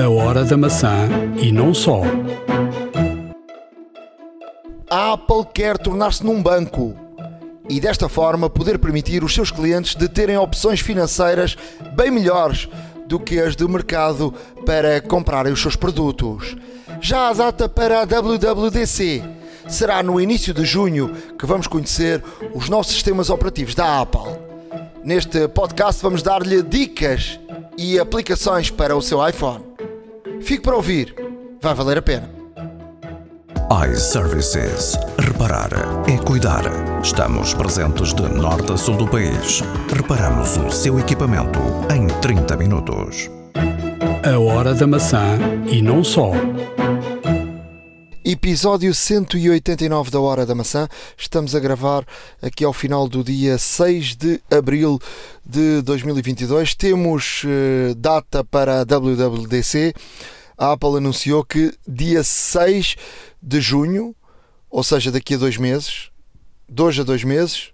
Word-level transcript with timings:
A 0.00 0.08
hora 0.08 0.46
da 0.46 0.56
maçã 0.56 1.10
e 1.36 1.52
não 1.52 1.74
só. 1.74 2.00
A 4.88 5.12
Apple 5.12 5.44
quer 5.52 5.76
tornar-se 5.76 6.24
num 6.24 6.42
banco 6.42 6.94
e 7.68 7.78
desta 7.78 8.08
forma 8.08 8.48
poder 8.48 8.78
permitir 8.78 9.22
os 9.22 9.34
seus 9.34 9.50
clientes 9.50 9.94
de 9.94 10.08
terem 10.08 10.38
opções 10.38 10.80
financeiras 10.80 11.54
bem 11.94 12.10
melhores 12.10 12.66
do 13.06 13.20
que 13.20 13.38
as 13.38 13.54
do 13.54 13.68
mercado 13.68 14.32
para 14.64 15.02
comprarem 15.02 15.52
os 15.52 15.60
seus 15.60 15.76
produtos. 15.76 16.56
Já 16.98 17.28
a 17.28 17.34
data 17.34 17.68
para 17.68 18.00
a 18.00 18.04
WWDC 18.06 19.22
será 19.68 20.02
no 20.02 20.18
início 20.18 20.54
de 20.54 20.64
junho 20.64 21.14
que 21.38 21.44
vamos 21.44 21.66
conhecer 21.66 22.24
os 22.54 22.70
novos 22.70 22.86
sistemas 22.86 23.28
operativos 23.28 23.74
da 23.74 24.00
Apple. 24.00 24.32
Neste 25.04 25.46
podcast 25.48 26.02
vamos 26.02 26.22
dar-lhe 26.22 26.62
dicas 26.62 27.38
e 27.76 27.98
aplicações 27.98 28.70
para 28.70 28.96
o 28.96 29.02
seu 29.02 29.26
iPhone. 29.28 29.69
Fique 30.42 30.62
para 30.62 30.76
ouvir, 30.76 31.14
vai 31.60 31.74
valer 31.74 31.98
a 31.98 32.02
pena. 32.02 32.28
iServices. 33.88 34.98
Reparar 35.18 35.70
é 36.08 36.18
cuidar. 36.18 36.62
Estamos 37.02 37.54
presentes 37.54 38.12
de 38.12 38.22
norte 38.22 38.72
a 38.72 38.76
sul 38.76 38.96
do 38.96 39.06
país. 39.06 39.62
Reparamos 39.94 40.56
o 40.56 40.70
seu 40.70 40.98
equipamento 40.98 41.60
em 41.94 42.06
30 42.20 42.56
minutos. 42.56 43.30
A 44.24 44.38
hora 44.38 44.74
da 44.74 44.86
maçã 44.86 45.38
e 45.70 45.80
não 45.80 46.02
só. 46.02 46.32
Episódio 48.30 48.94
189 48.94 50.08
da 50.08 50.20
Hora 50.20 50.46
da 50.46 50.54
Maçã. 50.54 50.86
Estamos 51.18 51.52
a 51.56 51.58
gravar 51.58 52.06
aqui 52.40 52.64
ao 52.64 52.72
final 52.72 53.08
do 53.08 53.24
dia 53.24 53.58
6 53.58 54.14
de 54.14 54.40
abril 54.48 55.00
de 55.44 55.82
2022. 55.82 56.76
Temos 56.76 57.42
eh, 57.44 57.92
data 57.96 58.44
para 58.44 58.82
a 58.82 58.84
WWDC. 58.84 59.92
A 60.56 60.70
Apple 60.70 60.98
anunciou 60.98 61.42
que 61.44 61.74
dia 61.88 62.22
6 62.22 62.94
de 63.42 63.60
junho, 63.60 64.14
ou 64.70 64.84
seja, 64.84 65.10
daqui 65.10 65.34
a 65.34 65.38
dois 65.38 65.56
meses, 65.56 66.10
dois 66.68 66.96
a 67.00 67.02
dois 67.02 67.24
meses, 67.24 67.72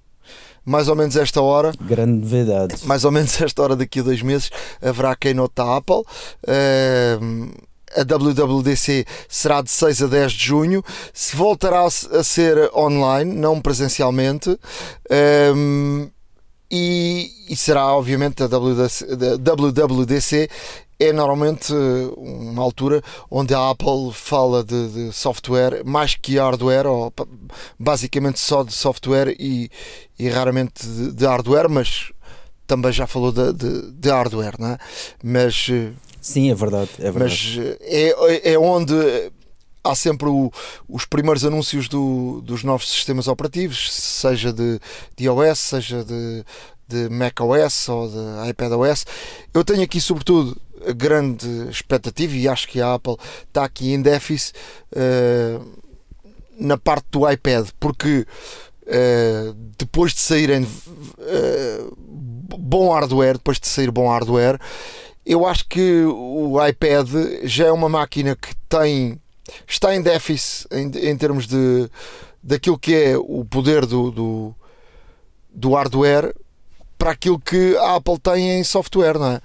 mais 0.64 0.88
ou 0.88 0.96
menos 0.96 1.16
esta 1.16 1.42
hora, 1.42 1.70
Grande 1.78 2.12
novidade. 2.22 2.76
mais 2.86 3.04
ou 3.04 3.12
menos 3.12 3.38
esta 3.42 3.62
hora 3.62 3.76
daqui 3.76 4.00
a 4.00 4.02
dois 4.02 4.22
meses 4.22 4.50
haverá 4.80 5.10
a 5.10 5.16
Keynote 5.16 5.52
da 5.54 5.76
Apple. 5.76 6.02
Ehm, 6.48 7.50
a 7.96 8.02
WWDC 8.04 9.04
será 9.28 9.60
de 9.62 9.70
6 9.70 10.02
a 10.02 10.06
10 10.06 10.32
de 10.32 10.44
junho. 10.46 10.82
Se 11.12 11.34
voltará 11.36 11.84
a 11.84 11.90
se- 11.90 12.06
a 12.14 12.22
ser 12.22 12.70
online, 12.74 13.32
não 13.34 13.60
presencialmente. 13.60 14.56
Ehm, 15.10 16.08
e, 16.70 17.30
e 17.48 17.56
será, 17.56 17.86
obviamente, 17.94 18.42
a 18.42 18.46
WWDC, 18.48 20.48
é 20.98 21.12
normalmente 21.12 21.72
uma 22.16 22.62
altura 22.62 23.02
onde 23.30 23.54
a 23.54 23.70
Apple 23.70 24.12
fala 24.14 24.64
de, 24.64 24.88
de 24.88 25.12
software 25.12 25.82
mais 25.84 26.14
que 26.14 26.38
hardware, 26.38 26.86
ou 26.86 27.12
basicamente 27.78 28.40
só 28.40 28.64
de 28.64 28.72
software 28.72 29.34
e, 29.38 29.70
e 30.18 30.28
raramente 30.28 30.86
de, 30.86 31.12
de 31.12 31.26
hardware, 31.26 31.68
mas 31.68 32.10
também 32.66 32.90
já 32.92 33.06
falou 33.06 33.30
de, 33.30 33.52
de- 33.52 33.92
de 33.92 34.08
hardware, 34.10 34.54
não 34.58 34.68
é? 34.70 34.78
Mas, 35.22 35.68
eh, 35.70 35.92
Sim, 36.26 36.50
é 36.50 36.54
verdade. 36.54 36.90
É 36.98 37.10
verdade. 37.10 37.58
mas 37.58 37.58
eh, 37.80 38.12
é, 38.44 38.52
é 38.52 38.58
onde 38.58 38.94
há 39.84 39.94
sempre 39.94 40.28
o- 40.28 40.50
os 40.88 41.04
primeiros 41.04 41.44
anúncios 41.44 41.88
do- 41.88 42.40
dos 42.42 42.64
novos 42.64 42.88
sistemas 42.90 43.28
operativos, 43.28 43.92
seja 43.92 44.52
de, 44.52 44.80
de 45.16 45.24
iOS, 45.24 45.58
seja 45.58 46.04
de, 46.04 46.44
de 46.88 47.08
macOS 47.08 47.88
ou 47.88 48.08
de 48.08 48.50
iPadOS. 48.50 49.06
Eu 49.54 49.62
tenho 49.64 49.82
aqui, 49.82 50.00
sobretudo, 50.00 50.56
grande 50.96 51.46
expectativa 51.70 52.34
e 52.34 52.48
acho 52.48 52.66
que 52.68 52.80
a 52.80 52.94
Apple 52.94 53.16
está 53.46 53.64
aqui 53.64 53.92
em 53.92 54.02
déficit 54.02 54.54
eh, 54.94 55.58
na 56.58 56.76
parte 56.76 57.06
do 57.12 57.30
iPad, 57.30 57.68
porque 57.78 58.26
eh, 58.88 59.52
depois 59.78 60.12
de 60.14 60.20
saírem 60.20 60.66
eh, 61.20 61.84
bom 62.58 62.92
hardware, 62.92 63.34
depois 63.34 63.58
de 63.60 63.68
sair 63.68 63.90
bom 63.90 64.08
hardware, 64.08 64.58
eu 65.26 65.44
acho 65.44 65.66
que 65.68 66.04
o 66.04 66.64
iPad 66.64 67.08
já 67.42 67.66
é 67.66 67.72
uma 67.72 67.88
máquina 67.88 68.36
que 68.36 68.54
tem 68.68 69.20
está 69.66 69.94
em 69.94 70.00
déficit 70.02 70.66
em, 70.72 70.86
em 71.10 71.16
termos 71.16 71.46
de 71.46 71.90
daquilo 72.42 72.78
que 72.78 72.94
é 72.94 73.16
o 73.18 73.44
poder 73.44 73.84
do, 73.86 74.10
do, 74.12 74.54
do 75.50 75.74
hardware 75.74 76.32
para 76.96 77.10
aquilo 77.10 77.38
que 77.40 77.76
a 77.78 77.96
Apple 77.96 78.18
tem 78.20 78.58
em 78.58 78.64
software, 78.64 79.18
não 79.18 79.32
é? 79.32 79.40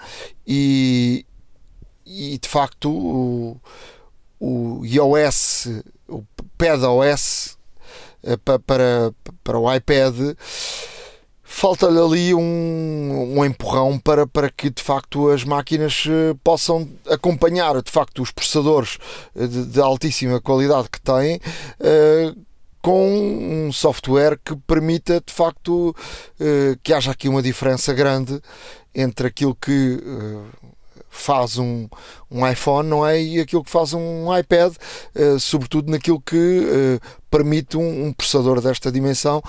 E, 0.48 1.26
e 2.06 2.38
de 2.38 2.48
facto 2.48 2.90
o, 2.90 3.58
o 4.40 4.86
iOS, 4.86 5.68
o 6.08 6.24
PadOS 6.58 7.58
eh, 8.24 8.38
pa- 8.38 8.60
para, 8.60 9.12
para 9.44 9.58
o 9.60 9.74
iPad 9.74 10.16
falta-lhe 11.52 12.00
ali 12.00 12.34
um, 12.34 13.38
um 13.38 13.46
empurrão 13.46 14.00
para, 14.00 14.26
para 14.26 14.50
que 14.50 14.70
de 14.70 14.82
facto 14.82 15.30
as 15.30 15.44
máquinas 15.44 16.06
eh, 16.08 16.34
possam 16.44 16.90
acompanhar 17.10 17.82
de 17.82 17.92
facto 17.92 18.22
os 18.22 18.32
processadores 18.32 18.98
eh, 19.36 19.46
de, 19.46 19.66
de 19.66 19.82
altíssima 19.82 20.40
qualidade 20.40 20.90
que 20.90 21.00
têm 21.02 21.42
eh, 21.80 22.34
com 22.82 23.68
um 23.68 23.72
software 23.72 24.40
que 24.44 24.56
permita 24.56 25.22
de 25.24 25.32
facto 25.32 25.96
eh, 26.40 26.78
que 26.82 26.94
haja 26.94 27.12
aqui 27.12 27.28
uma 27.28 27.42
diferença 27.42 27.94
grande 27.94 28.42
entre 28.96 29.28
aquilo 29.28 29.54
que 29.54 30.02
eh, 30.02 30.68
faz 31.10 31.58
um, 31.58 31.88
um 32.32 32.50
iPhone 32.50 32.88
não 32.88 33.06
é? 33.06 33.22
e 33.22 33.42
aquilo 33.42 33.64
que 33.64 33.70
faz 33.70 33.94
um 33.94 34.36
iPad, 34.36 34.74
eh, 35.14 35.38
sobretudo 35.38 35.92
naquilo 35.92 36.22
que 36.22 37.00
permite 37.30 37.78
um, 37.78 38.08
um 38.08 38.14
processador 38.14 38.62
desta 38.62 38.90
dimensão 38.90 39.44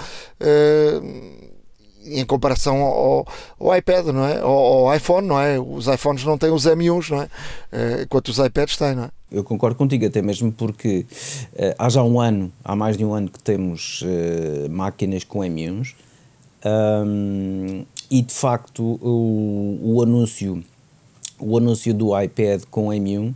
em 2.04 2.24
comparação 2.24 2.80
ao, 2.82 3.26
ao 3.58 3.76
iPad, 3.76 4.06
não 4.06 4.24
é? 4.24 4.40
Ao, 4.40 4.88
ao 4.88 4.96
iPhone, 4.96 5.26
não 5.26 5.40
é? 5.40 5.58
Os 5.58 5.86
iPhones 5.86 6.24
não 6.24 6.38
têm 6.38 6.50
os 6.50 6.64
M1s, 6.64 7.10
não 7.10 7.22
é? 7.22 7.28
Eh, 7.72 8.02
enquanto 8.04 8.28
os 8.28 8.38
iPads 8.38 8.76
têm, 8.76 8.94
não 8.94 9.04
é? 9.04 9.10
Eu 9.30 9.42
concordo 9.42 9.76
contigo, 9.76 10.04
até 10.04 10.20
mesmo 10.20 10.52
porque 10.52 11.06
eh, 11.54 11.74
há 11.78 11.88
já 11.88 12.02
um 12.02 12.20
ano, 12.20 12.52
há 12.62 12.76
mais 12.76 12.96
de 12.96 13.04
um 13.04 13.14
ano 13.14 13.28
que 13.28 13.42
temos 13.42 14.04
eh, 14.06 14.68
máquinas 14.68 15.24
com 15.24 15.40
M1s 15.40 15.94
ahm, 16.64 17.84
e 18.10 18.22
de 18.22 18.34
facto 18.34 18.98
o, 19.00 19.78
o 19.82 20.02
anúncio 20.02 20.62
o 21.38 21.58
anúncio 21.58 21.92
do 21.92 22.18
iPad 22.18 22.62
com 22.70 22.88
M1 22.88 23.34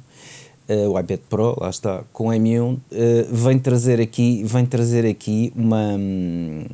eh, 0.68 0.86
o 0.86 0.98
iPad 0.98 1.20
Pro, 1.28 1.56
lá 1.60 1.70
está, 1.70 2.04
com 2.12 2.26
M1 2.26 2.78
eh, 2.92 3.26
vem 3.30 3.58
trazer 3.58 4.00
aqui 4.00 4.44
vem 4.44 4.66
trazer 4.66 5.06
aqui 5.06 5.52
uma 5.56 5.94
hum, 5.98 6.64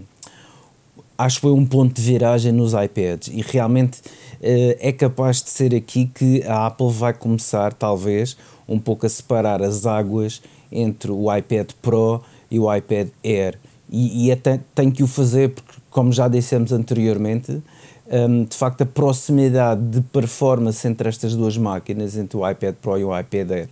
acho 1.22 1.36
que 1.36 1.42
foi 1.42 1.52
um 1.52 1.64
ponto 1.64 1.94
de 1.94 2.02
viragem 2.02 2.52
nos 2.52 2.72
iPads 2.72 3.28
e 3.28 3.42
realmente 3.42 4.00
eh, 4.42 4.76
é 4.80 4.92
capaz 4.92 5.42
de 5.42 5.50
ser 5.50 5.74
aqui 5.74 6.10
que 6.12 6.42
a 6.44 6.66
Apple 6.66 6.90
vai 6.90 7.12
começar, 7.12 7.72
talvez, 7.72 8.36
um 8.68 8.78
pouco 8.78 9.06
a 9.06 9.08
separar 9.08 9.62
as 9.62 9.86
águas 9.86 10.42
entre 10.70 11.12
o 11.12 11.34
iPad 11.34 11.70
Pro 11.80 12.22
e 12.50 12.58
o 12.58 12.74
iPad 12.74 13.08
Air. 13.24 13.58
E, 13.88 14.26
e 14.26 14.32
até 14.32 14.60
tem 14.74 14.90
que 14.90 15.02
o 15.02 15.06
fazer, 15.06 15.50
porque, 15.50 15.74
como 15.90 16.12
já 16.12 16.26
dissemos 16.26 16.72
anteriormente, 16.72 17.62
hum, 18.10 18.44
de 18.44 18.56
facto, 18.56 18.82
a 18.82 18.86
proximidade 18.86 19.80
de 19.82 20.00
performance 20.00 20.86
entre 20.88 21.08
estas 21.08 21.36
duas 21.36 21.56
máquinas, 21.56 22.16
entre 22.16 22.36
o 22.36 22.48
iPad 22.48 22.74
Pro 22.76 22.98
e 22.98 23.04
o 23.04 23.16
iPad 23.16 23.50
Air, 23.50 23.68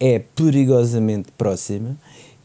é 0.00 0.18
perigosamente 0.18 1.30
próxima 1.36 1.96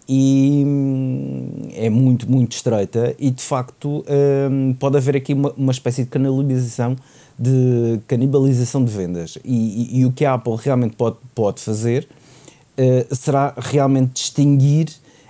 e 0.07 0.63
hum, 0.65 1.69
é 1.73 1.89
muito, 1.89 2.29
muito 2.29 2.53
estreita 2.53 3.15
e 3.17 3.31
de 3.31 3.41
facto 3.41 4.05
hum, 4.51 4.75
pode 4.79 4.97
haver 4.97 5.15
aqui 5.15 5.33
uma, 5.33 5.51
uma 5.57 5.71
espécie 5.71 6.03
de 6.03 6.09
canibalização 6.09 6.95
de 7.37 7.99
canibalização 8.07 8.83
de 8.83 8.91
vendas. 8.91 9.37
E, 9.43 9.97
e- 9.97 9.99
e 9.99 10.05
o 10.05 10.11
que 10.11 10.23
a 10.23 10.35
Apple 10.35 10.55
realmente 10.57 10.95
pode, 10.95 11.17
pode 11.33 11.59
fazer 11.59 12.07
eh, 12.77 13.05
será 13.11 13.53
realmente 13.57 14.13
distinguir 14.13 14.87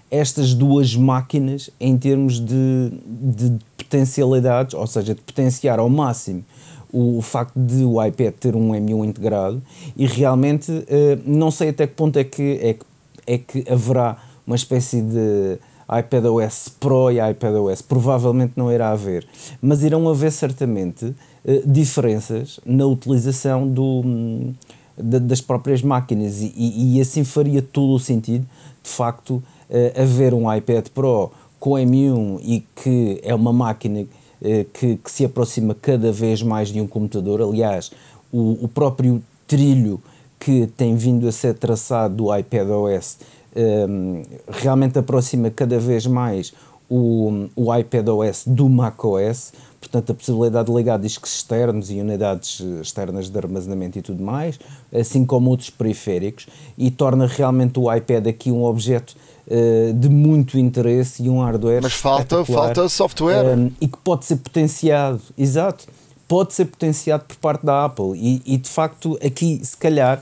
estas 0.09 0.53
duas 0.53 0.95
máquinas 0.95 1.69
em 1.79 1.97
termos 1.97 2.39
de, 2.39 2.91
de 3.05 3.57
potencialidades, 3.77 4.73
ou 4.73 4.85
seja, 4.87 5.13
de 5.15 5.21
potenciar 5.21 5.79
ao 5.79 5.89
máximo 5.89 6.43
o, 6.91 7.21
facto 7.21 7.53
de 7.59 7.83
o 7.83 8.03
iPad 8.03 8.33
ter 8.33 8.55
um 8.55 8.69
M1 8.71 9.05
integrado. 9.05 9.61
E 9.97 10.05
realmente 10.05 10.71
eh, 10.87 11.17
não 11.25 11.51
sei 11.51 11.69
até 11.69 11.85
que 11.87 11.93
ponto 11.93 12.17
é 12.17 12.23
que, 12.23 12.59
é, 12.61 12.73
que, 12.73 12.85
é 13.27 13.37
que 13.37 13.71
haverá 13.71 14.17
uma 14.45 14.55
espécie 14.55 15.01
de 15.01 15.57
iPadOS 15.99 16.69
Pro 16.79 17.11
e 17.11 17.17
iPadOS, 17.19 17.81
provavelmente 17.81 18.53
não 18.55 18.71
irá 18.71 18.91
haver, 18.91 19.25
mas 19.61 19.83
irão 19.83 20.07
haver 20.09 20.31
certamente 20.31 21.13
eh, 21.45 21.61
diferenças 21.65 22.59
na 22.65 22.85
utilização 22.87 23.67
do, 23.67 24.01
hum, 24.03 24.53
da- 24.97 25.19
das 25.19 25.41
próprias 25.41 25.81
máquinas. 25.83 26.41
E, 26.41 26.51
e- 26.55 26.97
e 26.97 27.01
assim 27.01 27.23
faria 27.23 27.61
todo 27.61 27.91
o 27.93 27.99
sentido, 27.99 28.45
de 28.83 28.89
facto, 28.89 29.43
eh, 29.69 29.93
haver 29.95 30.33
um 30.33 30.51
iPad 30.51 30.87
Pro 30.89 31.31
com 31.59 31.71
M1 31.77 32.39
e 32.43 32.63
que 32.75 33.19
é 33.23 33.33
uma 33.35 33.53
máquina 33.53 34.05
eh, 34.41 34.65
que, 34.73 34.97
que 34.97 35.11
se 35.11 35.23
aproxima 35.25 35.75
cada 35.79 36.11
vez 36.11 36.41
mais 36.41 36.69
de 36.69 36.81
um 36.81 36.87
computador. 36.87 37.41
Aliás, 37.41 37.91
o, 38.31 38.65
o 38.65 38.67
próprio 38.67 39.21
trilho 39.47 40.01
que 40.03 40.15
que 40.37 40.67
tem 40.77 40.95
vindo 40.95 41.27
a 41.27 41.31
ser 41.31 41.55
traçado 41.55 42.13
do 42.15 42.35
iPadOS 42.35 43.17
um, 43.55 44.23
realmente 44.49 44.99
aproxima 44.99 45.49
cada 45.49 45.79
vez 45.79 46.05
mais 46.05 46.53
o, 46.89 47.47
o 47.55 47.75
iPadOS 47.75 48.43
do 48.45 48.69
macOS, 48.69 49.53
portanto 49.79 50.11
a 50.11 50.15
possibilidade 50.15 50.69
de 50.69 50.75
ligar 50.75 50.99
discos 50.99 51.35
externos 51.35 51.89
e 51.89 51.95
unidades 51.99 52.59
externas 52.81 53.29
de 53.29 53.37
armazenamento 53.37 53.97
e 53.97 54.01
tudo 54.01 54.23
mais, 54.23 54.59
assim 54.93 55.25
como 55.25 55.49
outros 55.49 55.69
periféricos, 55.69 56.47
e 56.77 56.91
torna 56.91 57.25
realmente 57.25 57.79
o 57.79 57.91
iPad 57.91 58.27
aqui 58.27 58.51
um 58.51 58.63
objeto 58.63 59.15
uh, 59.47 59.93
de 59.93 60.09
muito 60.09 60.57
interesse 60.57 61.23
e 61.23 61.29
um 61.29 61.39
hardware 61.39 61.81
Mas 61.81 61.93
falta, 61.93 62.43
falta 62.45 62.87
software. 62.87 63.57
Um, 63.57 63.71
e 63.81 63.87
que 63.87 63.97
pode 63.97 64.25
ser 64.25 64.37
potenciado, 64.37 65.21
exato, 65.37 65.87
pode 66.27 66.53
ser 66.53 66.65
potenciado 66.65 67.23
por 67.25 67.37
parte 67.37 67.65
da 67.65 67.85
Apple. 67.85 68.13
E, 68.15 68.41
e 68.45 68.57
de 68.57 68.69
facto 68.69 69.17
aqui 69.25 69.59
se 69.63 69.77
calhar 69.77 70.21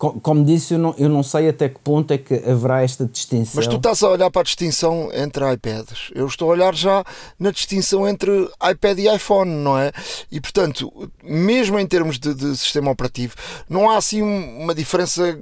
como 0.00 0.44
disse, 0.46 0.72
eu 0.72 0.78
não, 0.78 0.94
eu 0.96 1.10
não 1.10 1.22
sei 1.22 1.50
até 1.50 1.68
que 1.68 1.78
ponto 1.78 2.10
é 2.10 2.16
que 2.16 2.34
haverá 2.34 2.82
esta 2.82 3.04
distinção. 3.04 3.56
Mas 3.56 3.66
tu 3.66 3.76
estás 3.76 4.02
a 4.02 4.08
olhar 4.08 4.30
para 4.30 4.40
a 4.40 4.44
distinção 4.44 5.10
entre 5.12 5.44
iPads. 5.52 6.10
Eu 6.14 6.26
estou 6.26 6.48
a 6.48 6.52
olhar 6.52 6.74
já 6.74 7.04
na 7.38 7.50
distinção 7.50 8.08
entre 8.08 8.48
iPad 8.70 8.98
e 8.98 9.14
iPhone, 9.14 9.50
não 9.50 9.78
é? 9.78 9.92
E 10.32 10.40
portanto, 10.40 11.10
mesmo 11.22 11.78
em 11.78 11.86
termos 11.86 12.18
de, 12.18 12.32
de 12.32 12.56
sistema 12.56 12.90
operativo, 12.90 13.34
não 13.68 13.90
há 13.90 13.98
assim 13.98 14.22
uma 14.22 14.74
diferença 14.74 15.38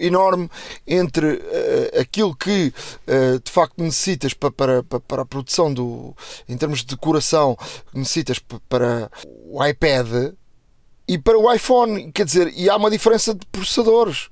enorme 0.00 0.50
entre 0.86 1.34
uh, 1.34 2.00
aquilo 2.00 2.34
que 2.34 2.72
uh, 3.06 3.38
de 3.44 3.50
facto 3.50 3.82
necessitas 3.82 4.32
para, 4.32 4.50
para, 4.50 4.82
para 4.82 5.22
a 5.22 5.26
produção 5.26 5.72
do 5.72 6.16
em 6.48 6.56
termos 6.56 6.80
de 6.80 6.86
decoração 6.86 7.56
necessitas 7.94 8.40
para 8.68 9.10
o 9.46 9.64
iPad 9.64 10.32
e 11.12 11.18
para 11.18 11.38
o 11.38 11.52
iPhone, 11.52 12.10
quer 12.10 12.24
dizer, 12.24 12.50
e 12.56 12.70
há 12.70 12.76
uma 12.76 12.90
diferença 12.90 13.34
de 13.34 13.44
processadores. 13.46 14.30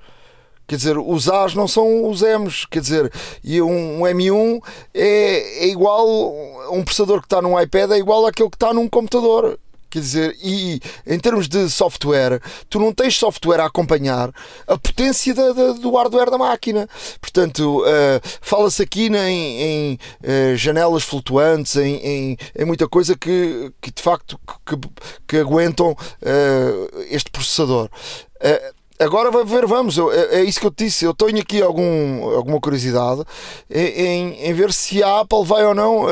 Quer 0.66 0.76
dizer, 0.76 0.96
os 0.96 1.28
A's 1.28 1.54
não 1.54 1.68
são 1.68 2.08
os 2.08 2.22
M's, 2.22 2.64
quer 2.64 2.80
dizer, 2.80 3.12
e 3.44 3.60
um, 3.60 4.00
um 4.00 4.06
M1 4.06 4.62
é, 4.94 5.64
é 5.64 5.66
igual, 5.66 6.08
um 6.72 6.82
processador 6.82 7.20
que 7.20 7.26
está 7.26 7.42
num 7.42 7.60
iPad 7.60 7.90
é 7.90 7.98
igual 7.98 8.24
àquele 8.24 8.48
que 8.48 8.56
está 8.56 8.72
num 8.72 8.88
computador. 8.88 9.58
Quer 9.90 9.98
dizer, 9.98 10.36
e 10.40 10.80
em 11.04 11.18
termos 11.18 11.48
de 11.48 11.68
software, 11.68 12.40
tu 12.68 12.78
não 12.78 12.92
tens 12.92 13.18
software 13.18 13.58
a 13.58 13.66
acompanhar 13.66 14.30
a 14.66 14.78
potência 14.78 15.34
da, 15.34 15.52
da, 15.52 15.72
do 15.72 15.90
hardware 15.96 16.30
da 16.30 16.38
máquina. 16.38 16.88
Portanto, 17.20 17.80
uh, 17.80 18.20
fala-se 18.40 18.82
aqui 18.82 19.08
em, 19.08 19.60
em 19.60 19.98
uh, 20.22 20.56
janelas 20.56 21.02
flutuantes, 21.02 21.74
em, 21.74 21.96
em, 21.96 22.38
em, 22.56 22.64
muita 22.64 22.88
coisa 22.88 23.16
que, 23.16 23.72
que 23.80 23.90
de 23.90 24.00
facto 24.00 24.38
que, 24.64 24.76
que 25.26 25.36
aguentam 25.38 25.90
uh, 25.90 27.02
este 27.10 27.30
processador. 27.30 27.90
Agora 29.00 29.30
vai 29.30 29.44
ver, 29.44 29.66
vamos, 29.66 29.98
é, 29.98 30.40
é, 30.40 30.44
isso 30.44 30.60
que 30.60 30.66
eu 30.66 30.70
te 30.70 30.84
disse. 30.84 31.04
Eu 31.06 31.14
tenho 31.14 31.40
aqui 31.40 31.60
algum, 31.60 32.22
alguma 32.36 32.60
curiosidade 32.60 33.22
em, 33.68 34.44
em 34.44 34.52
ver 34.52 34.72
se 34.72 35.02
a 35.02 35.20
Apple 35.20 35.44
vai 35.44 35.64
ou 35.64 35.74
não 35.74 36.06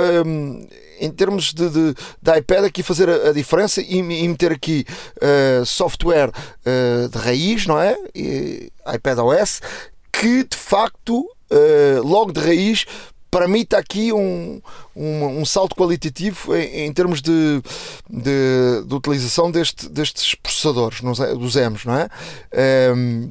em 1.01 1.11
termos 1.11 1.53
de, 1.53 1.69
de, 1.69 1.95
de, 2.21 2.39
iPad 2.39 2.65
aqui 2.65 2.83
fazer 2.83 3.09
a, 3.09 3.31
a 3.31 3.33
diferença 3.33 3.81
e, 3.81 3.99
e, 3.99 4.29
meter 4.29 4.53
aqui 4.53 4.85
uh, 5.17 5.65
software 5.65 6.31
uh, 6.31 7.09
de 7.09 7.19
raiz, 7.19 7.67
não 7.67 7.81
é? 7.81 7.97
E, 8.15 8.71
iPad 8.95 9.19
OS, 9.19 9.61
que 10.13 10.45
de 10.45 10.57
facto, 10.57 11.21
uh, 11.21 12.03
logo 12.03 12.33
de 12.33 12.41
raiz, 12.41 12.87
permite 13.31 13.77
aqui 13.77 14.13
um, 14.13 14.61
um, 14.97 15.41
um 15.41 15.45
salto 15.45 15.75
qualitativo 15.75 16.57
em, 16.57 16.87
em 16.87 16.93
termos 16.93 17.21
de, 17.21 17.63
de, 18.09 18.85
de, 18.87 18.95
utilização 18.95 19.51
deste, 19.51 19.89
destes 19.89 20.35
processadores, 20.35 21.01
dos 21.01 21.57
M's, 21.57 21.85
não 21.85 21.95
é? 21.95 22.09
Um, 22.95 23.31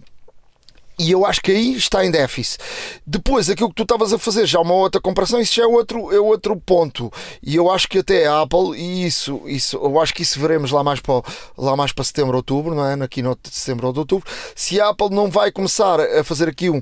e 0.99 1.11
eu 1.11 1.25
acho 1.25 1.41
que 1.41 1.51
aí 1.51 1.75
está 1.75 2.03
em 2.03 2.09
déficit. 2.09 2.59
Depois, 3.05 3.49
aquilo 3.49 3.69
que 3.69 3.75
tu 3.75 3.83
estavas 3.83 4.11
a 4.13 4.17
fazer, 4.17 4.45
já 4.45 4.59
uma 4.59 4.73
outra 4.73 4.99
comparação, 4.99 5.39
isso 5.39 5.55
já 5.55 5.63
é 5.63 5.67
outro, 5.67 6.11
é 6.11 6.19
outro 6.19 6.55
ponto. 6.57 7.11
E 7.41 7.55
eu 7.55 7.69
acho 7.69 7.87
que 7.87 7.99
até 7.99 8.25
a 8.25 8.41
Apple, 8.41 8.75
e 8.75 9.05
isso, 9.05 9.41
isso 9.45 9.77
eu 9.77 9.99
acho 9.99 10.13
que 10.13 10.23
isso 10.23 10.39
veremos 10.39 10.71
lá 10.71 10.83
mais 10.83 10.99
para, 10.99 11.21
lá 11.57 11.75
mais 11.75 11.91
para 11.91 12.03
setembro, 12.03 12.37
outubro, 12.37 12.73
não 12.73 12.85
é? 12.85 12.95
Na 12.95 13.07
keynote 13.07 13.49
de 13.49 13.55
setembro 13.55 13.87
ou 13.87 13.93
de 13.93 13.99
outubro, 13.99 14.27
se 14.55 14.81
a 14.81 14.89
Apple 14.89 15.09
não 15.11 15.29
vai 15.29 15.51
começar 15.51 15.99
a 15.99 16.23
fazer 16.23 16.49
aqui 16.49 16.69
um, 16.69 16.81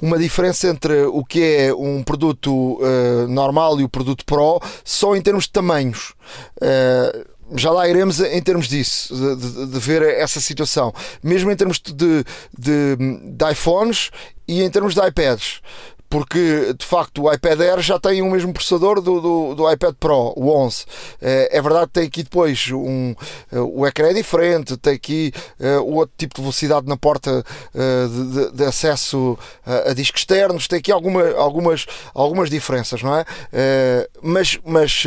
uma 0.00 0.18
diferença 0.18 0.68
entre 0.68 1.04
o 1.04 1.24
que 1.24 1.42
é 1.42 1.74
um 1.74 2.02
produto 2.02 2.78
uh, 2.80 3.26
normal 3.28 3.80
e 3.80 3.84
o 3.84 3.88
produto 3.88 4.24
Pro, 4.24 4.60
só 4.84 5.16
em 5.16 5.22
termos 5.22 5.44
de 5.44 5.50
tamanhos. 5.50 6.12
Uh, 6.60 7.33
já 7.54 7.70
lá 7.70 7.88
iremos 7.88 8.20
em 8.20 8.42
termos 8.42 8.68
disso, 8.68 9.14
de, 9.14 9.36
de, 9.36 9.66
de, 9.66 9.78
ver 9.78 10.02
essa 10.02 10.40
situação, 10.40 10.92
mesmo 11.22 11.50
em 11.50 11.56
termos 11.56 11.78
de, 11.78 12.24
de, 12.58 12.96
de 12.96 13.50
iPhones 13.50 14.10
e 14.48 14.62
em 14.62 14.70
termos 14.70 14.94
de 14.94 15.00
iPads 15.06 15.60
porque 16.08 16.74
de 16.78 16.84
facto 16.84 17.22
o 17.22 17.32
iPad 17.32 17.60
Air 17.60 17.80
já 17.80 17.98
tem 17.98 18.22
o 18.22 18.30
mesmo 18.30 18.52
processador 18.52 19.00
do, 19.00 19.20
do, 19.20 19.54
do 19.54 19.72
iPad 19.72 19.94
Pro, 19.98 20.32
o 20.36 20.50
11. 20.50 20.84
É, 21.20 21.58
é 21.58 21.62
verdade 21.62 21.86
que 21.86 21.92
tem 21.92 22.06
aqui 22.06 22.22
depois 22.22 22.70
um, 22.72 23.14
eh, 23.52 23.58
o 23.58 23.86
ecrã 23.86 24.08
é 24.08 24.14
diferente, 24.14 24.76
tem 24.76 24.94
aqui 24.94 25.32
uh, 25.58 25.84
outro 25.84 26.14
tipo 26.16 26.34
de 26.36 26.40
velocidade 26.40 26.86
na 26.86 26.96
porta 26.96 27.44
uh, 27.74 28.08
de, 28.08 28.56
de, 28.56 28.64
acesso 28.64 29.38
a, 29.66 29.90
a, 29.90 29.94
discos 29.94 30.20
externos, 30.20 30.68
tem 30.68 30.78
aqui 30.78 30.92
alguma, 30.92 31.32
algumas, 31.32 31.86
algumas 32.14 32.48
diferenças, 32.48 33.02
não 33.02 33.16
é? 33.16 33.22
Uh, 33.22 34.08
mas 34.22 34.58
mas 34.64 35.04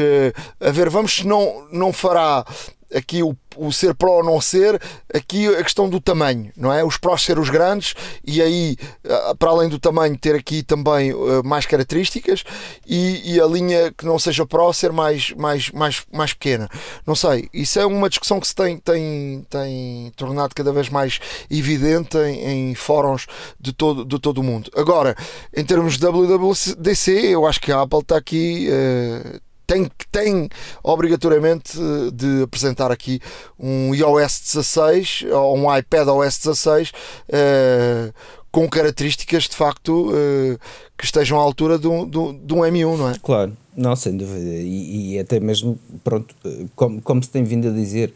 a 0.59 0.71
ver, 0.71 0.89
vamos 0.89 1.17
se 1.17 1.27
não, 1.27 1.67
não 1.71 1.93
fará 1.93 2.45
aqui 2.93 3.21
o, 3.21 3.35
o 3.55 3.71
ser 3.71 3.93
pró 3.95 4.17
ou 4.17 4.23
não 4.23 4.39
ser, 4.39 4.81
aqui 5.13 5.47
a 5.47 5.63
questão 5.63 5.89
do 5.89 5.99
tamanho, 5.99 6.51
não 6.55 6.71
é? 6.71 6.83
Os 6.83 6.97
prós 6.97 7.21
ser 7.21 7.39
os 7.39 7.49
grandes 7.49 7.93
e 8.25 8.41
aí, 8.41 8.77
ah, 9.05 9.35
para 9.37 9.49
além 9.49 9.69
do 9.69 9.79
tamanho, 9.79 10.17
ter 10.17 10.35
aqui 10.35 10.63
também 10.63 11.13
uh, 11.13 11.43
mais 11.43 11.65
características 11.65 12.43
e, 12.85 13.33
e, 13.33 13.41
a 13.41 13.45
linha 13.45 13.91
que 13.91 14.05
não 14.05 14.17
seja 14.17 14.45
pró 14.45 14.71
ser 14.71 14.91
mais, 14.91 15.31
mais, 15.31 15.71
mais, 15.71 16.03
mais 16.11 16.33
pequena. 16.33 16.69
Não 17.05 17.15
sei, 17.15 17.49
isso 17.53 17.79
é 17.79 17.85
uma 17.85 18.09
discussão 18.09 18.39
que 18.39 18.47
se 18.47 18.55
tem, 18.55 18.77
tem, 18.77 19.45
tem 19.49 20.11
tornado 20.15 20.55
cada 20.55 20.71
vez 20.71 20.89
mais 20.89 21.19
evidente 21.49 22.17
em, 22.17 22.71
em 22.71 22.75
fóruns 22.75 23.27
de 23.59 23.73
todo, 23.73 24.05
de 24.05 24.19
todo 24.19 24.39
o 24.39 24.43
mundo. 24.43 24.71
Agora, 24.75 25.15
em 25.55 25.65
termos 25.65 25.97
de 25.97 26.05
WWDC, 26.05 27.11
eu 27.11 27.45
acho 27.45 27.59
que 27.59 27.71
a 27.71 27.81
Apple 27.81 27.99
está 27.99 28.17
aqui. 28.17 28.69
Uh, 28.69 29.46
tem, 29.67 29.91
tem 30.09 30.49
obrigatoriamente 30.81 31.77
eh, 31.77 32.11
de 32.11 32.43
apresentar 32.43 32.89
aqui 32.89 33.19
um 33.59 33.93
iOS 33.93 34.39
16 34.53 35.25
ou 35.33 35.57
um 35.57 35.77
iPad 35.77 36.07
OS 36.07 36.37
16 36.37 36.89
uh, 36.89 38.13
com 38.49 38.67
características 38.69 39.43
de 39.43 39.55
facto 39.57 40.09
uh, 40.09 40.57
que 40.97 41.03
estejam 41.03 41.37
à 41.37 41.41
altura 41.43 41.77
de 41.77 41.87
um, 41.87 42.09
de 42.09 42.17
um 42.53 42.59
M1, 42.59 42.97
não 42.97 43.09
é? 43.09 43.15
Claro, 43.21 43.55
não, 43.75 43.93
sem 43.95 44.15
dúvida. 44.15 44.39
E, 44.39 45.15
e 45.15 45.19
até 45.19 45.39
mesmo, 45.39 45.77
pronto, 46.01 46.33
como, 46.73 47.01
como 47.01 47.21
se 47.21 47.29
tem 47.29 47.43
vindo 47.43 47.67
a 47.67 47.71
dizer, 47.71 48.13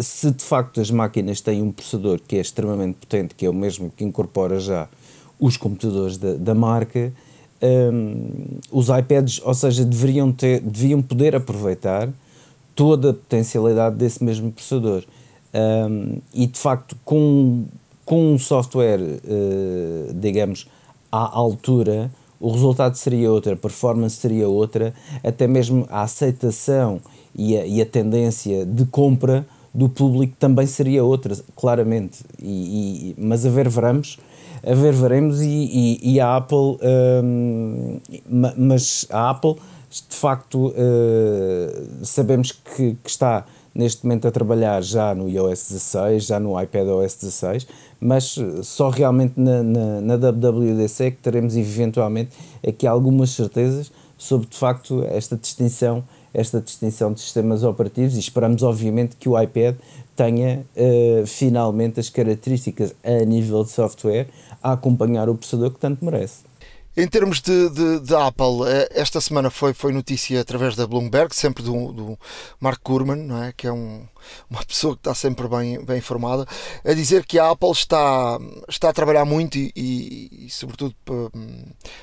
se 0.00 0.30
de 0.30 0.42
facto 0.42 0.80
as 0.80 0.90
máquinas 0.90 1.40
têm 1.40 1.62
um 1.62 1.70
processador 1.70 2.20
que 2.26 2.36
é 2.36 2.40
extremamente 2.40 2.94
potente, 2.94 3.34
que 3.34 3.44
é 3.44 3.50
o 3.50 3.54
mesmo 3.54 3.92
que 3.94 4.04
incorpora 4.04 4.58
já 4.58 4.88
os 5.38 5.56
computadores 5.56 6.16
da, 6.16 6.34
da 6.34 6.54
marca 6.54 7.12
um, 7.62 8.58
os 8.70 8.88
iPads, 8.88 9.40
ou 9.44 9.54
seja, 9.54 9.84
deveriam, 9.84 10.32
ter, 10.32 10.60
deviam 10.60 11.02
poder 11.02 11.36
aproveitar 11.36 12.08
toda 12.74 13.10
a 13.10 13.14
potencialidade 13.14 13.96
desse 13.96 14.22
mesmo 14.24 14.50
processador. 14.50 15.04
Um, 15.52 16.18
e 16.32 16.46
de 16.46 16.58
facto, 16.58 16.96
com, 17.04 17.64
com 18.04 18.34
um 18.34 18.38
software, 18.38 19.00
uh, 19.00 20.14
digamos, 20.14 20.66
à 21.10 21.36
altura, 21.36 22.10
o 22.38 22.50
resultado 22.50 22.96
seria 22.96 23.30
outro, 23.30 23.52
a 23.52 23.56
performance 23.56 24.16
seria 24.16 24.48
outra, 24.48 24.94
até 25.22 25.46
mesmo 25.46 25.86
a 25.90 26.02
aceitação 26.02 27.00
e 27.34 27.56
a, 27.56 27.66
e 27.66 27.82
a 27.82 27.86
tendência 27.86 28.64
de 28.64 28.86
compra 28.86 29.46
do 29.74 29.88
público 29.88 30.34
também 30.38 30.66
seria 30.66 31.04
outra, 31.04 31.36
claramente. 31.54 32.24
E, 32.40 33.14
e 33.14 33.14
mas 33.18 33.44
a 33.44 33.50
ver, 33.50 33.68
veremos 33.68 34.18
a 34.62 34.74
ver, 34.74 34.92
veremos. 34.92 35.40
E, 35.40 35.46
e, 35.48 36.14
e 36.14 36.20
a 36.20 36.36
Apple, 36.36 36.78
um, 36.82 38.00
mas 38.56 39.06
a 39.10 39.30
Apple, 39.30 39.56
de 40.08 40.16
facto, 40.16 40.68
uh, 40.68 42.04
sabemos 42.04 42.52
que, 42.52 42.96
que, 43.02 43.10
está 43.10 43.44
neste 43.74 44.04
momento 44.04 44.26
a 44.26 44.30
trabalhar 44.30 44.82
já 44.82 45.14
no 45.14 45.28
iOS 45.28 45.68
16, 45.68 46.24
já 46.24 46.40
no 46.40 46.60
iPadOS 46.60 47.14
16, 47.16 47.66
mas 48.00 48.36
só 48.62 48.90
realmente 48.90 49.38
na, 49.38 49.62
na, 49.62 50.00
na 50.00 50.16
WWDC 50.16 51.04
é 51.04 51.10
que 51.12 51.18
teremos 51.18 51.56
eventualmente 51.56 52.30
aqui 52.66 52.86
algumas 52.86 53.30
certezas 53.30 53.92
sobre 54.18 54.48
de 54.48 54.56
facto 54.56 55.04
esta 55.04 55.36
distinção 55.36 56.02
esta 56.32 56.60
distinção 56.60 57.12
de 57.12 57.20
sistemas 57.20 57.62
operativos 57.62 58.16
e 58.16 58.20
esperamos 58.20 58.62
obviamente 58.62 59.16
que 59.16 59.28
o 59.28 59.40
iPad 59.40 59.76
tenha 60.16 60.64
uh, 60.76 61.26
finalmente 61.26 61.98
as 61.98 62.10
características 62.10 62.94
a 63.02 63.24
nível 63.24 63.64
de 63.64 63.70
software 63.70 64.28
a 64.62 64.72
acompanhar 64.72 65.28
o 65.28 65.34
processador 65.34 65.70
que 65.70 65.80
tanto 65.80 66.04
merece. 66.04 66.42
em 66.96 67.08
termos 67.08 67.40
de, 67.40 67.70
de, 67.70 68.00
de, 68.00 68.14
Apple, 68.14 68.68
eh, 68.68 68.88
esta 68.92 69.20
semana 69.20 69.48
foi, 69.48 69.72
foi 69.72 69.92
notícia 69.92 70.40
através 70.40 70.76
da 70.76 70.86
Bloomberg, 70.86 71.34
sempre 71.34 71.62
do, 71.62 71.92
do 71.92 72.18
Mark 72.60 72.80
Gurman, 72.84 73.16
não 73.16 73.42
é? 73.42 73.52
que 73.56 73.66
é 73.66 73.72
um, 73.72 74.06
uma 74.50 74.62
pessoa 74.66 74.94
que 74.94 75.00
está 75.00 75.14
sempre 75.14 75.48
bem, 75.48 75.82
bem 75.82 75.98
informada, 75.98 76.46
a 76.84 76.92
dizer 76.92 77.24
que 77.24 77.38
a 77.38 77.50
Apple 77.50 77.70
está, 77.70 78.38
está 78.68 78.90
a 78.90 78.92
trabalhar 78.92 79.24
muito 79.24 79.56
e, 79.56 79.72
e, 79.74 80.46
e 80.46 80.50
sobretudo, 80.50 80.94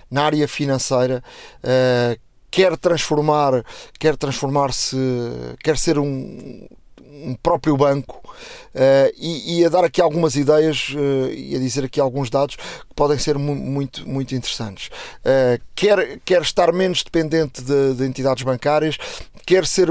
na 0.10 0.24
área 0.24 0.48
financeira, 0.48 1.24
uh, 1.64 2.27
quer 2.58 2.76
transformar, 2.76 3.64
quer 4.00 4.18
transformar-se, 4.18 4.98
quer 5.64 5.78
ser 5.78 6.00
um, 6.00 6.68
um 7.00 7.36
próprio 7.36 7.78
banco 7.78 8.18
uh, 8.18 9.14
e, 9.16 9.60
e, 9.60 9.66
a 9.66 9.70
dar 9.70 9.84
aqui 9.84 10.02
algumas 10.02 10.36
ideias 10.36 10.90
uh, 10.90 11.32
e 11.32 11.56
a 11.56 11.60
dizer 11.60 11.86
aqui 11.86 12.02
alguns 12.02 12.32
dados 12.32 12.56
que 12.56 12.96
podem 12.96 13.20
ser 13.20 13.38
mu 13.38 13.54
muito, 13.54 14.10
muito 14.10 14.34
interessantes. 14.34 14.88
Uh, 15.20 15.62
quer, 15.76 16.20
quer 16.26 16.42
estar 16.42 16.74
menos 16.74 17.04
dependente 17.04 17.62
de, 17.62 17.94
de 17.94 18.04
entidades 18.04 18.42
bancárias, 18.42 18.98
quer 19.46 19.64
ser 19.64 19.90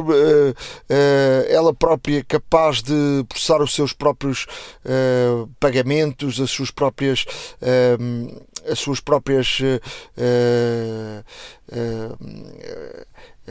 ela 1.49 1.73
própria 1.73 2.23
capaz 2.25 2.83
de 2.83 3.25
processar 3.29 3.63
os 3.63 3.75
seus 3.75 3.95
próprios 3.95 4.47
pagamentos, 5.59 6.39
as 6.39 6.51
suas 6.51 6.71
próprias 6.71 7.25
as 8.69 8.79
suas 8.79 9.01
próprias 9.01 9.61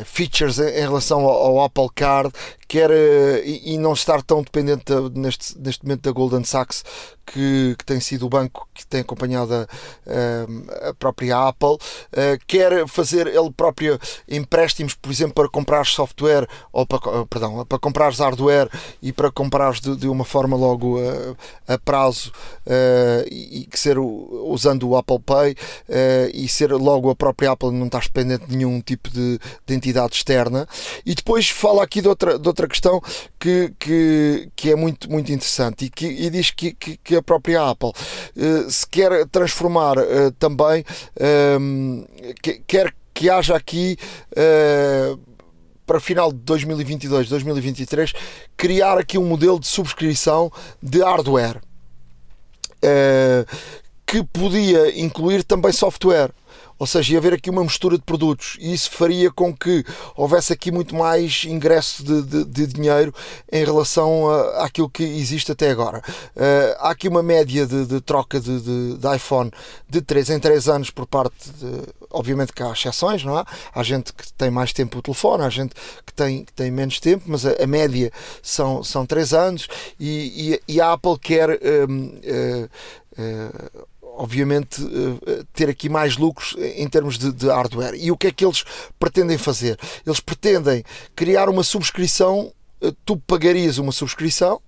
features 0.04 0.60
em 0.60 0.82
relação 0.82 1.26
ao, 1.26 1.64
Apple 1.64 1.90
Card, 1.96 2.32
quer 2.68 2.92
e, 3.46 3.74
e 3.74 3.78
não 3.78 3.94
estar 3.94 4.22
tão 4.22 4.42
dependente 4.42 4.84
de, 4.86 5.20
neste, 5.20 5.58
neste 5.60 5.84
momento 5.84 6.02
da 6.02 6.12
Golden 6.12 6.44
Sachs, 6.44 6.84
que, 7.26 7.76
que 7.78 7.86
tem 7.86 8.00
sido 8.00 8.26
o 8.26 8.30
banco 8.30 8.68
que 8.74 8.86
tem 8.86 9.02
acompanhado 9.02 9.54
a, 9.54 10.90
a 10.90 10.94
própria 10.94 11.48
Apple, 11.48 11.78
quer 12.48 12.88
fazer 12.88 13.28
ele 13.28 13.52
próprio 13.52 14.00
empréstimos, 14.30 14.94
por 14.94 15.12
exemplo, 15.12 15.34
para 15.34 15.50
comprar 15.50 15.86
software 15.86 16.48
ou 16.72 16.86
para, 16.86 17.26
perdão, 17.26 17.66
para 17.66 17.80
comprar 17.80 18.14
hardware 18.14 18.70
e 19.02 19.12
para 19.12 19.32
comprar 19.32 19.74
de, 19.74 19.96
de 19.96 20.08
uma 20.08 20.26
forma 20.26 20.56
logo 20.56 20.98
a, 21.68 21.74
a 21.74 21.78
prazo 21.80 22.32
e, 23.32 23.68
que 23.70 23.80
ser 23.80 23.98
usando 23.98 24.88
o 24.90 24.96
Apple 24.96 25.20
Pay 25.20 25.56
e 26.34 26.48
ser 26.48 26.72
logo 26.72 27.10
a 27.10 27.16
própria 27.16 27.52
Apple 27.52 27.72
não 27.72 27.88
estar 27.88 28.04
dependente 28.04 28.46
de 28.46 28.56
nenhum 28.56 28.80
tipo 28.82 29.10
de, 29.10 29.40
de 29.66 29.74
entidade 29.86 30.16
externa. 30.16 30.68
E 31.06 31.14
depois 31.14 31.50
fala 31.50 31.84
aqui 31.84 32.02
de 32.02 32.08
outra, 32.08 32.40
de 32.40 32.48
outra 32.48 32.68
questão 32.68 33.02
que, 33.40 33.74
que, 33.80 34.50
que 34.56 34.72
é 34.72 34.76
muito, 34.76 35.10
muito 35.12 35.32
interessante 35.32 35.86
e, 35.86 35.90
que, 35.90 36.06
e 36.06 36.30
diz 36.30 36.50
que, 36.52 36.74
que, 36.74 36.98
que 36.98 37.16
a 37.16 37.22
própria 37.22 37.70
Apple 37.70 37.90
uh, 37.90 38.72
se 38.72 38.88
quer 38.88 39.26
transformar 39.28 39.98
uh, 39.98 40.32
também, 40.40 40.84
um, 41.60 42.06
ehm, 42.20 42.34
que, 42.42 42.62
quer 42.68 42.94
que 43.14 43.30
haja 43.30 43.56
aqui. 43.56 43.98
Uh, 44.32 45.36
para 45.86 46.00
final 46.00 46.34
de 46.34 46.40
2022, 46.40 47.30
2023, 47.30 48.12
criar 48.58 48.98
aqui 48.98 49.20
um 49.20 49.24
modelo 49.28 49.60
de 49.60 49.68
subscrição 49.68 50.52
de 50.82 51.04
hardware 51.04 51.62
que 54.04 54.24
podia 54.24 55.00
incluir 55.00 55.44
também 55.44 55.72
software 55.72 56.32
ou 56.78 56.86
seja, 56.86 57.14
ia 57.14 57.20
haver 57.20 57.34
aqui 57.34 57.50
uma 57.50 57.64
mistura 57.64 57.98
de 57.98 58.04
produtos 58.04 58.58
e 58.60 58.74
isso 58.74 58.92
faria 58.92 59.32
com 59.32 59.56
que 59.56 59.84
houvesse 60.16 60.52
aqui 60.52 60.72
muito 60.72 60.96
mais 60.96 61.44
ingresso 61.46 62.04
de, 62.04 62.22
de, 62.24 62.46
de 62.46 62.68
dinheiro 62.68 63.14
em 63.52 63.64
relação 63.64 64.30
a, 64.30 64.66
àquilo 64.66 64.90
que 64.90 65.04
existe 65.04 65.52
até 65.52 65.70
agora. 65.70 66.00
Uh, 66.36 66.76
há 66.80 66.90
aqui 66.92 67.08
uma 67.08 67.24
média 67.24 67.66
de, 67.66 67.86
de 67.86 68.02
troca 68.02 68.40
de, 68.40 68.98
iPhone 69.16 69.52
de 69.90 70.02
3 70.02 70.32
em 70.32 70.40
3 70.40 70.68
anos 70.68 70.90
por 70.90 71.06
parte 71.06 71.50
de. 71.52 71.96
Obviamente 72.12 72.54
que 72.54 72.64
há 72.64 72.72
exceções, 72.72 73.24
não 73.24 73.38
há? 73.38 73.46
Há 73.74 73.84
gente 73.84 74.14
que 74.14 74.32
tem 74.34 74.50
mais 74.50 74.72
tempo 74.72 75.00
o 75.00 75.02
telefone, 75.02 75.44
há 75.44 75.50
gente 75.50 75.74
que 76.06 76.14
tem, 76.14 76.46
que 76.46 76.54
tem 76.54 76.72
menos 76.72 77.00
tempo, 77.00 77.24
mas 77.28 77.46
a, 77.46 77.52
a 77.62 77.68
média 77.68 78.12
são, 78.42 78.84
são 78.84 79.06
3 79.06 79.34
anos 79.34 79.68
e, 80.00 80.60
e, 80.68 80.76
e 80.76 80.82
a 80.82 80.94
Apple 80.94 81.18
quer. 81.20 81.60
Um, 81.90 82.08
uh, 82.08 82.70
uh, 83.22 83.88
obviamente, 84.18 84.82
eh, 84.82 85.44
ter 85.54 85.70
aqui 85.70 85.90
mais 85.90 86.18
lucros 86.18 86.56
em 86.58 86.88
termos 86.88 87.18
de, 87.18 87.32
de, 87.32 87.48
hardware. 87.48 87.96
E 87.96 88.12
o 88.12 88.18
que 88.18 88.28
é 88.28 88.32
que 88.32 88.46
eles 88.46 88.64
pretendem 88.98 89.38
fazer? 89.38 89.78
Eles 90.06 90.20
pretendem 90.20 90.84
criar 91.16 91.50
uma 91.50 91.64
subscrição, 91.64 92.52
eh, 92.82 92.92
tu 93.04 93.18
pagarias 93.18 93.78
uma 93.78 93.92
subscrição 93.92 94.62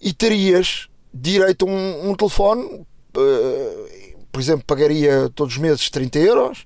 e 0.00 0.12
terias 0.12 0.88
direito 1.12 1.66
a 1.66 1.70
um, 1.70 2.10
um 2.10 2.14
telefone, 2.14 2.86
eh, 3.16 4.14
por 4.30 4.40
exemplo, 4.40 4.64
pagaria 4.66 5.30
todos 5.34 5.54
os 5.54 5.60
meses 5.60 5.90
30 5.90 6.18
euros 6.18 6.64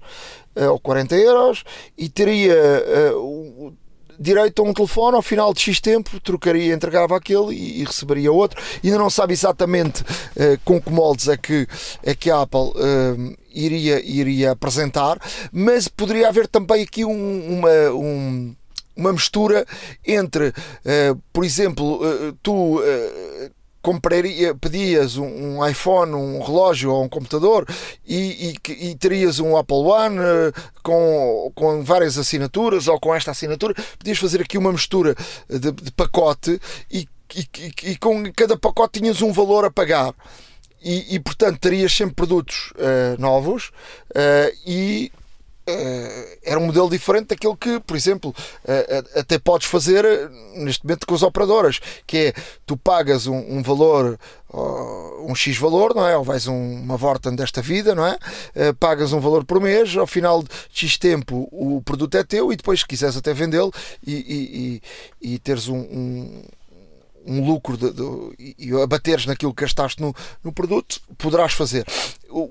ou 0.71 0.81
40 0.81 1.15
euros 1.17 1.65
e 1.99 2.09
teria 2.09 2.57
direito 4.19 4.63
a 4.63 4.65
um 4.65 4.73
telefone, 4.73 5.17
ao 5.17 5.23
final 5.23 5.53
de 5.53 5.61
X 5.61 5.81
tempo 5.81 6.21
trocaria, 6.21 6.75
entregava 6.75 7.17
aquele 7.17 7.55
e, 7.55 7.81
e 7.81 7.85
receberia 7.85 8.33
outro. 8.33 8.63
Ainda 8.83 8.99
não 8.99 9.11
sabe 9.11 9.33
exatamente 9.33 10.03
uh, 10.03 10.59
com 10.65 10.81
que 10.81 10.91
moldes 10.91 11.29
é 11.29 11.37
que, 11.37 11.67
é 12.03 12.15
que 12.15 12.31
a 12.31 12.43
Apple 12.43 12.61
uh, 12.61 13.37
iria, 13.53 14.01
iria 14.05 14.53
apresentar, 14.53 15.19
mas 15.53 15.89
poderia 15.89 16.29
haver 16.29 16.47
também 16.47 16.83
aqui 16.83 17.05
um, 17.05 17.59
uma. 17.59 17.91
Um, 17.93 18.57
uma 18.99 19.13
mistura 19.13 19.67
entre, 20.07 20.49
uh, 20.49 21.23
por 21.31 21.45
exemplo, 21.45 22.01
tu 22.43 22.81
compraria, 23.87 24.53
pedias 24.53 25.17
um, 25.17 25.29
um, 25.61 25.69
iPhone, 25.69 26.13
um 26.13 26.43
relógio 26.43 26.91
ou 26.91 27.05
um 27.05 27.09
computador 27.09 27.65
e, 28.05 28.59
e, 28.69 28.89
e 28.89 28.97
terias 28.97 29.39
um 29.39 29.57
Apple 29.57 29.77
One 29.77 30.19
uh, 30.19 30.53
com, 30.83 31.53
com 31.55 31.85
várias 31.85 32.19
assinaturas 32.19 32.89
ou 32.89 32.99
com 32.99 33.15
esta 33.15 33.31
assinatura, 33.31 33.75
podias 33.97 34.19
fazer 34.19 34.41
aqui 34.41 34.59
uma 34.59 34.73
mistura 34.73 35.15
de, 35.49 35.71
de 35.71 35.93
pacote 35.93 36.61
e, 36.91 37.09
e, 37.33 37.71
e, 37.85 37.97
com 37.97 38.25
cada 38.33 38.59
pacote 38.59 38.99
tinhas 38.99 39.23
um 39.23 39.33
valor 39.33 39.65
a 39.65 39.71
pagar. 39.71 40.13
E, 40.83 41.15
e 41.15 41.21
portanto 41.21 41.61
terias 41.61 41.93
sempre 41.93 42.17
produtos 42.17 42.73
uh, 42.73 43.21
novos 43.21 43.69
uh, 44.11 44.53
e 44.67 45.13
era 46.43 46.59
um 46.59 46.67
modelo 46.67 46.89
diferente 46.89 47.29
daquele 47.29 47.57
que, 47.57 47.81
por 47.81 47.97
exemplo, 47.97 48.35
uh, 48.65 49.19
até 49.19 49.39
podes 49.39 49.67
fazer 49.67 50.05
neste 50.55 50.85
momento 50.85 51.07
com 51.07 51.15
as 51.15 51.23
operadoras, 51.23 51.81
que 52.07 52.17
é 52.17 52.33
tu 52.65 52.77
pagas 52.77 53.27
um, 53.27 53.37
um 53.37 53.63
valor, 53.63 54.19
um 55.27 55.35
X 55.35 55.57
valor, 55.59 55.95
não 55.95 56.07
é? 56.07 56.17
Ou 56.17 56.25
vais 56.25 56.47
um, 56.47 56.83
uma 56.83 56.97
Vorten 56.97 57.35
desta 57.35 57.61
vida, 57.61 57.95
não 57.95 58.07
é? 58.07 58.17
pagas 58.79 59.13
um 59.13 59.21
valor 59.21 59.45
por 59.45 59.61
mês, 59.61 59.97
ao 59.97 60.07
final 60.07 60.43
de 60.43 60.49
X 60.73 60.97
tempo 60.97 61.49
o 61.53 61.83
produto 61.83 62.17
é 62.17 62.25
teu 62.25 62.53
e 62.53 62.57
depois, 62.57 62.81
se 62.81 62.87
quiseres 62.87 63.17
até 63.17 63.35
vendê-lo 63.35 63.73
e, 64.07 64.15
e, 64.15 64.83
e, 65.23 65.35
e, 65.35 65.39
teres 65.39 65.69
um, 65.69 65.79
um 65.79 66.43
um 67.27 67.45
lucro 67.45 67.77
de, 67.77 67.91
de, 67.91 68.55
e 68.59 68.73
abateres 68.81 69.27
naquilo 69.27 69.53
que 69.53 69.63
gastaste 69.63 70.01
no, 70.01 70.15
no 70.43 70.53
produto, 70.53 71.01
poderás 71.19 71.53
fazer. 71.53 71.85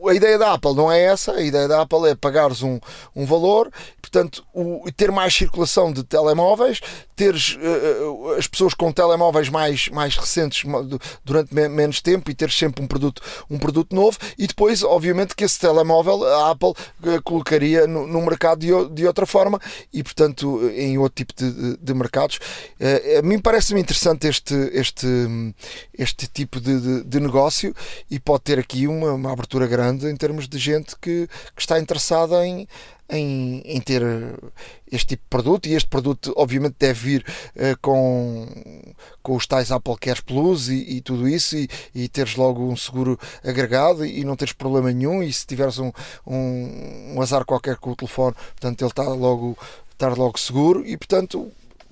A 0.08 0.13
ideia 0.13 0.38
da 0.38 0.53
Apple 0.53 0.74
não 0.74 0.91
é 0.91 1.01
essa, 1.01 1.34
a 1.34 1.41
ideia 1.41 1.67
da 1.67 1.82
Apple 1.82 2.10
é 2.10 2.15
pagares 2.15 2.62
um, 2.63 2.79
um 3.15 3.25
valor, 3.25 3.72
portanto, 4.01 4.46
o, 4.53 4.84
ter 4.96 5.12
mais 5.12 5.34
circulação 5.34 5.91
de 5.91 6.03
telemóveis, 6.03 6.82
teres 7.15 7.58
uh, 7.58 8.34
as 8.38 8.48
pessoas 8.48 8.74
com 8.74 8.91
telemóveis 8.91 9.50
mais, 9.50 9.88
mais 9.89 10.15
recentes 10.17 10.63
durante 11.24 11.53
me, 11.53 11.67
menos 11.67 12.01
tempo 12.01 12.29
e 12.32 12.36
teres 12.36 12.58
sempre 12.58 12.84
um 12.84 12.88
produto, 12.88 13.22
um 13.50 13.58
produto 13.58 13.96
novo, 13.96 14.17
e 14.38 14.48
depois, 14.48 14.84
obviamente, 14.84 15.36
que 15.36 15.44
esse 15.44 15.60
telemóvel 15.60 16.24
a 16.25 16.51
Apple 16.51 16.70
uh, 16.70 17.22
colocaria 17.24 17.88
no, 17.88 18.08
no 18.08 18.22
mercado 18.22 18.60
de, 18.60 18.89
de 18.89 19.08
outra 19.08 19.25
forma 19.25 19.60
e, 19.94 20.03
portanto, 20.03 20.62
em 20.75 20.98
outro 20.98 21.15
tipo 21.15 21.34
de, 21.36 21.51
de, 21.51 21.77
de 21.77 21.94
mercados. 21.94 22.38
Uh, 22.79 23.20
a 23.20 23.22
mim 23.22 23.39
parece-me 23.39 23.82
interessante 23.82 24.27
este 24.27 24.55
este, 24.74 25.08
este 25.98 26.27
tipo 26.27 26.60
de, 26.60 26.79
de, 26.79 27.03
de 27.03 27.20
negócio 27.20 27.75
e 28.10 28.20
pode 28.20 28.44
ter 28.44 28.60
aqui 28.60 28.88
uma, 28.88 29.13
uma, 29.13 29.32
abertura 29.32 29.65
grande 29.68 30.08
em 30.08 30.16
termos 30.16 30.48
de 30.48 30.58
gente 30.58 30.96
que, 30.96 31.28
que 31.56 31.62
está 31.62 31.80
interessada 31.80 32.46
em, 32.46 32.68
em, 33.10 33.62
em, 33.66 33.82
ter 33.82 34.02
este 34.92 35.08
tipo 35.10 35.24
de 35.24 35.30
produto. 35.30 35.68
E 35.68 35.74
este 35.74 35.88
produto 35.88 36.34
obviamente 36.36 36.76
deve 36.80 37.00
vir 37.00 37.26
uh, 37.56 37.78
com, 37.82 38.48
com 39.22 39.36
os 39.36 39.46
tais 39.46 39.72
Apple 39.72 39.98
Care 40.00 40.22
Plus 40.24 40.70
e, 40.70 40.98
e 40.98 41.02
tudo 41.02 41.28
isso 41.28 41.56
e, 41.56 41.70
e, 41.94 42.08
teres 42.08 42.36
logo 42.36 42.64
um 42.64 42.76
seguro 42.76 43.20
agregado 43.44 44.06
e, 44.06 44.24
não 44.24 44.36
teres 44.36 44.54
problema 44.54 44.92
nenhum. 44.92 45.22
E 45.22 45.32
se 45.32 45.46
tiveres 45.46 45.80
um, 45.80 45.92
um, 46.26 47.16
um 47.16 47.22
azar 47.22 47.46
qualquer 47.46 47.78
com 47.78 47.92
o 47.92 47.96
telefone, 47.96 48.36
portanto 48.36 48.82
ele 48.82 48.92
está 48.92 49.04
logo, 49.04 49.58
estar 49.92 50.18
logo 50.18 50.40
seguro. 50.40 50.86
E 50.86 50.98
portanto 50.98 51.52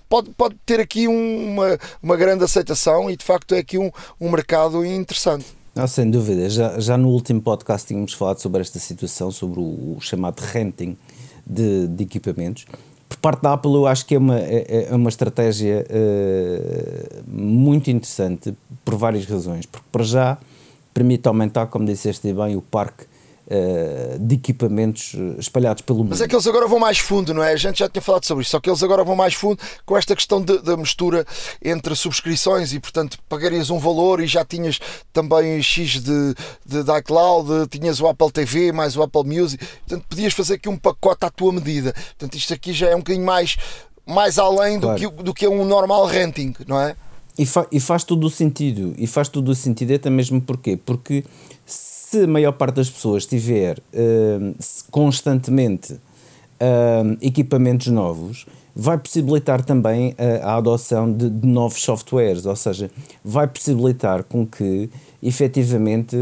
pode, 0.09 0.29
pode 0.31 0.55
ter 0.65 0.79
aqui 0.79 1.07
uma, 1.07 1.79
uma 2.01 2.15
grande 2.15 2.43
aceitação 2.43 3.09
e 3.09 3.17
de 3.17 3.25
facto 3.25 3.55
é 3.55 3.59
aqui 3.59 3.77
um, 3.77 3.91
um 4.19 4.29
mercado 4.29 4.85
interessante. 4.85 5.62
Não, 5.75 5.87
sem 5.87 6.09
dúvida. 6.09 6.49
Já, 6.49 6.79
já 6.79 6.97
no 6.97 7.09
último 7.09 7.41
podcast 7.41 7.87
tínhamos 7.87 8.13
falado 8.13 8.39
sobre 8.39 8.61
esta 8.61 8.77
situação, 8.77 9.31
sobre 9.31 9.59
o, 9.59 9.95
o 9.95 9.97
chamado 9.99 10.39
renting 10.39 10.95
de, 11.45 11.87
de, 11.87 12.03
equipamentos. 12.03 12.65
Por 13.09 13.17
parte 13.17 13.41
da 13.41 13.53
Apple, 13.53 13.73
eu 13.73 13.87
acho 13.87 14.05
que 14.05 14.15
é 14.15 14.17
uma, 14.17 14.39
é, 14.39 14.87
é 14.89 14.95
uma 14.95 15.09
estratégia 15.09 15.85
uh, 15.89 17.23
muito 17.27 17.89
interessante 17.89 18.53
por 18.85 18.95
várias 18.95 19.25
razões. 19.25 19.65
Porque, 19.65 19.85
para 19.91 20.03
já, 20.03 20.37
permite 20.93 21.27
aumentar, 21.27 21.65
como 21.67 21.85
disseste 21.85 22.31
bem, 22.31 22.55
o 22.55 22.61
parque 22.61 23.05
uh, 23.53 24.19
de 24.19 24.35
equipamentos 24.35 25.15
espalhados 25.37 25.81
pelo 25.81 25.99
mundo. 25.99 26.09
Mas 26.09 26.21
é 26.21 26.27
que 26.27 26.35
eles 26.35 26.47
agora 26.47 26.67
vão 26.67 26.79
mais 26.79 26.97
fundo, 26.97 27.33
não 27.33 27.43
é? 27.43 27.53
A 27.53 27.57
gente 27.57 27.79
já 27.79 27.87
tinha 27.87 28.01
falado 28.01 28.25
sobre 28.25 28.41
isso, 28.41 28.51
só 28.51 28.59
que 28.59 28.69
eles 28.69 28.81
agora 28.81 29.03
vão 29.03 29.15
mais 29.15 29.33
fundo 29.33 29.59
com 29.85 29.95
esta 29.95 30.15
questão 30.15 30.41
da 30.41 30.75
mistura 30.75 31.25
entre 31.63 31.95
subscrições 31.95 32.73
e, 32.73 32.79
portanto, 32.79 33.17
pagarias 33.29 33.69
um 33.69 33.77
valor 33.77 34.21
e 34.21 34.27
já 34.27 34.43
tinhas 34.43 34.79
também 35.11 35.61
X 35.61 36.01
de, 36.01 36.35
de, 36.65 36.83
de 36.83 36.97
iCloud, 36.99 37.67
tinhas 37.67 37.99
o 38.01 38.07
Apple 38.07 38.31
TV 38.31 38.71
mais 38.71 38.97
o 38.97 39.03
Apple 39.03 39.23
Music, 39.23 39.63
portanto, 39.87 40.05
podias 40.09 40.33
fazer 40.33 40.55
aqui 40.55 40.69
um 40.69 40.77
pacote 40.77 41.25
à 41.25 41.29
tua 41.29 41.53
medida. 41.53 41.93
Portanto, 41.93 42.35
isto 42.35 42.53
aqui 42.53 42.73
já 42.73 42.89
é 42.89 42.95
um 42.95 42.99
bocadinho 42.99 43.25
mais, 43.25 43.57
mais 44.05 44.39
além 44.39 44.79
claro. 44.79 44.99
do, 44.99 45.11
que, 45.11 45.23
do 45.23 45.33
que 45.33 45.47
um 45.47 45.65
normal 45.65 46.05
renting, 46.05 46.53
não 46.67 46.79
é? 46.79 46.95
E, 47.37 47.45
fa 47.45 47.65
e 47.71 47.79
faz 47.79 48.03
todo 48.03 48.25
o 48.25 48.29
sentido, 48.29 48.93
e 48.97 49.07
faz 49.07 49.27
todo 49.27 49.49
o 49.49 49.55
sentido 49.55 49.93
até 49.93 50.09
mesmo 50.09 50.39
porquê? 50.39 50.77
Porque 50.77 51.23
se 52.13 52.25
a 52.25 52.27
maior 52.27 52.51
parte 52.51 52.75
das 52.75 52.91
pessoas 52.91 53.25
tiver 53.25 53.79
uh, 53.79 54.55
constantemente 54.91 55.93
uh, 55.93 57.17
equipamentos 57.19 57.87
novos, 57.87 58.45
vai 58.75 58.99
possibilitar 58.99 59.65
também 59.65 60.15
a, 60.15 60.51
a 60.51 60.55
adoção 60.57 61.11
de, 61.11 61.27
de, 61.27 61.47
novos 61.47 61.81
softwares, 61.81 62.45
ou 62.45 62.55
seja, 62.55 62.91
vai 63.25 63.47
possibilitar 63.47 64.23
com 64.23 64.45
que 64.45 64.91
efetivamente 65.23 66.15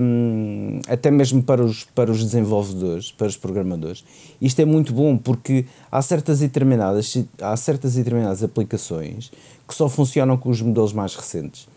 um, 0.00 0.80
até 0.88 1.08
mesmo 1.08 1.40
para 1.40 1.62
os, 1.62 1.84
para 1.94 2.10
os 2.10 2.18
desenvolvedores, 2.18 3.12
para 3.12 3.28
os 3.28 3.36
programadores, 3.36 4.04
isto 4.42 4.60
é 4.60 4.64
muito 4.64 4.92
bom 4.92 5.16
porque 5.16 5.66
há 5.90 6.02
certas 6.02 6.40
determinadas, 6.40 7.16
há 7.40 7.56
certas 7.56 7.94
determinadas 7.94 8.42
aplicações 8.42 9.30
que 9.68 9.74
só 9.74 9.88
funcionam 9.88 10.36
com 10.36 10.50
os 10.50 10.60
modelos 10.60 10.92
mais 10.92 11.14
recentes. 11.14 11.68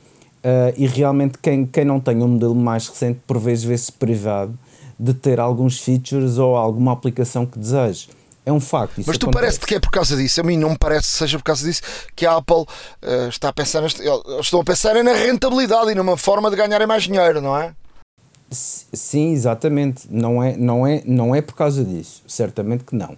Uh, 0.44 0.74
e 0.76 0.88
realmente 0.88 1.38
quem, 1.38 1.68
quem 1.68 1.86
não 1.86 2.00
tem 2.00 2.18
um 2.18 2.28
modelo 2.28 2.56
mais 2.56 2.88
recente 2.88 3.20
por 3.28 3.38
vezes 3.38 3.64
vê-se 3.64 3.92
privado 3.92 4.58
de 5.00 5.14
ter 5.14 5.40
alguns 5.40 5.80
features 5.80 6.40
ou 6.40 6.56
alguma 6.56 6.94
aplicação 6.94 7.46
que 7.46 7.60
deseje. 7.60 8.10
É 8.44 8.52
um 8.52 8.60
facto. 8.60 9.02
Mas 9.06 9.18
tu 9.20 9.30
parece-te 9.30 9.68
que 9.68 9.76
é 9.76 9.80
por 9.80 9.92
causa 9.92 10.16
disso. 10.18 10.42
A 10.42 10.44
mim 10.44 10.58
não 10.58 10.72
me 10.72 10.78
parece 10.78 11.12
que 11.12 11.18
seja 11.18 11.38
por 11.38 11.44
causa 11.44 11.64
disso 11.64 11.82
que 12.16 12.26
a 12.26 12.38
Apple 12.38 12.56
uh, 12.56 13.30
está 13.30 13.50
a 13.50 13.54
pensar. 13.54 13.82
Neste, 13.82 14.02
eles 14.02 14.22
estão 14.42 14.60
a 14.60 14.64
pensar 14.64 14.96
na 15.04 15.14
rentabilidade 15.14 15.92
e 15.92 15.96
numa 15.96 16.18
forma 16.18 16.50
de 16.50 16.56
ganharem 16.56 16.88
mais 16.88 17.04
dinheiro, 17.04 17.40
não 17.40 17.56
é? 17.56 17.74
Sim, 18.50 19.32
exatamente. 19.32 20.08
Não 20.10 20.42
é, 20.42 20.58
não, 20.58 20.88
é, 20.88 21.04
não 21.06 21.36
é 21.36 21.42
por 21.42 21.54
causa 21.54 21.84
disso. 21.86 22.24
Certamente 22.28 22.84
que 22.84 22.96
não. 22.96 23.16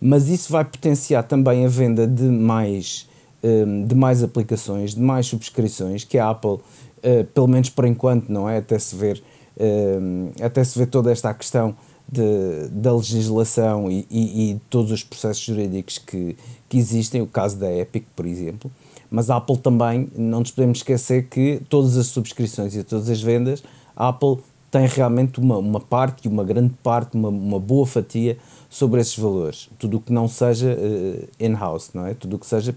Mas 0.00 0.28
isso 0.28 0.50
vai 0.50 0.64
potenciar 0.64 1.22
também 1.22 1.66
a 1.66 1.68
venda 1.68 2.06
de 2.06 2.24
mais 2.24 3.06
Hum, 3.44 3.84
de 3.88 3.94
mais 3.96 4.22
aplicações, 4.22 4.94
de 4.94 5.00
mais 5.00 5.26
subscrições 5.26 6.04
que 6.04 6.16
a 6.16 6.30
Apple, 6.30 6.50
uh, 6.52 7.24
pelo 7.34 7.48
menos 7.48 7.68
por 7.68 7.84
enquanto, 7.84 8.28
não 8.28 8.48
é? 8.48 8.58
Até 8.58 8.78
se 8.78 8.94
ver, 8.94 9.20
uh, 9.56 10.32
até 10.40 10.62
se 10.62 10.78
ver 10.78 10.86
toda 10.86 11.10
esta 11.10 11.34
questão 11.34 11.74
de, 12.08 12.68
da 12.70 12.94
legislação 12.94 13.90
e, 13.90 14.06
e, 14.08 14.52
e, 14.52 14.60
todos 14.70 14.92
os 14.92 15.02
processos 15.02 15.42
jurídicos 15.42 15.98
que, 15.98 16.36
que 16.68 16.78
existem, 16.78 17.20
o 17.20 17.26
caso 17.26 17.56
da 17.56 17.72
Epic, 17.74 18.04
por 18.14 18.26
exemplo. 18.26 18.70
Mas 19.10 19.28
a 19.28 19.38
Apple 19.38 19.58
também, 19.58 20.08
não 20.16 20.38
nos 20.38 20.52
podemos 20.52 20.78
esquecer 20.78 21.26
que 21.26 21.60
todas 21.68 21.96
as 21.96 22.06
subscrições 22.06 22.76
e 22.76 22.84
todas 22.84 23.10
as 23.10 23.20
vendas, 23.20 23.60
a 23.96 24.10
Apple 24.10 24.38
tem 24.70 24.86
realmente 24.86 25.40
uma, 25.40 25.58
uma 25.58 25.80
parte, 25.80 26.28
uma 26.28 26.44
grande 26.44 26.74
parte, 26.80 27.16
uma, 27.16 27.28
uma 27.28 27.58
boa 27.58 27.86
fatia 27.86 28.38
sobre 28.72 29.02
esses 29.02 29.18
valores. 29.18 29.68
Tudo 29.78 29.98
o 29.98 30.00
que 30.00 30.10
não 30.10 30.26
seja 30.26 30.72
uh, 30.72 31.28
in-house, 31.38 31.90
não 31.92 32.06
é? 32.06 32.14
Tudo 32.14 32.36
o 32.36 32.38
que 32.38 32.46
seja 32.46 32.74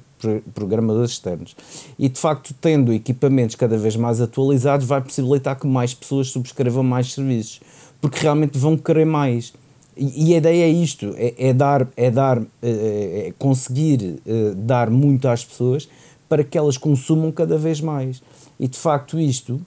programadores 0.53 1.11
externos. 1.11 1.55
E 1.97 2.09
de 2.09 2.19
facto, 2.19 2.53
tendo 2.59 2.91
equipamentos 2.91 3.55
cada 3.55 3.77
vez 3.77 3.95
mais 3.95 4.19
atualizados, 4.19 4.85
vai 4.85 4.99
possibilitar 4.99 5.57
que 5.57 5.65
mais 5.65 5.93
pessoas 5.93 6.27
subscrevam 6.27 6.83
mais 6.83 7.13
serviços, 7.13 7.61
porque 8.01 8.19
realmente 8.19 8.57
vão 8.57 8.75
querer 8.75 9.05
mais. 9.05 9.53
E, 9.95 10.31
e 10.31 10.33
a 10.33 10.37
ideia 10.37 10.65
é 10.65 10.69
isto: 10.69 11.13
é, 11.15 11.33
é 11.37 11.53
dar, 11.53 11.87
é 11.95 12.11
dar, 12.11 12.41
é, 12.61 13.27
é 13.27 13.33
conseguir 13.39 14.19
dar 14.57 14.89
muito 14.89 15.29
às 15.29 15.45
pessoas 15.45 15.87
para 16.27 16.43
que 16.43 16.57
elas 16.57 16.77
consumam 16.77 17.31
cada 17.31 17.57
vez 17.57 17.79
mais. 17.79 18.21
E 18.59 18.67
de 18.67 18.77
facto, 18.77 19.17
isto 19.17 19.61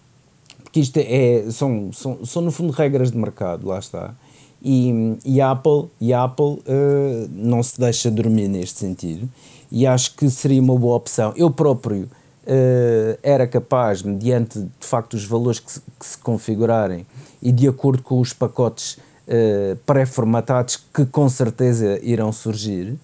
porque 0.62 0.80
isto 0.80 0.98
é, 0.98 1.50
são, 1.50 1.90
são, 1.94 2.24
são 2.26 2.42
no 2.42 2.52
fundo 2.52 2.70
regras 2.72 3.10
de 3.10 3.16
mercado, 3.16 3.66
lá 3.66 3.78
está. 3.78 4.14
E, 4.62 5.16
e 5.24 5.40
a 5.40 5.52
Apple, 5.52 5.84
e 6.00 6.12
a 6.12 6.24
Apple 6.24 6.44
uh, 6.44 7.30
não 7.30 7.62
se 7.62 7.78
deixa 7.78 8.10
dormir 8.10 8.48
neste 8.48 8.80
sentido 8.80 9.28
e 9.70 9.86
acho 9.86 10.16
que 10.16 10.28
seria 10.30 10.60
uma 10.60 10.76
boa 10.76 10.96
opção. 10.96 11.32
Eu 11.36 11.50
próprio 11.50 12.04
uh, 12.04 13.18
era 13.22 13.46
capaz, 13.46 14.02
mediante 14.02 14.58
de 14.58 14.86
facto 14.86 15.14
os 15.14 15.24
valores 15.24 15.60
que 15.60 15.70
se, 15.70 15.80
que 15.98 16.06
se 16.06 16.18
configurarem 16.18 17.06
e 17.42 17.52
de 17.52 17.68
acordo 17.68 18.02
com 18.02 18.20
os 18.20 18.32
pacotes 18.32 18.98
uh, 19.28 19.76
pré-formatados 19.86 20.82
que 20.92 21.04
com 21.06 21.28
certeza 21.28 22.00
irão 22.02 22.32
surgir, 22.32 22.98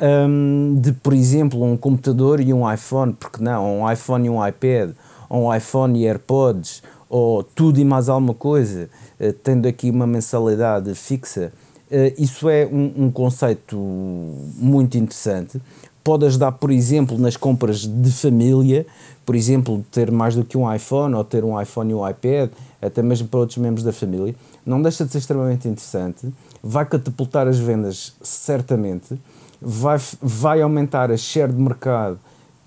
um, 0.00 0.78
de 0.80 0.92
por 0.92 1.12
exemplo 1.12 1.62
um 1.62 1.76
computador 1.76 2.40
e 2.40 2.52
um 2.52 2.70
iPhone, 2.70 3.12
porque 3.12 3.42
não, 3.42 3.80
um 3.80 3.92
iPhone 3.92 4.26
e 4.26 4.30
um 4.30 4.46
iPad, 4.46 4.90
um 5.30 5.54
iPhone 5.54 5.98
e 6.00 6.06
AirPods, 6.06 6.82
ou 7.10 7.42
tudo 7.42 7.80
e 7.80 7.84
mais 7.84 8.08
alguma 8.08 8.32
coisa, 8.32 8.88
uh, 9.20 9.32
tendo 9.42 9.66
aqui 9.66 9.90
uma 9.90 10.06
mensalidade 10.06 10.94
fixa, 10.94 11.52
uh, 11.90 12.14
isso 12.16 12.48
é 12.48 12.64
um, 12.64 13.06
um, 13.06 13.10
conceito 13.10 13.76
muito 13.76 14.96
interessante. 14.96 15.60
Pode 16.04 16.24
ajudar, 16.24 16.52
por 16.52 16.70
exemplo, 16.70 17.18
nas 17.18 17.36
compras 17.36 17.80
de 17.80 18.12
família, 18.12 18.86
por 19.26 19.34
exemplo, 19.34 19.84
ter 19.90 20.10
mais 20.10 20.36
do 20.36 20.44
que 20.44 20.56
um 20.56 20.72
iPhone, 20.72 21.14
ou 21.14 21.24
ter 21.24 21.44
um 21.44 21.60
iPhone 21.60 21.90
e 21.90 21.94
um 21.94 22.08
iPad, 22.08 22.50
até 22.80 23.02
mesmo 23.02 23.28
para 23.28 23.40
outros 23.40 23.58
membros 23.58 23.84
da 23.84 23.92
família. 23.92 24.34
Não 24.64 24.80
deixa 24.80 25.04
de 25.04 25.10
ser 25.10 25.18
extremamente 25.18 25.68
interessante, 25.68 26.32
vai 26.62 26.86
catapultar 26.86 27.48
as 27.48 27.58
vendas 27.58 28.14
certamente, 28.22 29.20
vai, 29.60 29.98
vai 30.22 30.62
aumentar 30.62 31.10
a 31.10 31.16
share 31.16 31.52
de 31.52 31.60
mercado 31.60 32.18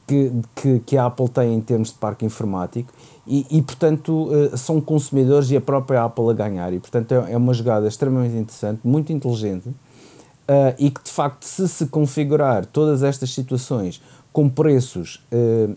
que, 0.06 0.32
que, 0.56 0.80
que 0.82 0.98
a 0.98 1.06
Apple 1.06 1.30
tem 1.30 1.56
em 1.56 1.62
termos 1.62 1.90
de 1.90 1.96
parque 1.96 2.26
informático 2.26 2.92
e, 3.26 3.46
e, 3.50 3.62
portanto 3.62 4.30
uh, 4.30 4.58
são 4.58 4.82
consumidores 4.82 5.50
e 5.50 5.56
a 5.56 5.62
própria 5.62 6.04
Apple 6.04 6.30
a 6.30 6.34
ganhar 6.34 6.74
e 6.74 6.80
portanto 6.80 7.14
é, 7.14 7.34
é 7.34 7.38
uma 7.38 7.54
jogada 7.54 7.88
extremamente 7.88 8.36
interessante, 8.36 8.82
muito 8.84 9.14
inteligente 9.14 9.70
uh, 9.70 10.76
e 10.78 10.90
que 10.90 11.04
de 11.04 11.10
facto 11.10 11.44
se 11.44 11.68
se 11.68 11.86
configurar 11.88 12.66
todas 12.66 13.02
estas 13.02 13.34
situações 13.34 14.02
com 14.32 14.50
preços 14.50 15.24
uh, 15.32 15.76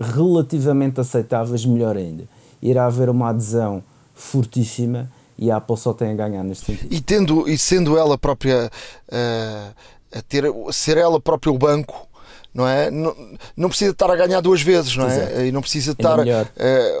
relativamente 0.00 1.00
aceitáveis, 1.00 1.64
melhor 1.66 1.96
ainda. 1.96 2.24
Irá 2.60 2.86
haver 2.86 3.08
uma 3.08 3.30
adesão 3.30 3.82
fortíssima 4.14 5.10
e 5.36 5.50
a 5.50 5.56
Apple 5.56 5.76
só 5.76 5.92
tem 5.92 6.12
a 6.12 6.14
ganhar 6.14 6.44
neste 6.44 6.66
sentido. 6.66 6.92
E, 6.92 7.00
tendo, 7.00 7.48
e 7.48 7.58
sendo 7.58 7.98
ela 7.98 8.16
própria 8.16 8.70
a 10.12 10.22
ter, 10.22 10.44
ser 10.72 10.98
ela 10.98 11.20
própria 11.20 11.52
o 11.52 11.58
banco 11.58 12.06
não 12.54 12.68
é? 12.68 12.90
Não, 12.90 13.16
não 13.56 13.68
precisa 13.68 13.92
estar 13.92 14.10
a 14.10 14.16
ganhar 14.16 14.40
duas 14.40 14.62
vezes, 14.62 14.96
não 14.96 15.08
é? 15.08 15.16
Exato. 15.16 15.40
E 15.42 15.52
não 15.52 15.60
precisa 15.60 15.92
estar. 15.92 16.18
Uh, 16.18 16.26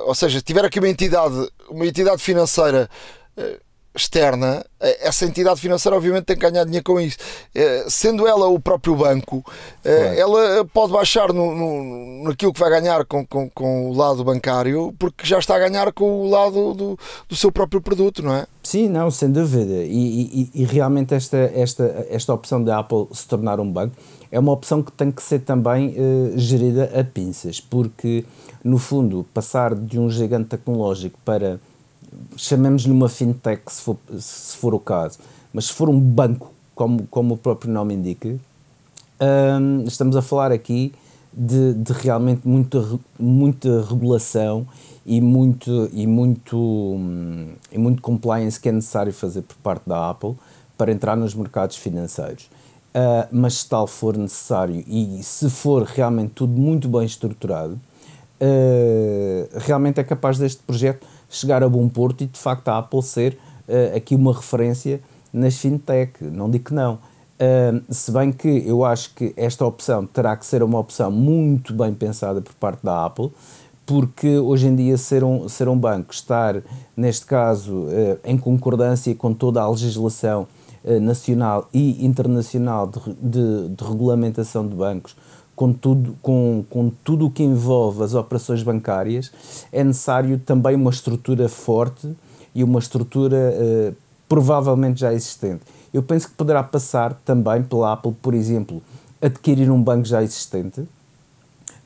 ou 0.06 0.14
seja, 0.14 0.38
se 0.38 0.44
tiver 0.44 0.64
aqui 0.64 0.78
uma 0.78 0.88
entidade, 0.88 1.50
uma 1.68 1.86
entidade 1.86 2.22
financeira. 2.22 2.88
Uh, 3.36 3.72
externa, 3.94 4.64
eh, 4.80 5.06
essa 5.06 5.26
entidade 5.26 5.60
financeira 5.60 5.94
obviamente 5.94 6.24
tem 6.24 6.34
que 6.34 6.50
ganhar 6.50 6.64
dinheiro 6.64 6.82
com 6.82 6.98
isso. 6.98 7.18
Sendo 7.88 8.26
ela 8.26 8.46
o 8.46 8.58
próprio 8.58 8.96
banco, 8.96 9.44
claro. 9.82 9.98
ela 10.16 10.64
pode 10.64 10.92
baixar 10.92 11.30
no, 11.30 11.54
no, 11.54 12.24
naquilo 12.24 12.54
que 12.54 12.60
vai 12.60 12.70
ganhar 12.70 13.04
com, 13.04 13.26
com, 13.26 13.50
com, 13.50 13.90
o 13.90 13.92
lado 13.92 14.24
bancário, 14.24 14.94
porque 14.98 15.26
já 15.26 15.38
está 15.38 15.56
a 15.56 15.58
ganhar 15.58 15.92
com 15.92 16.22
o 16.22 16.30
lado 16.30 16.72
do, 16.72 16.98
do 17.28 17.36
seu 17.36 17.52
próprio 17.52 17.82
produto, 17.82 18.22
não 18.22 18.34
é? 18.34 18.46
Sim, 18.62 18.88
não, 18.88 19.10
sem 19.10 19.30
dúvida. 19.30 19.84
E, 19.84 20.50
e, 20.54 20.62
e 20.62 20.64
realmente 20.64 21.12
esta, 21.12 21.52
esta, 21.54 22.06
esta 22.08 22.32
opção 22.32 22.64
da 22.64 22.78
Apple 22.78 23.08
se 23.12 23.28
tornar 23.28 23.60
um 23.60 23.70
banco 23.70 23.94
é 24.32 24.38
uma 24.38 24.50
opção 24.50 24.82
que 24.82 24.90
tem 24.90 25.12
que 25.12 25.22
ser 25.22 25.40
também 25.40 25.90
uh, 25.90 26.32
gerida 26.38 26.90
a 26.98 27.04
pinças, 27.04 27.60
porque, 27.60 28.24
no 28.64 28.78
fundo, 28.78 29.26
passar 29.34 29.74
de 29.74 29.98
um 29.98 30.08
gigante 30.08 30.48
tecnológico 30.48 31.18
para, 31.22 31.60
chamemos-lhe 32.34 32.90
uma 32.90 33.10
fintech, 33.10 33.62
se 33.68 33.82
for, 33.82 33.98
se 34.18 34.56
for 34.56 34.72
o 34.72 34.80
caso, 34.80 35.18
mas 35.52 35.66
se 35.66 35.74
for 35.74 35.90
um 35.90 36.00
banco, 36.00 36.50
como, 36.74 37.06
como 37.08 37.34
o 37.34 37.36
próprio 37.36 37.70
nome 37.70 37.92
indica, 37.92 38.34
um, 39.20 39.84
estamos 39.86 40.16
a 40.16 40.22
falar 40.22 40.50
aqui 40.50 40.94
de, 41.30 41.74
de, 41.74 41.92
realmente 41.92 42.48
muita, 42.48 42.98
muita 43.18 43.82
regulação 43.82 44.66
e 45.04 45.20
muito, 45.20 45.90
e, 45.92 46.06
muito, 46.06 46.56
um, 46.56 47.48
e 47.70 47.76
muito 47.76 48.00
compliance 48.00 48.58
que 48.58 48.70
é 48.70 48.72
necessário 48.72 49.12
fazer 49.12 49.42
por 49.42 49.56
parte 49.56 49.86
da 49.86 50.08
Apple 50.08 50.34
para 50.78 50.90
entrar 50.90 51.16
nos 51.16 51.34
mercados 51.34 51.76
financeiros. 51.76 52.48
Uh, 52.94 53.26
mas 53.32 53.54
se 53.54 53.68
tal 53.70 53.86
for 53.86 54.18
necessário 54.18 54.84
e 54.86 55.22
se 55.22 55.48
for 55.48 55.82
realmente 55.82 56.32
tudo 56.34 56.52
muito 56.52 56.86
bem 56.88 57.06
estruturado, 57.06 57.72
uh, 57.72 59.48
realmente 59.60 59.98
é 59.98 60.04
capaz 60.04 60.36
deste 60.36 60.62
projeto 60.62 61.06
chegar 61.26 61.62
a 61.62 61.68
bom 61.70 61.88
porto 61.88 62.22
e 62.22 62.26
de 62.26 62.38
facto 62.38 62.68
a 62.68 62.76
Apple 62.76 63.02
ser 63.02 63.38
uh, 63.66 63.96
aqui 63.96 64.14
uma 64.14 64.34
referência 64.34 65.00
nas 65.32 65.56
fintech. 65.56 66.22
Não 66.22 66.50
digo 66.50 66.64
que 66.64 66.74
não. 66.74 66.98
se 67.88 68.12
bem 68.12 68.30
que 68.30 68.62
eu 68.66 68.84
acho 68.84 69.14
que 69.14 69.32
esta 69.38 69.64
opção 69.64 70.04
terá 70.04 70.36
que 70.36 70.44
ser 70.44 70.62
uma 70.62 70.78
opção 70.78 71.10
muito 71.10 71.72
bem 71.72 71.94
pensada 71.94 72.42
por 72.42 72.52
parte 72.52 72.84
da 72.84 73.06
Apple, 73.06 73.30
porque 73.86 74.36
hoje 74.36 74.66
em 74.66 74.76
dia 74.76 74.98
ser 74.98 75.24
um, 75.24 75.48
ser 75.48 75.66
um 75.66 75.78
banco, 75.78 76.12
estar, 76.12 76.62
neste 76.94 77.24
caso, 77.24 77.86
em 78.22 78.36
concordância 78.36 79.14
com 79.14 79.32
toda 79.32 79.62
a 79.62 79.70
legislação 79.70 80.46
nacional 81.00 81.68
e 81.72 82.04
internacional 82.04 82.86
de, 82.86 83.00
de, 83.20 83.68
de, 83.68 83.84
regulamentação 83.84 84.66
de 84.66 84.74
bancos, 84.74 85.14
com 85.54 85.72
tudo, 85.72 86.16
com, 86.20 86.64
com 86.68 86.90
tudo 87.04 87.26
o 87.26 87.30
que 87.30 87.42
envolve 87.42 88.02
as 88.02 88.14
operações 88.14 88.62
bancárias, 88.62 89.30
é 89.70 89.84
necessário 89.84 90.38
também 90.38 90.74
uma 90.74 90.90
estrutura 90.90 91.48
forte 91.48 92.12
e 92.54 92.64
uma 92.64 92.78
estrutura 92.78 93.36
eh, 93.36 93.92
provavelmente 94.28 95.00
já 95.00 95.12
existente. 95.12 95.62
Eu 95.92 96.02
penso 96.02 96.28
que 96.28 96.34
poderá 96.34 96.62
passar 96.62 97.14
também 97.24 97.62
pela 97.62 97.92
Apple, 97.92 98.14
por 98.20 98.34
exemplo, 98.34 98.82
adquirir 99.20 99.70
um 99.70 99.82
banco 99.82 100.06
já 100.06 100.22
existente, 100.22 100.88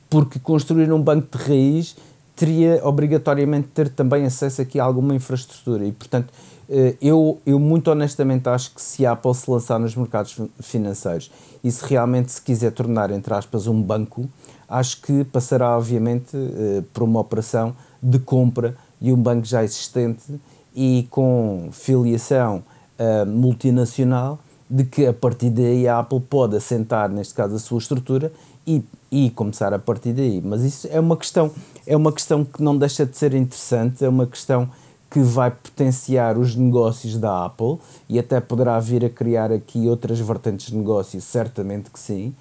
porque 0.09 0.39
construir 0.39 0.91
um 0.91 1.01
banco 1.01 1.37
de 1.37 1.43
raiz 1.43 1.95
teria 2.35 2.79
obrigatoriamente 2.83 3.67
ter 3.73 3.89
também 3.89 4.25
acesso 4.25 4.61
aqui 4.61 4.79
a 4.79 4.83
alguma 4.83 5.15
infraestrutura 5.15 5.85
e, 5.85 5.91
portanto, 5.91 6.29
eh, 6.29 6.56
eu, 7.01 7.39
eu 7.45 7.59
muito 7.59 7.89
honestamente 7.89 8.49
acho 8.49 8.73
que 8.75 8.81
se 8.81 9.05
a 9.05 9.13
Apple 9.13 9.33
se 9.33 9.49
lançar 9.49 9.79
nos 9.79 9.95
mercados 9.95 10.37
financeiros 10.59 11.31
e 11.63 11.71
se 11.71 11.85
realmente 11.85 12.31
se 12.31 12.41
quiser 12.41 12.71
tornar, 12.71 13.09
entre 13.11 13.33
aspas, 13.33 13.67
um 13.67 13.81
banco, 13.81 14.27
acho 14.67 15.01
que 15.01 15.23
passará 15.23 15.77
obviamente 15.77 16.35
eh, 16.35 16.83
por 16.93 17.03
uma 17.03 17.21
operação 17.21 17.73
de 18.03 18.19
compra 18.19 18.75
de 18.99 19.13
um 19.13 19.17
banco 19.17 19.45
já 19.45 19.63
existente 19.63 20.39
e 20.75 21.07
com 21.09 21.69
filiação 21.71 22.63
uh, 22.99 23.25
multinacional 23.25 24.39
de 24.69 24.83
que 24.83 25.05
a 25.05 25.13
partir 25.13 25.49
daí 25.49 25.87
a 25.87 25.99
Apple 25.99 26.19
pode 26.19 26.55
assentar, 26.55 27.09
neste 27.09 27.33
caso, 27.33 27.55
a 27.55 27.59
sua 27.59 27.77
estrutura 27.77 28.31
e, 28.65 28.83
e 29.09 29.29
começar 29.29 29.73
a 29.73 29.79
partir 29.79 30.13
daí. 30.13 30.41
Mas 30.43 30.61
isso 30.61 30.87
é 30.91 30.99
uma 30.99 31.15
questão, 31.15 31.51
é 31.85 31.95
uma 31.95 32.11
questão 32.11 32.43
que 32.43 32.61
não 32.61 32.77
deixa 32.77 33.05
de 33.05 33.17
ser 33.17 33.33
interessante, 33.33 34.03
é 34.03 34.09
uma 34.09 34.27
questão 34.27 34.69
que 35.09 35.19
vai 35.21 35.51
potenciar 35.51 36.37
os 36.37 36.55
negócios 36.55 37.17
da 37.17 37.45
Apple 37.45 37.77
e 38.09 38.19
até 38.19 38.39
poderá 38.39 38.79
vir 38.79 39.05
a 39.05 39.09
criar 39.09 39.51
aqui 39.51 39.87
outras 39.87 40.19
vertentes 40.19 40.67
de 40.67 40.75
negócio, 40.75 41.19
certamente 41.21 41.89
que 41.89 41.99
sim. 41.99 42.35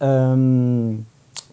Um, 0.00 0.98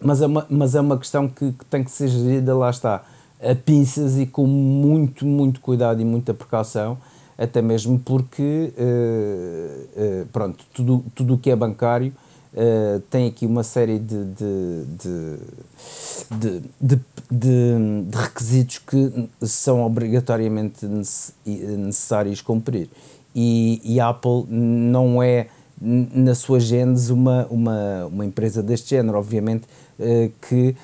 mas, 0.00 0.20
é 0.20 0.26
uma, 0.26 0.46
mas 0.48 0.74
é 0.74 0.80
uma 0.80 0.98
questão 0.98 1.28
que, 1.28 1.52
que 1.52 1.64
tem 1.66 1.82
que 1.82 1.90
ser 1.90 2.08
gerida, 2.08 2.54
lá 2.54 2.70
está, 2.70 3.02
a 3.40 3.54
pinças 3.54 4.18
e 4.18 4.26
com 4.26 4.46
muito, 4.46 5.24
muito 5.24 5.60
cuidado 5.60 6.00
e 6.00 6.04
muita 6.04 6.34
precaução, 6.34 6.98
até 7.36 7.62
mesmo 7.62 7.98
porque 7.98 8.72
uh, 8.76 10.22
uh, 10.22 10.26
pronto, 10.32 10.64
tudo, 10.74 11.04
tudo 11.14 11.34
o 11.34 11.38
que 11.38 11.50
é 11.50 11.56
bancário 11.56 12.12
uh, 12.52 13.00
tem 13.10 13.28
aqui 13.28 13.46
uma 13.46 13.62
série 13.62 13.98
de, 13.98 14.24
de, 14.24 14.84
de, 14.98 15.38
de, 16.30 16.62
de 16.80 17.00
requisitos 18.12 18.78
que 18.78 19.28
são 19.42 19.84
obrigatoriamente 19.84 20.86
necessários 21.44 22.40
cumprir. 22.40 22.88
E, 23.34 23.80
e 23.84 24.00
a 24.00 24.08
Apple 24.08 24.46
não 24.48 25.22
é, 25.22 25.48
na 25.80 26.34
sua 26.34 26.58
gênese, 26.58 27.12
uma, 27.12 27.46
uma, 27.50 28.06
uma 28.06 28.24
empresa 28.24 28.62
deste 28.62 28.90
género. 28.90 29.18
Obviamente 29.18 29.66
que 30.48 30.76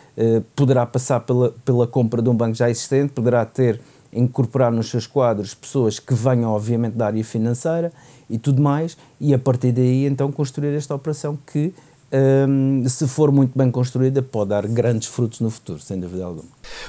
poderá 0.56 0.84
passar 0.84 1.20
pela, 1.20 1.54
pela 1.64 1.86
compra 1.86 2.20
de 2.20 2.28
um 2.28 2.34
banco 2.34 2.54
já 2.54 2.68
existente, 2.68 3.12
poderá 3.12 3.44
ter 3.44 3.80
incorporar 4.14 4.70
nos 4.70 4.88
seus 4.88 5.06
quadros 5.06 5.54
pessoas 5.54 5.98
que 5.98 6.14
venham, 6.14 6.50
obviamente, 6.50 6.94
da 6.94 7.06
área 7.06 7.24
financeira 7.24 7.92
e 8.30 8.38
tudo 8.38 8.62
mais, 8.62 8.96
e 9.20 9.34
a 9.34 9.38
partir 9.38 9.72
daí 9.72 10.06
então 10.06 10.30
construir 10.30 10.74
esta 10.74 10.94
operação 10.94 11.36
que, 11.52 11.74
um, 12.14 12.88
se 12.88 13.08
for 13.08 13.32
muito 13.32 13.56
bem 13.56 13.70
construída, 13.70 14.22
pode 14.22 14.50
dar 14.50 14.66
grandes 14.66 15.08
frutos 15.08 15.40
no 15.40 15.50
futuro, 15.50 15.80
sem 15.80 15.98
dúvida 15.98 16.24
alguma. 16.24 16.48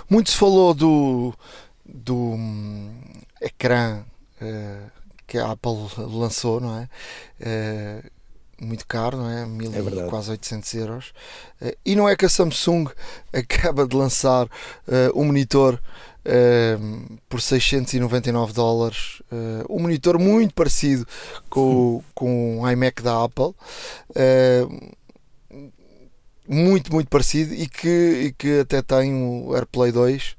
Muito 0.10 0.30
se 0.30 0.38
falou 0.38 0.74
do, 0.74 1.34
do 1.84 2.16
um, 2.16 2.94
ecrã 3.42 4.04
uh, 4.42 4.92
que 5.26 5.38
a 5.38 5.52
Apple 5.52 5.90
lançou, 5.98 6.60
não 6.60 6.78
é? 6.78 6.90
Uh, 7.40 8.66
muito 8.66 8.86
caro, 8.88 9.18
não 9.18 9.30
é? 9.30 9.46
Mil 9.46 9.72
é 9.74 10.08
quase 10.08 10.32
800 10.32 10.74
euros. 10.76 11.14
Uh, 11.62 11.76
e 11.86 11.96
não 11.96 12.08
é 12.08 12.16
que 12.16 12.26
a 12.26 12.30
Samsung 12.30 12.88
acaba 13.34 13.88
de 13.88 13.96
lançar 13.96 14.48
um 15.16 15.26
monitor 15.26 15.80
uh, 16.26 17.20
por 17.30 17.42
699 17.42 18.54
dólares. 18.54 19.22
Uh, 19.32 19.66
um 19.70 19.82
monitor 19.82 20.20
muito 20.20 20.54
parecido 20.54 21.06
com, 21.50 22.04
com 22.14 22.62
o 22.62 22.70
iMac 22.70 23.02
da 23.02 23.24
Apple. 23.24 23.54
Uh, 24.10 24.96
muito, 26.48 26.94
muito 26.94 27.08
parecido 27.10 27.54
e 27.54 27.68
que, 27.68 27.88
e 28.28 28.34
que 28.34 28.60
até 28.60 28.82
tem 28.82 29.14
o 29.14 29.56
AirPlay 29.56 29.92
2 29.92 30.36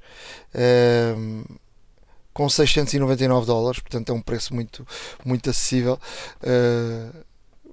com 2.37 2.47
699 2.47 3.47
dólares, 3.47 3.79
portanto 3.79 4.11
é 4.11 4.13
um 4.13 4.21
preço 4.21 4.53
muito, 4.53 4.85
muito 5.25 5.49
acessível. 5.49 5.99
Uh, 6.43 7.11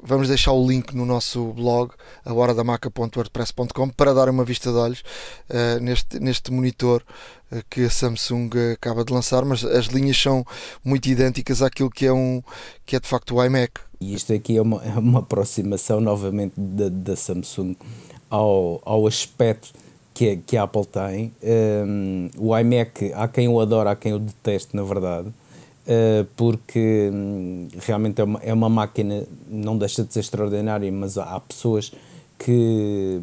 vamos 0.02 0.28
deixar 0.28 0.52
o 0.52 0.66
link 0.66 0.94
no 0.94 1.04
nosso 1.04 1.52
blog, 1.52 1.92
ahoradamaca.wordpress.com, 2.24 3.90
para 3.90 4.14
dar 4.14 4.30
uma 4.30 4.42
vista 4.42 4.70
de 4.70 4.78
olhos 4.78 5.00
uh, 5.50 5.78
neste, 5.82 6.18
neste 6.18 6.50
monitor 6.50 7.04
uh, 7.52 7.62
que 7.68 7.84
a 7.84 7.90
Samsung 7.90 8.48
acaba 8.72 9.04
de 9.04 9.12
lançar, 9.12 9.44
mas 9.44 9.62
as 9.66 9.84
linhas 9.88 10.16
são 10.16 10.46
muito 10.82 11.10
idênticas 11.10 11.60
àquilo 11.60 11.90
que 11.90 12.06
é, 12.06 12.12
um, 12.14 12.42
que 12.86 12.96
é 12.96 13.00
de 13.00 13.06
facto 13.06 13.34
o 13.34 13.44
iMac. 13.44 13.82
E 14.00 14.14
isto 14.14 14.32
aqui 14.32 14.56
é 14.56 14.62
uma, 14.62 14.82
é 14.82 14.98
uma 14.98 15.18
aproximação 15.18 16.00
novamente 16.00 16.54
da 16.56 17.14
Samsung 17.16 17.76
ao, 18.34 18.82
ao 18.84 19.06
aspecto 19.06 19.72
que, 20.12 20.36
que 20.38 20.56
a 20.56 20.64
Apple 20.64 20.86
tem. 20.86 21.32
Um, 21.86 22.30
o 22.36 22.58
iMac, 22.58 23.12
há 23.14 23.28
quem 23.28 23.48
o 23.48 23.60
adora, 23.60 23.92
há 23.92 23.96
quem 23.96 24.12
o 24.12 24.18
deteste, 24.18 24.74
na 24.74 24.82
verdade. 24.82 25.28
Uh, 25.28 26.24
porque 26.34 27.10
um, 27.12 27.68
realmente 27.78 28.20
é 28.20 28.24
uma, 28.24 28.40
é 28.42 28.52
uma 28.52 28.68
máquina, 28.68 29.24
não 29.48 29.76
deixa 29.76 30.02
de 30.02 30.12
ser 30.12 30.20
extraordinária, 30.20 30.90
mas 30.90 31.18
há, 31.18 31.38
pessoas 31.38 31.92
que, 32.38 33.20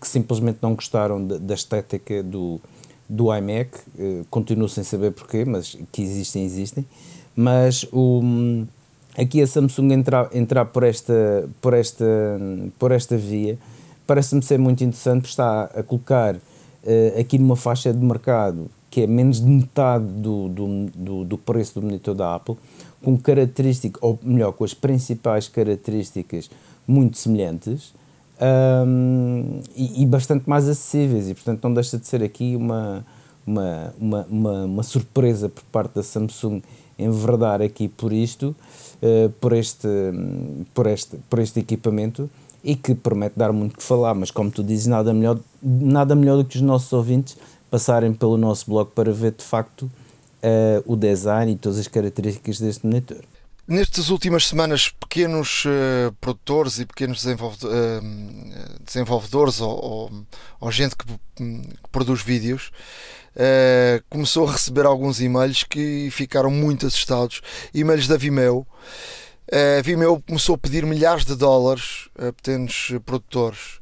que, 0.00 0.08
simplesmente 0.08 0.58
não 0.62 0.74
gostaram 0.74 1.24
da, 1.24 1.36
da 1.36 1.54
estética 1.54 2.22
do, 2.22 2.58
do 3.08 3.32
iMac, 3.36 3.70
uh, 3.98 4.24
continuo 4.30 4.68
sem 4.68 4.82
saber 4.82 5.12
porquê, 5.12 5.44
mas 5.44 5.76
que 5.92 6.02
existem, 6.02 6.44
existem. 6.44 6.86
Mas 7.36 7.86
o, 7.92 8.20
um, 8.20 8.66
aqui 9.16 9.42
a 9.42 9.46
Samsung 9.46 9.92
entrar, 9.92 10.28
entrar 10.34 10.64
por, 10.64 10.82
esta, 10.82 11.48
por, 11.60 11.74
esta, 11.74 12.06
por 12.78 12.90
esta 12.90 13.16
via 13.16 13.58
parece-me 14.06 14.42
ser 14.42 14.58
muito 14.58 14.82
interessante, 14.84 15.26
está 15.26 15.64
a 15.64 15.82
colocar 15.82 16.36
uh, 16.36 17.20
aqui 17.20 17.38
numa 17.38 17.56
faixa 17.56 17.92
de 17.92 18.04
mercado 18.04 18.70
que 18.94 19.00
é 19.00 19.06
menos 19.08 19.40
de 19.40 19.50
metade 19.50 20.04
do, 20.04 20.48
do, 20.48 20.86
do, 20.94 21.24
do 21.24 21.36
preço 21.36 21.80
do 21.80 21.82
monitor 21.82 22.14
da 22.14 22.36
Apple, 22.36 22.56
com 23.02 23.18
características, 23.18 24.00
ou 24.00 24.16
melhor, 24.22 24.52
com 24.52 24.62
as 24.62 24.72
principais 24.72 25.48
características 25.48 26.48
muito 26.86 27.18
semelhantes 27.18 27.92
um, 28.86 29.60
e, 29.74 30.00
e, 30.02 30.06
bastante 30.06 30.48
mais 30.48 30.68
acessíveis, 30.68 31.28
e 31.28 31.34
portanto 31.34 31.64
não 31.64 31.74
deixa 31.74 31.98
de 31.98 32.06
ser 32.06 32.22
aqui 32.22 32.54
uma, 32.54 33.04
uma, 33.44 33.94
uma, 33.98 34.26
uma, 34.30 34.64
uma 34.64 34.82
surpresa 34.84 35.48
por 35.48 35.64
parte 35.72 35.96
da 35.96 36.02
Samsung 36.04 36.62
enverdar 36.96 37.60
aqui 37.60 37.88
por 37.88 38.12
isto, 38.12 38.54
uh, 39.02 39.28
por, 39.40 39.54
este, 39.54 39.88
por, 40.72 40.86
este, 40.86 41.16
por 41.28 41.40
este 41.40 41.58
equipamento 41.58 42.30
e 42.64 42.74
que 42.74 42.94
promete 42.94 43.38
dar 43.38 43.52
muito 43.52 43.76
que 43.76 43.82
falar, 43.82 44.14
mas 44.14 44.30
como 44.30 44.50
tu 44.50 44.64
dizes, 44.64 44.86
nada 44.86 45.12
melhor, 45.12 45.38
nada 45.62 46.16
melhor 46.16 46.38
do 46.38 46.44
que 46.44 46.56
os 46.56 46.62
nossos 46.62 46.92
ouvintes 46.92 47.36
passarem 47.70 48.12
pelo 48.14 48.38
nosso 48.38 48.70
blog 48.70 48.90
para 48.94 49.12
ver 49.12 49.32
de 49.32 49.44
facto 49.44 49.82
uh, 49.82 50.82
o 50.86 50.96
design 50.96 51.52
e 51.52 51.56
todas 51.56 51.78
as 51.78 51.86
características 51.86 52.58
deste 52.58 52.86
monitor. 52.86 53.22
Nestas 53.66 54.10
últimas 54.10 54.46
semanas, 54.46 54.88
pequenos 54.88 55.64
uh, 55.64 56.12
produtores 56.20 56.78
e 56.78 56.86
pequenos 56.86 57.24
uh, 57.24 57.30
desenvolvedores 58.84 59.60
ou, 59.60 59.84
ou, 59.84 60.10
ou, 60.60 60.70
gente 60.70 60.94
que, 60.96 61.06
que 61.06 61.90
produz 61.90 62.20
vídeos 62.20 62.70
uh, 63.36 64.04
começou 64.10 64.46
a 64.46 64.52
receber 64.52 64.84
alguns 64.84 65.20
e-mails 65.20 65.64
que 65.64 66.08
ficaram 66.10 66.50
muito 66.50 66.86
assustados. 66.86 67.40
E-mails 67.72 68.06
da 68.06 68.16
Vimeo. 68.16 68.66
A 69.52 69.82
Vimeo 69.82 70.22
começou 70.26 70.54
a 70.54 70.58
pedir 70.58 70.86
milhares 70.86 71.24
de 71.24 71.36
dólares 71.36 72.08
a 72.18 72.32
pequenos 72.32 72.92
produtores 73.04 73.80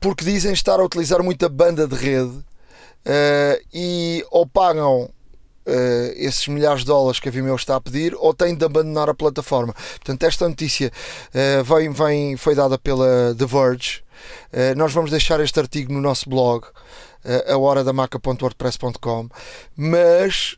porque 0.00 0.24
dizem 0.24 0.52
estar 0.52 0.80
a 0.80 0.84
utilizar 0.84 1.22
muita 1.22 1.48
banda 1.48 1.86
de 1.86 1.94
rede 1.94 2.30
uh, 2.34 3.64
e 3.72 4.24
ou 4.30 4.46
pagam 4.46 5.10
Uh, 5.70 6.16
esses 6.16 6.48
milhares 6.48 6.80
de 6.80 6.86
dólares 6.86 7.20
que 7.20 7.28
a 7.28 7.30
Vimeo 7.30 7.54
está 7.54 7.76
a 7.76 7.80
pedir 7.80 8.14
ou 8.14 8.32
têm 8.32 8.54
de 8.54 8.64
abandonar 8.64 9.10
a 9.10 9.12
plataforma. 9.12 9.74
Portanto, 9.74 10.22
esta 10.22 10.48
notícia 10.48 10.90
uh, 11.28 11.62
vem, 11.62 11.90
vem, 11.90 12.36
foi 12.38 12.54
dada 12.54 12.78
pela 12.78 13.34
The 13.36 13.44
Verge. 13.44 14.02
Uh, 14.50 14.74
nós 14.78 14.94
vamos 14.94 15.10
deixar 15.10 15.40
este 15.40 15.60
artigo 15.60 15.92
no 15.92 16.00
nosso 16.00 16.30
blog, 16.30 16.64
uh, 17.24 17.52
ahoradamaca.wordpress.com, 17.52 19.28
mas 19.76 20.56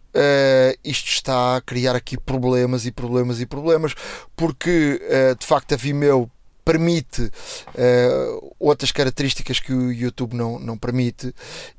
isto 0.85 1.09
está 1.09 1.57
a 1.57 1.61
criar 1.61 1.95
aqui 1.95 2.19
problemas 2.19 2.85
e 2.85 2.91
problemas 2.91 3.41
e 3.41 3.47
problemas, 3.47 3.95
porque 4.35 5.01
de 5.39 5.47
facto 5.47 5.73
a 5.73 5.77
Vimeo 5.77 6.29
permite 6.65 7.23
uh, 7.23 8.55
outras 8.59 8.93
características 8.93 9.59
que 9.59 9.73
o 9.73 9.93
YouTube 9.93 10.35
não, 10.35 10.59
não 10.59 10.79
permite, 10.79 11.35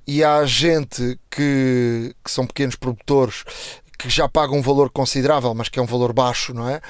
e 0.05 0.23
há 0.23 0.43
gente 0.45 1.17
que, 1.29 2.13
que 2.23 2.31
são 2.31 2.45
pequenos 2.45 2.75
produtores 2.75 3.43
que 4.01 4.09
já 4.09 4.27
pagam 4.27 4.57
um 4.57 4.61
valor 4.61 4.89
considerável, 4.89 5.53
mas 5.53 5.69
que 5.69 5.79
é 5.79 5.81
um 5.81 5.85
valor 5.85 6.13
baixo, 6.13 6.53
não 6.53 6.67
é? 6.67 6.81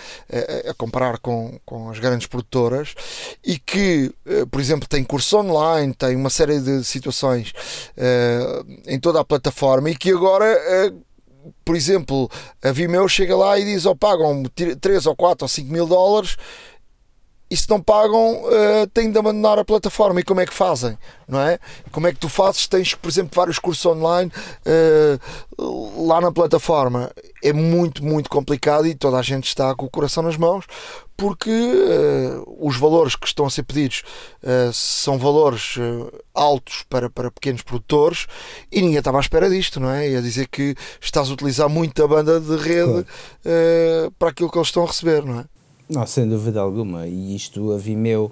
A, 0.65 0.71
a 0.71 0.73
comparar 0.73 1.17
com, 1.19 1.59
com 1.65 1.89
as 1.89 1.99
grandes 1.99 2.27
produtoras, 2.27 2.95
e 3.43 3.57
que, 3.59 4.13
uh, 4.25 4.47
por 4.47 4.59
exemplo, 4.59 4.87
tem 4.87 5.03
curso 5.03 5.37
online, 5.37 5.93
tem 5.93 6.15
uma 6.15 6.29
série 6.29 6.59
de 6.59 6.83
situações 6.83 7.53
em 8.87 8.99
toda 8.99 9.19
a 9.19 9.25
plataforma 9.25 9.89
e 9.89 9.95
que 9.95 10.11
agora 10.11 10.57
por 11.65 11.75
exemplo, 11.75 12.29
a 12.63 12.71
Vimeo 12.71 13.07
chega 13.07 13.35
lá 13.35 13.57
e 13.59 13.65
diz: 13.65 13.85
ou 13.85 13.93
oh, 13.93 13.95
pagam 13.95 14.43
3 14.79 15.05
ou 15.05 15.15
4 15.15 15.45
ou 15.45 15.49
5 15.49 15.71
mil 15.71 15.87
dólares 15.87 16.37
e 17.51 17.57
se 17.57 17.69
não 17.69 17.81
pagam, 17.81 18.45
uh, 18.45 18.87
têm 18.93 19.11
de 19.11 19.19
abandonar 19.19 19.59
a 19.59 19.65
plataforma. 19.65 20.21
E 20.21 20.23
como 20.23 20.39
é 20.39 20.45
que 20.45 20.53
fazem? 20.53 20.97
Não 21.27 21.41
é? 21.41 21.59
Como 21.91 22.07
é 22.07 22.13
que 22.13 22.17
tu 22.17 22.29
fazes? 22.29 22.65
Tens, 22.65 22.95
por 22.95 23.09
exemplo, 23.09 23.31
vários 23.35 23.59
cursos 23.59 23.85
online 23.85 24.31
uh, 25.59 26.07
lá 26.07 26.21
na 26.21 26.31
plataforma. 26.31 27.11
É 27.43 27.51
muito, 27.51 28.05
muito 28.05 28.29
complicado 28.29 28.87
e 28.87 28.95
toda 28.95 29.17
a 29.17 29.21
gente 29.21 29.47
está 29.47 29.75
com 29.75 29.85
o 29.85 29.89
coração 29.89 30.23
nas 30.23 30.37
mãos 30.37 30.63
porque 31.17 31.51
uh, 31.51 32.57
os 32.57 32.77
valores 32.77 33.17
que 33.17 33.27
estão 33.27 33.45
a 33.45 33.49
ser 33.49 33.63
pedidos 33.63 34.01
são 34.73 35.19
valores 35.19 35.75
altos 36.33 36.83
para, 36.89 37.11
para 37.11 37.29
pequenos 37.29 37.61
produtores 37.61 38.25
e 38.71 38.81
ninguém 38.81 38.97
estava 38.97 39.17
à 39.17 39.21
espera 39.21 39.47
disto, 39.47 39.79
não 39.79 39.91
é? 39.91 40.09
E 40.09 40.15
a 40.15 40.21
dizer 40.21 40.47
que 40.47 40.73
estás 40.99 41.29
a 41.29 41.33
utilizar 41.33 41.69
muito 41.69 42.01
a 42.03 42.07
banda 42.07 42.39
de 42.39 42.55
rede 42.55 43.05
para 44.17 44.29
aquilo 44.29 44.49
que 44.49 44.57
eles 44.57 44.69
estão 44.69 44.83
a 44.83 44.87
receber, 44.87 45.23
não 45.23 45.41
é? 45.41 45.60
Não, 45.91 46.07
sem 46.07 46.27
dúvida 46.27 46.61
alguma. 46.61 47.05
E 47.05 47.35
isto, 47.35 47.73
a 47.73 47.77
Vimeo, 47.77 48.31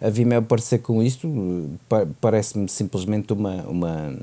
a 0.00 0.08
Vimeo 0.08 0.38
aparecer 0.38 0.78
com 0.78 1.02
isto, 1.02 1.28
parece-me 2.20 2.68
simplesmente 2.68 3.32
uma, 3.32 3.56
uma, 3.62 4.16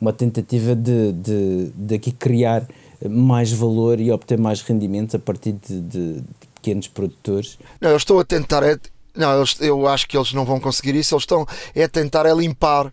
uma 0.00 0.12
tentativa 0.12 0.74
de, 0.74 1.12
de, 1.12 1.70
de 1.72 1.94
aqui 1.94 2.10
criar 2.10 2.66
mais 3.08 3.52
valor 3.52 4.00
e 4.00 4.10
obter 4.10 4.36
mais 4.38 4.60
rendimentos 4.60 5.14
a 5.14 5.20
partir 5.20 5.52
de, 5.52 5.80
de, 5.80 6.14
de 6.14 6.46
pequenos 6.54 6.88
produtores. 6.88 7.58
Não, 7.80 7.90
eu 7.90 7.96
estou 7.96 8.18
a 8.18 8.24
tentar. 8.24 8.64
É, 8.64 8.76
não, 9.14 9.36
eles, 9.36 9.56
eu 9.60 9.86
acho 9.86 10.08
que 10.08 10.16
eles 10.16 10.32
não 10.32 10.44
vão 10.44 10.58
conseguir 10.58 10.96
isso. 10.96 11.14
Eles 11.14 11.22
estão 11.22 11.46
é 11.76 11.84
a 11.84 11.88
tentar 11.88 12.26
é 12.26 12.34
limpar 12.34 12.92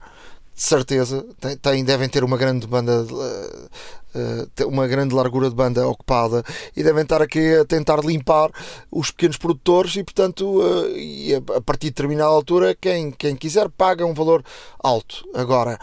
de 0.56 0.62
certeza, 0.62 1.26
tem, 1.62 1.84
devem 1.84 2.08
ter 2.08 2.24
uma 2.24 2.38
grande 2.38 2.68
banda, 2.68 3.04
uh, 3.04 4.68
uma 4.68 4.88
grande 4.88 5.16
largura 5.16 5.50
de 5.50 5.56
banda 5.56 5.88
ocupada 5.88 6.44
e 6.78 6.84
devem 6.84 7.02
estar 7.02 7.24
aqui 7.24 7.56
a 7.56 7.66
tentar 7.66 8.00
limpar 8.06 8.52
os 8.92 9.10
pequenos 9.10 9.38
produtores 9.38 9.96
e, 9.96 10.04
portanto, 10.04 10.62
uh, 10.62 10.96
e 10.96 11.34
a, 11.34 11.62
partir 11.62 11.88
de 11.88 11.92
determinada 11.92 12.30
altura, 12.30 12.76
quem, 12.80 13.12
quem 13.12 13.36
quiser 13.36 13.68
paga 13.70 14.06
um 14.06 14.14
valor 14.14 14.44
alto. 14.80 15.28
Agora, 15.34 15.80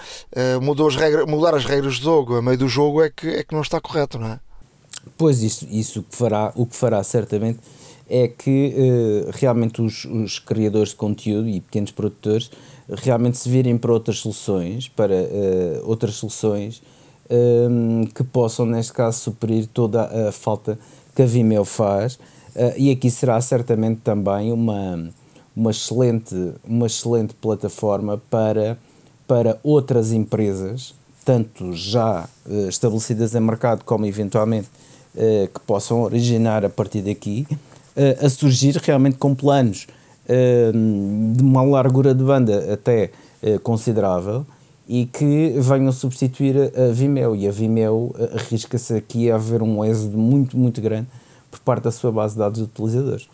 mudou 0.63 0.87
as 0.87 0.95
regras, 0.95 1.27
mudar 1.27 1.55
as 1.55 1.65
regras 1.65 1.99
do 1.99 2.05
jogo 2.05 2.37
a 2.37 2.43
meio 2.43 2.59
do 2.59 2.69
jogo 2.69 3.03
é 3.03 3.11
que, 3.11 3.29
é 3.29 3.43
que 3.43 3.55
não 3.55 3.63
está 3.63 3.81
correto, 3.81 4.19
não 4.19 4.29
é? 4.29 4.41
Pois, 5.17 5.43
isso, 5.43 5.67
isso 5.69 6.03
que 6.03 6.15
fará, 6.15 6.53
o 6.55 6.67
que 6.67 6.77
fará 6.77 7.03
certamente 7.03 7.59
é 8.09 8.29
que 8.29 8.75
realmente 9.33 9.81
os, 9.81 10.05
os 10.05 10.39
criadores 10.39 10.91
de 10.91 10.97
conteúdo 10.97 11.49
e 11.49 11.61
pequenos 11.61 11.91
produtores 11.91 12.51
realmente 12.97 13.39
se 13.39 13.49
virem 13.49 13.79
para 13.79 13.93
outras 13.93 14.19
soluções, 14.19 14.89
para 14.89 15.15
uh, 15.15 15.89
outras 15.89 16.15
soluções 16.15 16.83
um, 17.31 18.03
ehm, 18.03 18.07
que 18.07 18.25
possam, 18.25 18.67
neste 18.67 18.93
caso, 18.93 19.19
suprir 19.19 19.67
toda 19.67 20.29
a 20.29 20.33
falta 20.33 20.79
que 21.15 21.23
a 21.23 21.27
Vimeo 21.27 21.65
faz. 21.65 22.15
Uh, 22.55 22.75
e 22.77 22.91
aqui 22.91 23.11
será 23.11 23.41
certamente 23.41 24.01
também 24.01 24.53
uma, 24.53 25.11
uma, 25.55 25.71
excelente, 25.71 26.35
uma 26.65 26.87
excelente 26.87 27.35
plataforma 27.35 28.21
para, 28.29 28.77
para 29.27 29.59
outras 29.63 30.13
empresas, 30.13 30.95
tanto 31.25 31.73
já 31.73 32.29
uh, 32.47 32.69
estabelecidas 32.69 33.35
em 33.35 33.41
mercado 33.41 33.85
como 33.85 34.07
eventualmente 34.07 34.69
que 35.13 35.61
possam 35.67 36.03
originar 36.03 36.65
a 36.65 36.69
partir 36.69 37.03
daqui, 37.03 37.45
a 38.25 38.29
surgir 38.31 38.77
realmente 38.77 39.19
com 39.19 39.35
planos 39.35 39.89
de 41.35 41.43
uma 41.43 41.63
largura 41.63 42.15
de 42.15 42.23
banda 42.23 42.73
até 42.73 43.11
eh, 43.43 43.59
considerável 43.59 44.47
e 44.89 45.07
que 45.07 45.55
venham 45.59 45.93
substituir 45.93 46.73
a 46.77 46.93
Vimeo. 46.93 47.35
E 47.35 47.49
a 47.49 47.51
Vimeo 47.51 48.15
eh, 48.19 48.31
arrisca-se 48.35 48.95
aqui 48.95 49.31
a 49.31 49.37
haver 49.37 49.63
um 49.63 49.85
êxodo 49.85 50.19
muito, 50.19 50.59
muito 50.59 50.81
grande 50.81 51.09
por 51.51 51.61
parte 51.61 51.85
da 51.85 51.93
sua 51.93 52.13
base 52.13 52.35
de 52.35 52.41
dados 52.41 52.59
de 52.59 52.65
utilizadores. 52.65 53.29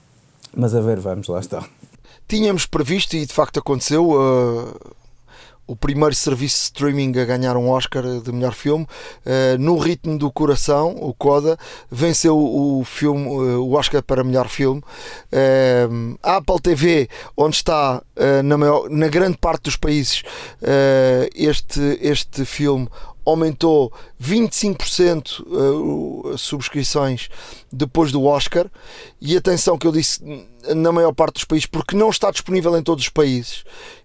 Mas 0.56 0.74
a 0.74 0.80
ver, 0.80 1.00
vamos, 1.00 1.28
lá 1.28 1.40
está. 1.40 1.66
Tínhamos 2.28 2.66
previsto, 2.66 3.16
e 3.16 3.24
de 3.24 3.32
facto 3.32 3.59
aconteceu, 3.59 4.11
uh, 4.11 4.74
o 5.66 5.74
primeiro 5.74 6.14
serviço 6.14 6.57
de 6.57 6.62
streaming 6.64 7.18
a 7.18 7.24
ganhar 7.24 7.57
um 7.57 7.68
Oscar 7.70 8.02
de 8.20 8.33
melhor 8.33 8.55
filme. 8.55 8.85
Uh, 9.24 9.59
no 9.59 9.76
ritmo 9.79 10.18
do 10.18 10.31
coração, 10.31 10.96
o 11.00 11.12
Coda 11.12 11.59
venceu 11.90 12.37
o 12.37 12.85
filme, 12.85 13.26
uh, 13.26 13.62
o 13.62 13.72
Oscar 13.74 14.02
para 14.02 14.22
melhor 14.22 14.48
filme. 14.48 14.83
A 16.22 16.37
Apple 16.37 16.61
TV, 16.61 17.09
onde 17.37 17.57
está 17.57 18.02
na, 18.44 18.57
maior, 18.57 18.88
na 18.88 19.09
grande 19.09 19.37
parte 19.37 19.64
dos 19.64 19.76
países 19.76 20.22
este, 21.35 21.98
este 22.00 22.44
filme 22.44 22.88
aumentou 23.26 23.92
25% 24.22 25.40
uh, 25.40 26.28
as 26.32 26.40
subscrições 26.40 27.28
depois 27.72 28.12
do 28.12 28.24
Oscar. 28.24 28.70
E 29.20 29.36
atenção 29.36 29.76
que 29.76 29.86
eu 29.86 29.92
disse 29.92 30.22
na 30.74 30.92
maior 30.92 31.12
parte 31.12 31.34
dos 31.34 31.44
países, 31.44 31.66
porque 31.66 31.96
não 31.96 32.08
está 32.08 32.30
disponível 32.30 32.76
em 32.78 32.82
todos 32.82 33.04
os 33.04 33.10
países. 33.10 33.64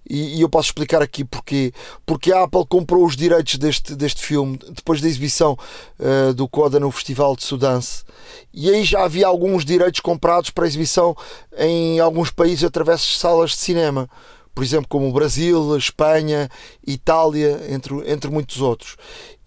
E, 0.10 0.38
e 0.38 0.42
eu 0.42 0.50
posso 0.50 0.70
explicar 0.70 1.04
aqui 1.04 1.24
porquê. 1.24 1.72
Porque 2.04 2.34
a 2.34 2.44
Apple 2.44 2.66
comprou 2.68 3.06
os 3.06 3.16
direitos 3.16 3.58
deste, 3.58 3.96
deste 3.96 4.24
filme 4.24 4.60
depois 4.72 5.00
da 5.00 5.08
exibição 5.08 5.56
uh, 6.00 6.34
do 6.34 6.48
Coda 6.48 6.80
no 6.80 6.90
Festival 6.90 7.36
de 7.36 7.44
Sudance. 7.44 8.04
E 8.52 8.70
aí 8.72 8.84
já 8.84 9.04
havia 9.04 9.28
alguns 9.28 9.64
direitos 9.64 10.00
comprados 10.00 10.50
para 10.50 10.66
exibição 10.66 11.16
em 11.56 12.00
alguns 12.00 12.32
países 12.32 12.64
através 12.64 13.02
de 13.02 13.18
salas 13.18 13.52
de 13.52 13.58
cinema 13.58 14.10
por 14.54 14.64
exemplo, 14.64 14.88
como 14.88 15.08
o 15.08 15.14
Brasil, 15.14 15.78
Espanha, 15.78 16.50
Itália, 16.86 17.62
entre, 17.70 18.12
entre 18.12 18.30
muitos 18.30 18.62
outros. 18.62 18.96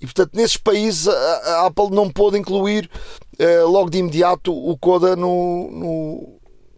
E 0.00 0.06
portanto, 0.06 0.32
nesses 0.34 0.56
países 0.56 1.08
a, 1.08 1.66
Apple 1.66 1.90
não 1.90 2.10
pôde 2.10 2.38
incluir 2.38 2.90
uh, 3.38 3.68
logo 3.68 3.90
de 3.90 3.98
imediato 3.98 4.52
o 4.52 4.76
Coda 4.76 5.16
no, 5.16 5.70
no 5.70 6.34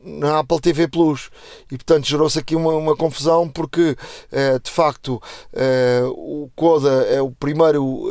na 0.07 0.39
Apple 0.39 0.61
TV 0.61 0.87
Plus 0.87 1.31
e 1.67 1.77
portanto 1.77 2.07
gerou-se 2.07 2.39
aqui 2.39 2.55
uma, 2.55 2.73
uma 2.75 2.97
confusão 2.97 3.49
porque 3.49 3.97
uh, 4.31 4.61
de 4.63 4.71
facto 4.71 5.21
uh, 5.53 6.09
o 6.09 6.49
Coda 6.55 7.05
é 7.11 7.21
o 7.21 7.33
primeiro 7.33 8.09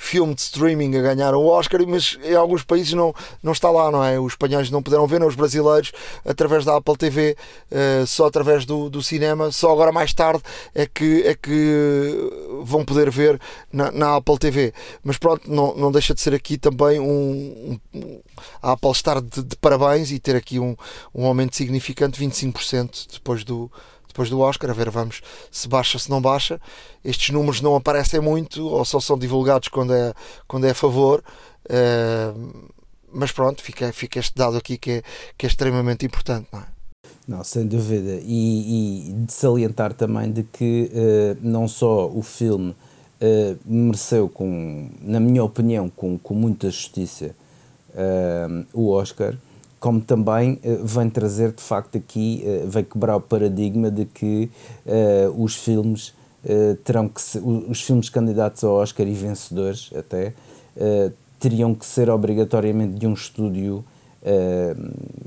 filme 0.00 0.34
de 0.34 0.40
streaming 0.40 0.96
a 0.96 1.02
ganhar 1.02 1.34
o 1.34 1.44
Oscar, 1.44 1.86
mas 1.86 2.18
em 2.24 2.34
alguns 2.34 2.64
países 2.64 2.94
não, 2.94 3.14
não 3.42 3.52
está 3.52 3.70
lá, 3.70 3.90
não 3.90 4.02
é? 4.02 4.18
Os 4.18 4.32
espanhóis 4.32 4.70
não 4.70 4.82
puderam 4.82 5.06
ver, 5.06 5.20
não 5.20 5.26
os 5.26 5.34
brasileiros, 5.34 5.92
através 6.24 6.64
da 6.64 6.76
Apple 6.76 6.96
TV, 6.96 7.36
uh, 7.70 7.74
eh, 8.02 8.04
só 8.06 8.26
através 8.26 8.64
do, 8.64 8.88
do 8.88 9.02
cinema, 9.02 9.52
só 9.52 9.70
agora 9.70 9.92
mais 9.92 10.14
tarde 10.14 10.42
é 10.74 10.86
que, 10.86 11.22
é 11.26 11.34
que 11.34 12.30
vão 12.62 12.82
poder 12.82 13.10
ver 13.10 13.38
na, 13.70 13.92
na 13.92 14.16
Apple 14.16 14.38
TV. 14.38 14.72
Mas 15.04 15.18
pronto, 15.18 15.42
não, 15.52 15.76
não 15.76 15.92
deixa 15.92 16.14
de 16.14 16.20
ser 16.22 16.34
aqui 16.34 16.56
também 16.56 16.98
um, 16.98 17.78
um 17.94 18.20
a 18.62 18.72
Apple 18.72 18.90
estar 18.92 19.20
de, 19.20 19.42
de, 19.42 19.56
parabéns 19.56 20.10
e 20.10 20.18
ter 20.18 20.34
aqui 20.34 20.58
um, 20.58 20.74
um 21.14 21.26
aumento 21.26 21.54
significante, 21.54 22.18
25% 22.18 23.12
depois 23.12 23.44
do, 23.44 23.70
depois 24.10 24.28
do 24.28 24.40
Oscar, 24.40 24.70
a 24.70 24.72
ver, 24.72 24.90
vamos 24.90 25.22
se 25.50 25.68
baixa, 25.68 25.98
se 25.98 26.10
não 26.10 26.20
baixa. 26.20 26.60
Estes 27.04 27.30
números 27.30 27.60
não 27.60 27.76
aparecem 27.76 28.20
muito 28.20 28.66
ou 28.66 28.84
só 28.84 29.00
são 29.00 29.16
divulgados 29.16 29.68
quando 29.68 29.94
é, 29.94 30.12
quando 30.46 30.66
é 30.66 30.70
a 30.70 30.74
favor. 30.74 31.22
Uh, 31.64 32.70
mas 33.12 33.32
pronto, 33.32 33.62
fica, 33.62 33.92
fica 33.92 34.18
este 34.18 34.34
dado 34.34 34.56
aqui 34.56 34.76
que 34.76 34.90
é, 34.90 35.02
que 35.38 35.46
é 35.46 35.48
extremamente 35.48 36.04
importante, 36.04 36.48
não 36.52 36.60
é? 36.60 36.66
Não, 37.26 37.44
sem 37.44 37.66
dúvida. 37.66 38.20
E, 38.24 39.10
e 39.10 39.12
de 39.24 39.32
salientar 39.32 39.94
também 39.94 40.32
de 40.32 40.42
que 40.42 40.90
uh, 40.92 41.38
não 41.40 41.68
só 41.68 42.08
o 42.08 42.22
filme 42.22 42.70
uh, 42.70 43.58
mereceu, 43.64 44.28
com, 44.28 44.90
na 45.00 45.20
minha 45.20 45.44
opinião, 45.44 45.88
com, 45.88 46.18
com 46.18 46.34
muita 46.34 46.68
justiça, 46.70 47.34
o 48.72 48.90
Oscar, 48.90 49.34
como 49.80 50.02
também 50.02 50.60
uh, 50.62 50.84
vem 50.84 51.08
trazer 51.08 51.52
de 51.52 51.62
facto 51.62 51.96
aqui, 51.96 52.44
uh, 52.44 52.68
vem 52.68 52.84
quebrar 52.84 53.16
o 53.16 53.20
paradigma 53.20 53.90
de 53.90 54.04
que 54.04 54.50
uh, 54.86 55.42
os 55.42 55.56
filmes 55.56 56.12
terão 56.84 57.06
que 57.06 57.20
ser, 57.20 57.42
os 57.44 57.82
filmes 57.82 58.08
candidatos 58.08 58.64
ao 58.64 58.76
Oscar 58.76 59.06
e 59.06 59.12
vencedores 59.12 59.90
até 59.94 60.32
teriam 61.38 61.74
que 61.74 61.84
ser 61.84 62.08
obrigatoriamente 62.08 62.98
de 62.98 63.06
um 63.06 63.12
estúdio 63.12 63.84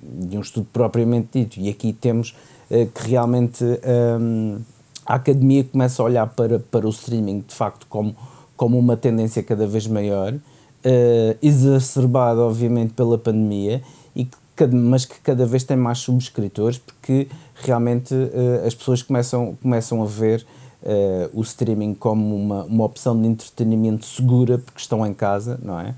de 0.01 0.35
um 0.35 0.41
estudo 0.41 0.65
propriamente 0.73 1.39
dito. 1.39 1.59
E 1.59 1.69
aqui 1.69 1.93
temos 1.93 2.35
que 2.67 3.07
realmente 3.07 3.63
um, 3.63 4.59
a 5.05 5.13
academia 5.13 5.63
começa 5.63 6.01
a 6.01 6.05
olhar 6.05 6.25
para, 6.25 6.57
para 6.57 6.87
o 6.87 6.89
streaming 6.89 7.43
de 7.47 7.53
facto 7.53 7.85
como, 7.87 8.15
como 8.57 8.79
uma 8.79 8.97
tendência 8.97 9.43
cada 9.43 9.67
vez 9.67 9.85
maior 9.85 10.33
exacerbada 11.43 12.41
obviamente 12.41 12.93
pela 12.93 13.19
pandemia 13.19 13.83
e 14.15 14.25
que 14.25 14.37
mas 14.71 15.05
que 15.05 15.19
cada 15.19 15.45
vez 15.45 15.63
tem 15.63 15.75
mais 15.75 15.99
subscritores 15.99 16.77
porque 16.77 17.27
realmente 17.55 18.13
uh, 18.13 18.65
as 18.65 18.75
pessoas 18.75 19.01
começam, 19.01 19.57
começam 19.61 20.03
a 20.03 20.05
ver 20.05 20.45
uh, 20.83 21.29
o 21.33 21.41
streaming 21.41 21.93
como 21.95 22.35
uma, 22.35 22.63
uma 22.63 22.85
opção 22.85 23.19
de 23.19 23.27
entretenimento 23.27 24.05
segura 24.05 24.57
porque 24.57 24.79
estão 24.79 25.05
em 25.05 25.13
casa, 25.13 25.59
não 25.61 25.79
é? 25.79 25.95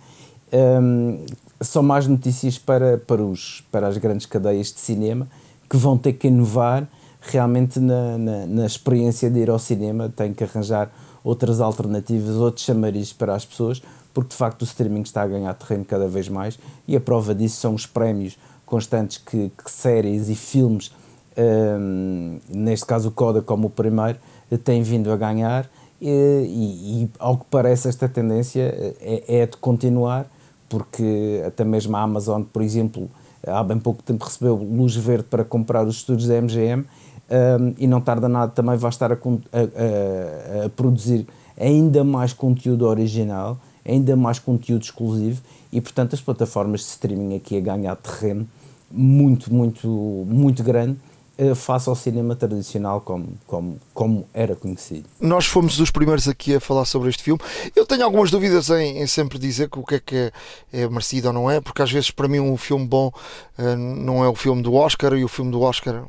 Um, 0.54 1.26
são 1.60 1.84
mais 1.84 2.08
notícias 2.08 2.58
para, 2.58 2.98
para, 2.98 3.22
os, 3.22 3.64
para 3.72 3.88
as 3.88 3.98
grandes 3.98 4.26
cadeias 4.26 4.72
de 4.72 4.80
cinema 4.80 5.28
que 5.70 5.76
vão 5.76 5.98
ter 5.98 6.14
que 6.14 6.28
inovar 6.28 6.88
realmente 7.22 7.80
na, 7.80 8.18
na, 8.18 8.46
na 8.46 8.66
experiência 8.66 9.30
de 9.30 9.40
ir 9.40 9.50
ao 9.50 9.58
cinema, 9.58 10.14
têm 10.16 10.34
que 10.34 10.44
arranjar 10.44 10.92
outras 11.24 11.60
alternativas, 11.60 12.36
outros 12.36 12.66
chamarizes 12.66 13.12
para 13.12 13.34
as 13.34 13.44
pessoas, 13.44 13.82
porque 14.16 14.30
de 14.30 14.36
facto 14.36 14.62
o 14.62 14.66
streaming 14.66 15.02
está 15.02 15.22
a 15.22 15.28
ganhar 15.28 15.54
terreno 15.54 15.84
cada 15.84 16.08
vez 16.08 16.30
mais 16.30 16.58
e 16.88 16.96
a 16.96 17.02
prova 17.02 17.36
disso 17.36 17.58
são 17.58 17.76
os 17.76 17.86
prémios 17.86 18.38
constantes 18.66 19.18
que, 19.18 19.52
que 19.64 19.70
séries 19.70 20.30
e 20.30 20.36
filmes, 20.36 20.92
um, 21.38 22.40
neste 22.50 22.86
caso 22.86 23.10
o 23.10 23.12
Coda 23.12 23.42
como 23.42 23.68
o 23.68 23.70
primeiro, 23.70 24.18
têm 24.64 24.82
vindo 24.82 25.12
a 25.12 25.18
ganhar 25.18 25.70
e, 26.02 26.10
e, 26.10 27.04
e 27.04 27.10
ao 27.20 27.38
que 27.38 27.46
parece 27.52 27.90
esta 27.90 28.08
tendência 28.08 28.96
é, 29.02 29.42
é 29.42 29.46
de 29.46 29.58
continuar 29.58 30.26
porque 30.70 31.44
até 31.46 31.64
mesmo 31.64 31.96
a 31.96 32.02
Amazon, 32.02 32.42
por 32.42 32.62
exemplo, 32.62 33.10
há 33.46 33.64
bem 33.64 33.78
pouco 33.78 34.02
tempo 34.02 34.24
recebeu 34.24 34.56
luz 34.56 34.96
verde 34.96 35.26
para 35.26 35.44
comprar 35.44 35.86
os 35.86 35.98
estúdios 35.98 36.28
da 36.28 36.42
MGM 36.42 36.86
um, 37.30 37.74
e 37.78 37.86
não 37.86 38.00
tarda 38.00 38.30
nada 38.30 38.52
também 38.52 38.78
vai 38.78 38.90
estar 38.90 39.12
a, 39.12 39.16
a, 39.16 39.18
a, 39.18 40.66
a, 40.66 40.70
produzir 40.70 41.28
ainda 41.60 42.04
mais 42.04 42.34
conteúdo 42.34 42.86
original, 42.86 43.58
ainda 43.86 44.16
mais 44.16 44.40
conteúdo 44.40 44.84
exclusivo 44.84 45.42
e 45.72 45.80
portanto 45.80 46.14
as 46.14 46.22
plataformas 46.22 46.82
de 46.82 46.88
streaming 46.88 47.36
aqui 47.36 47.58
a 47.58 47.62
ganhar 47.62 47.96
terreno 47.96 48.48
muito, 48.92 49.54
muito, 49.54 49.88
muito 49.88 50.64
grande 50.64 50.98
eh, 51.38 51.54
face 51.54 51.90
ao 51.90 51.96
cinema 51.96 52.34
tradicional 52.34 53.02
como, 53.02 53.38
como, 53.46 53.80
como 53.94 54.26
era 54.34 54.56
conhecido. 54.56 55.10
Nós 55.20 55.46
fomos 55.46 55.80
os 55.80 55.92
primeiros 55.92 56.30
aqui 56.30 56.56
a 56.56 56.62
falar 56.62 56.86
sobre 56.86 57.10
este 57.10 57.22
filme. 57.22 57.42
Eu 57.76 57.86
tenho 57.86 58.06
algumas 58.06 58.32
dúvidas 58.32 58.70
em, 58.70 59.00
em 59.00 59.08
sempre 59.08 59.38
dizer 59.38 59.70
que 59.70 59.78
o 59.78 59.84
que 59.84 59.96
é 59.96 60.00
que 60.00 60.16
é, 60.16 60.32
é, 60.72 60.88
merecido 60.88 61.28
ou 61.28 61.34
não 61.34 61.52
é, 61.52 61.60
porque 61.60 61.82
às 61.82 61.92
vezes 61.92 62.10
para 62.10 62.30
mim 62.30 62.40
um 62.40 62.56
filme 62.56 62.88
bom 62.88 63.12
uh, 63.60 63.76
não 63.76 64.24
é 64.24 64.30
o 64.30 64.36
filme 64.36 64.62
do 64.62 64.74
Oscar 64.76 65.14
e 65.14 65.26
o 65.26 65.28
filme 65.28 65.52
do 65.52 65.62
Oscar 65.62 66.06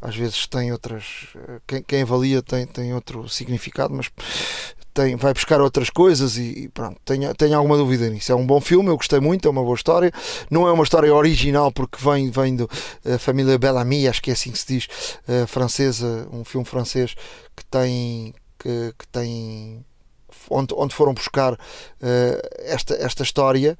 às 0.00 0.16
vezes 0.16 0.46
tem 0.46 0.72
outras. 0.72 1.28
Eh, 1.34 1.60
quem, 1.66 1.82
quem 1.82 2.02
avalia 2.02 2.42
tem, 2.42 2.66
tem 2.66 2.94
outro 2.94 3.28
significado, 3.28 3.94
mas 3.94 4.10
tem, 4.94 5.16
vai 5.16 5.34
buscar 5.34 5.60
outras 5.60 5.90
coisas 5.90 6.38
e, 6.38 6.70
pronto, 6.72 6.98
tenho, 7.04 7.34
tenho 7.34 7.58
alguma 7.58 7.76
dúvida 7.76 8.08
nisso. 8.08 8.30
É 8.30 8.34
um 8.34 8.46
bom 8.46 8.60
filme, 8.60 8.88
eu 8.88 8.96
gostei 8.96 9.18
muito, 9.18 9.46
é 9.46 9.50
uma 9.50 9.62
boa 9.62 9.74
história. 9.74 10.12
Não 10.48 10.68
é 10.68 10.72
uma 10.72 10.84
história 10.84 11.12
original 11.12 11.72
porque 11.72 11.98
vem, 12.00 12.30
vem 12.30 12.54
da 12.56 12.64
uh, 12.64 13.18
família 13.18 13.58
Bellamy, 13.58 14.06
acho 14.06 14.22
que 14.22 14.30
é 14.30 14.32
assim 14.32 14.52
que 14.52 14.58
se 14.58 14.66
diz, 14.66 14.88
uh, 15.28 15.46
francesa, 15.48 16.28
um 16.32 16.44
filme 16.44 16.64
francês 16.64 17.14
que 17.56 17.64
tem. 17.66 18.32
que, 18.58 18.94
que 18.96 19.06
tem 19.08 19.84
onde, 20.50 20.74
onde 20.76 20.94
foram 20.94 21.14
buscar 21.14 21.54
uh, 21.54 21.58
esta, 22.60 22.94
esta 22.94 23.22
história. 23.22 23.76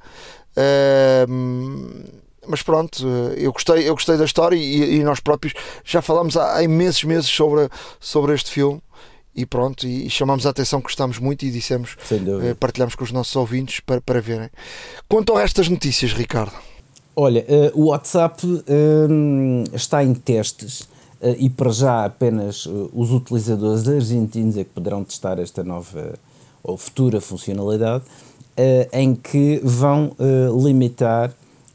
Uh, 0.57 2.25
mas 2.47 2.63
pronto, 2.63 3.09
eu 3.37 3.53
gostei, 3.53 3.89
eu 3.89 3.95
gostei 3.95 4.19
da 4.19 4.25
história 4.25 4.57
e, 4.57 4.97
e 4.97 5.05
nós 5.05 5.19
próprios 5.19 5.55
já 5.83 6.03
falámos 6.03 6.37
há, 6.37 6.57
há 6.57 6.63
imensos 6.63 7.05
meses 7.05 7.31
sobre, 7.31 7.71
sobre 7.99 8.35
este 8.35 8.51
filme 8.51 8.83
e 9.35 9.45
pronto, 9.45 9.87
e, 9.87 10.09
chamámos 10.09 10.47
a 10.47 10.51
atenção 10.51 10.81
que 10.81 10.85
gostámos 10.85 11.19
muito 11.19 11.45
e 11.45 11.51
dissemos, 11.51 11.97
eh, 12.43 12.55
partilhamos 12.55 12.95
com 12.95 13.05
os 13.05 13.13
nossos 13.13 13.35
ouvintes 13.37 13.81
para, 13.81 14.01
para 14.01 14.21
verem. 14.21 14.51
Quanto 15.09 15.33
ao 15.33 15.39
resto 15.39 15.57
das 15.57 15.69
notícias, 15.69 16.13
Ricardo? 16.13 16.53
Olha, 17.17 17.47
uh, 17.49 17.81
o 17.81 17.87
WhatsApp 17.87 18.45
uh, 18.45 19.65
está 19.73 20.03
em 20.03 20.15
testes 20.15 20.81
uh, 21.21 21.37
e 21.39 21.49
para 21.49 21.71
já 21.71 22.05
apenas 22.05 22.67
os 22.93 23.13
utilizadores 23.13 23.89
argentinos 23.89 24.57
é 24.57 24.65
que 24.65 24.71
poderão 24.71 25.05
testar 25.05 25.39
esta 25.39 25.63
nova 25.63 26.19
ou 26.63 26.77
futura 26.77 27.21
funcionalidade 27.21 28.05
em 28.93 29.15
que 29.17 29.61
vão 29.65 30.17
limitar 30.63 31.33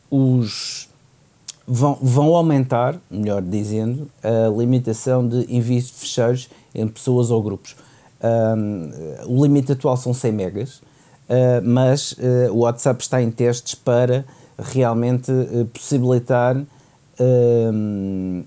os 0.09 0.89
vão, 1.67 1.97
vão 2.01 2.35
aumentar, 2.35 2.99
melhor 3.11 3.41
dizendo, 3.41 4.09
a 4.23 4.49
limitação 4.49 5.27
de 5.27 5.45
envios 5.53 5.87
de 5.87 5.93
fecheiros 5.93 6.49
entre 6.73 6.93
pessoas 6.93 7.31
ou 7.31 7.41
grupos. 7.41 7.75
Um, 8.21 8.91
o 9.27 9.43
limite 9.43 9.71
atual 9.71 9.95
são 9.95 10.13
100 10.13 10.31
megas, 10.31 10.75
uh, 10.75 11.61
mas 11.63 12.13
uh, 12.13 12.51
o 12.51 12.59
WhatsApp 12.59 13.01
está 13.01 13.21
em 13.21 13.31
testes 13.31 13.75
para 13.75 14.25
realmente 14.57 15.31
uh, 15.31 15.65
possibilitar 15.73 16.57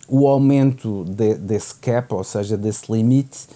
o 0.09 0.27
aumento 0.27 1.05
de, 1.05 1.35
desse 1.35 1.75
cap, 1.75 2.15
ou 2.15 2.25
seja, 2.25 2.57
desse 2.57 2.91
limite, 2.91 3.47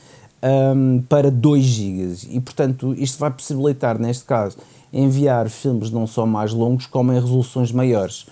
um, 0.42 1.02
para 1.08 1.30
2 1.30 1.64
GB. 1.64 2.16
E, 2.28 2.38
portanto, 2.38 2.94
isto 2.98 3.18
vai 3.18 3.30
possibilitar, 3.30 3.98
neste 3.98 4.26
caso, 4.26 4.58
enviar 4.92 5.48
filmes 5.48 5.90
não 5.90 6.06
só 6.06 6.26
mais 6.26 6.52
longos, 6.52 6.86
como 6.86 7.12
em 7.12 7.14
resoluções 7.14 7.72
maiores. 7.72 8.26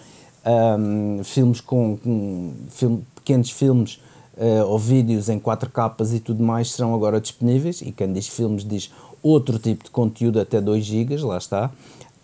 Um, 0.44 1.25
filmes 1.25 1.62
com, 1.62 1.97
com 1.97 3.01
pequenos 3.14 3.51
filmes 3.51 3.99
uh, 4.37 4.66
ou 4.66 4.79
vídeos 4.79 5.29
em 5.29 5.38
4 5.38 5.70
capas 5.70 6.12
e 6.12 6.20
tudo 6.20 6.42
mais 6.42 6.73
serão 6.73 6.94
agora 6.94 7.20
disponíveis. 7.20 7.81
E 7.83 7.92
quem 7.92 8.12
diz 8.12 8.29
filmes 8.29 8.64
diz 8.64 8.90
outro 9.23 9.59
tipo 9.59 9.85
de 9.85 9.90
conteúdo 9.90 10.40
até 10.40 10.61
2 10.61 10.85
GB, 10.85 11.16
lá 11.18 11.38
está. 11.38 11.70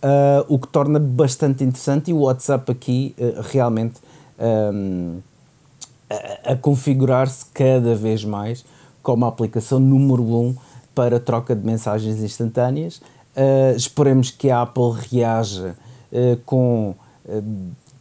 Uh, 0.03 0.44
o 0.49 0.59
que 0.59 0.66
torna 0.68 0.99
bastante 0.99 1.62
interessante 1.62 2.11
e 2.11 2.14
o 2.14 2.20
WhatsApp 2.20 2.70
aqui 2.73 3.14
uh, 3.18 3.42
realmente 3.51 3.96
um, 4.38 5.18
a, 6.09 6.53
a 6.53 6.57
configurar-se 6.57 7.44
cada 7.53 7.94
vez 7.94 8.25
mais 8.25 8.64
como 9.03 9.27
a 9.27 9.29
aplicação 9.29 9.79
número 9.79 10.23
1 10.23 10.37
um 10.37 10.57
para 10.94 11.20
troca 11.20 11.55
de 11.55 11.66
mensagens 11.66 12.23
instantâneas. 12.23 13.03
Uh, 13.37 13.77
esperemos 13.77 14.31
que 14.31 14.51
a 14.51 14.62
Apple 14.62 14.92
reaja 15.11 15.77
com, 16.44 16.96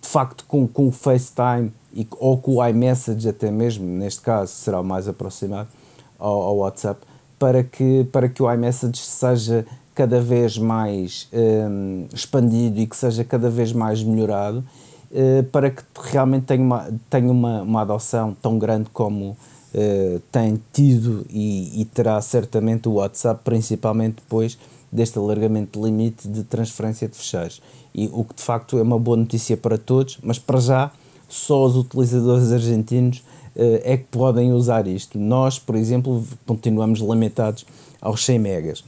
de 0.02 0.08
facto, 0.08 0.46
com, 0.48 0.68
com 0.68 0.88
o 0.88 0.92
FaceTime 0.92 1.72
e, 1.94 2.08
ou 2.18 2.38
com 2.38 2.56
o 2.56 2.68
iMessage 2.68 3.28
até 3.28 3.52
mesmo, 3.52 3.86
neste 3.86 4.22
caso 4.22 4.52
será 4.52 4.82
mais 4.82 5.08
aproximado 5.08 5.70
ao, 6.18 6.42
ao 6.42 6.58
WhatsApp, 6.58 7.02
para 7.38 7.64
que, 7.64 8.06
para 8.12 8.28
que 8.28 8.44
o 8.44 8.52
iMessage 8.52 8.98
seja 8.98 9.66
cada 9.96 10.22
vez 10.22 10.58
mais 10.58 11.28
um, 11.34 12.08
expandido 12.14 12.80
e 12.80 12.88
que 12.88 12.96
seja 12.96 13.24
cada 13.24 13.50
vez 13.50 13.74
mais 13.74 14.02
melhorado, 14.02 14.64
uh, 15.12 15.44
para 15.52 15.70
que 15.70 15.84
realmente 16.02 16.46
tenha 16.46 16.62
uma, 16.62 16.88
tenha 17.10 17.32
uma, 17.32 17.62
uma 17.62 17.82
adoção 17.82 18.36
tão 18.42 18.58
grande 18.58 18.90
como 18.94 19.32
uh, 19.74 20.20
tem 20.32 20.62
tido 20.72 21.26
e, 21.30 21.82
e, 21.82 21.86
terá 21.86 22.22
certamente 22.22 22.88
o 22.88 22.94
WhatsApp, 22.94 23.42
principalmente 23.44 24.16
depois 24.16 24.58
deste 24.92 25.18
alargamento 25.18 25.80
de 25.80 25.86
limite 25.86 26.28
de 26.28 26.44
transferência 26.44 27.08
de 27.08 27.16
fecheiros. 27.16 27.62
E 27.94 28.10
o 28.12 28.24
que 28.24 28.36
de 28.36 28.42
facto 28.42 28.78
é 28.78 28.82
uma 28.82 29.00
boa 29.00 29.18
notícia 29.18 29.56
para 29.56 29.78
todos, 29.78 30.18
mas 30.24 30.40
para 30.40 30.60
já 30.60 30.92
só 31.30 31.66
os 31.66 31.76
utilizadores 31.76 32.52
argentinos 32.52 33.20
uh, 33.56 33.82
é 33.84 33.98
que 33.98 34.06
podem 34.06 34.52
usar 34.52 34.88
isto. 34.88 35.18
Nós, 35.20 35.60
por 35.60 35.76
exemplo, 35.76 36.24
continuamos 36.46 37.00
limitados 37.00 37.66
aos 38.02 38.26
100 38.26 38.40
megas. 38.40 38.80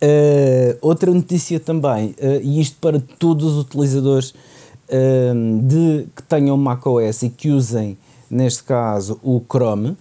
Uh, 0.00 0.78
outra 0.80 1.12
notícia 1.12 1.58
também, 1.58 2.14
uh, 2.18 2.40
e 2.42 2.60
isto 2.60 2.76
para 2.80 3.00
todos 3.18 3.52
os 3.52 3.64
utilizadores 3.64 4.34
de, 5.64 6.06
que 6.16 6.22
tenham 6.22 6.56
macOS 6.56 7.22
e 7.22 7.28
que 7.28 7.50
usem, 7.50 7.98
neste 8.30 8.62
caso, 8.64 9.20
o 9.22 9.38
Chrome, 9.46 9.94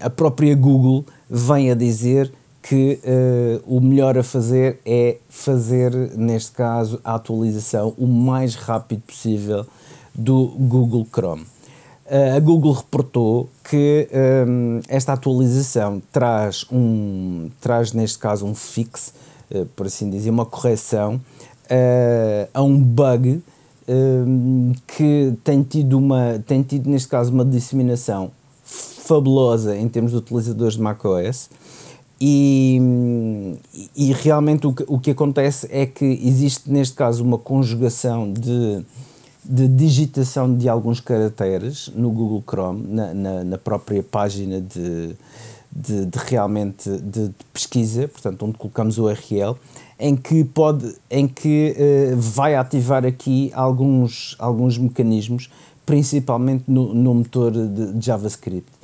a 0.00 0.10
própria 0.10 0.52
Google 0.56 1.04
vem 1.30 1.70
a 1.70 1.76
dizer 1.76 2.32
que 2.62 3.00
uh, 3.04 3.76
o 3.76 3.80
melhor 3.80 4.18
a 4.18 4.22
fazer 4.22 4.78
é 4.84 5.16
fazer, 5.28 5.92
neste 6.16 6.52
caso, 6.52 7.00
a 7.02 7.14
atualização 7.14 7.94
o 7.96 8.06
mais 8.06 8.54
rápido 8.54 9.02
possível 9.02 9.66
do 10.14 10.46
Google 10.46 11.06
Chrome. 11.10 11.42
Uh, 11.42 12.36
a 12.36 12.40
Google 12.40 12.72
reportou 12.72 13.48
que 13.62 14.08
um, 14.46 14.78
eh, 14.78 14.82
esta 14.88 15.12
atualização 15.12 16.02
traz, 16.10 16.66
um, 16.72 17.48
traz, 17.60 17.92
neste 17.92 18.18
caso, 18.18 18.44
um 18.44 18.54
fix, 18.54 19.14
uh, 19.50 19.64
por 19.76 19.86
assim 19.86 20.10
dizer, 20.10 20.30
uma 20.30 20.44
correção 20.44 21.20
a 22.52 22.60
um 22.64 22.82
bug 22.82 23.40
que 24.88 25.32
tem 25.44 25.62
tido, 25.62 25.98
uma, 25.98 26.42
tem 26.44 26.64
tido, 26.64 26.90
neste 26.90 27.06
caso, 27.06 27.32
uma 27.32 27.44
disseminação 27.44 28.32
fabulosa 28.64 29.76
em 29.76 29.88
termos 29.88 30.10
de 30.10 30.18
utilizadores 30.18 30.74
de 30.74 30.80
macOS 30.80 31.48
e, 32.20 33.56
e 33.96 34.12
realmente 34.12 34.66
o 34.66 34.74
que, 34.74 34.84
o 34.86 34.98
que 34.98 35.10
acontece 35.12 35.66
é 35.70 35.86
que 35.86 36.04
existe 36.04 36.70
neste 36.70 36.94
caso 36.94 37.24
uma 37.24 37.38
conjugação 37.38 38.30
de, 38.30 38.84
de 39.42 39.66
digitação 39.68 40.54
de 40.54 40.68
alguns 40.68 41.00
caracteres 41.00 41.90
no 41.94 42.10
Google 42.10 42.44
Chrome, 42.46 42.84
na, 42.86 43.14
na, 43.14 43.44
na 43.44 43.58
própria 43.58 44.02
página 44.02 44.60
de, 44.60 45.16
de, 45.72 46.04
de 46.04 46.18
realmente 46.26 46.90
de, 46.90 47.28
de, 47.28 47.34
pesquisa, 47.54 48.06
portanto, 48.06 48.44
onde 48.44 48.58
colocamos 48.58 48.98
o 48.98 49.04
URL, 49.04 49.56
em 49.98 50.14
que 50.14 50.44
pode, 50.44 50.94
em 51.10 51.26
que 51.26 51.74
uh, 51.78 52.16
vai 52.18 52.54
ativar 52.54 53.06
aqui 53.06 53.50
alguns, 53.54 54.36
alguns 54.38 54.76
mecanismos, 54.76 55.50
principalmente 55.86 56.64
no, 56.68 56.92
no 56.92 57.14
motor 57.14 57.50
de, 57.50 57.92
de 57.92 58.06
JavaScript. 58.06 58.79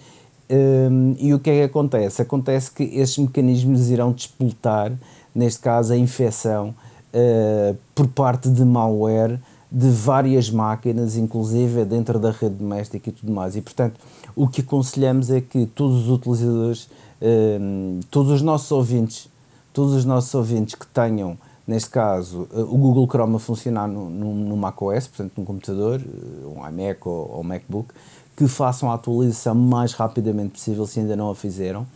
Um, 0.48 1.16
e 1.18 1.34
o 1.34 1.40
que 1.40 1.50
é 1.50 1.54
que 1.54 1.62
acontece? 1.64 2.22
Acontece 2.22 2.70
que 2.70 2.84
esses 2.84 3.18
mecanismos 3.18 3.90
irão 3.90 4.12
despoltar, 4.12 4.92
neste 5.34 5.60
caso, 5.60 5.92
a 5.92 5.96
infecção 5.96 6.74
uh, 7.12 7.76
por 7.94 8.06
parte 8.08 8.48
de 8.48 8.64
malware 8.64 9.40
de 9.70 9.90
várias 9.90 10.48
máquinas, 10.48 11.16
inclusive 11.16 11.84
dentro 11.84 12.18
da 12.18 12.30
rede 12.30 12.54
doméstica 12.54 13.10
e 13.10 13.12
tudo 13.12 13.32
mais. 13.32 13.56
E, 13.56 13.60
portanto, 13.60 13.96
o 14.34 14.46
que 14.46 14.60
aconselhamos 14.60 15.30
é 15.30 15.40
que 15.40 15.66
todos 15.66 16.04
os 16.04 16.10
utilizadores, 16.10 16.88
um, 17.20 18.00
todos 18.10 18.30
os 18.30 18.42
nossos 18.42 18.70
ouvintes, 18.70 19.28
todos 19.72 19.94
os 19.94 20.04
nossos 20.04 20.32
ouvintes 20.34 20.74
que 20.74 20.86
tenham, 20.86 21.36
neste 21.66 21.90
caso, 21.90 22.46
uh, 22.54 22.60
o 22.62 22.78
Google 22.78 23.08
Chrome 23.08 23.36
a 23.36 23.38
funcionar 23.38 23.88
no, 23.88 24.08
no, 24.08 24.34
no 24.34 24.56
macOS, 24.56 25.08
portanto, 25.08 25.32
num 25.36 25.44
computador, 25.44 26.00
uh, 26.00 26.48
um 26.56 26.68
iMac 26.68 27.00
ou, 27.06 27.32
ou 27.36 27.42
MacBook, 27.42 27.88
que 28.36 28.46
façam 28.46 28.90
a 28.90 28.94
atualização 28.94 29.54
mais 29.54 29.92
rapidamente 29.92 30.52
possível, 30.52 30.86
se 30.86 31.00
ainda 31.00 31.16
não 31.16 31.30
a 31.30 31.34
fizeram, 31.34 31.86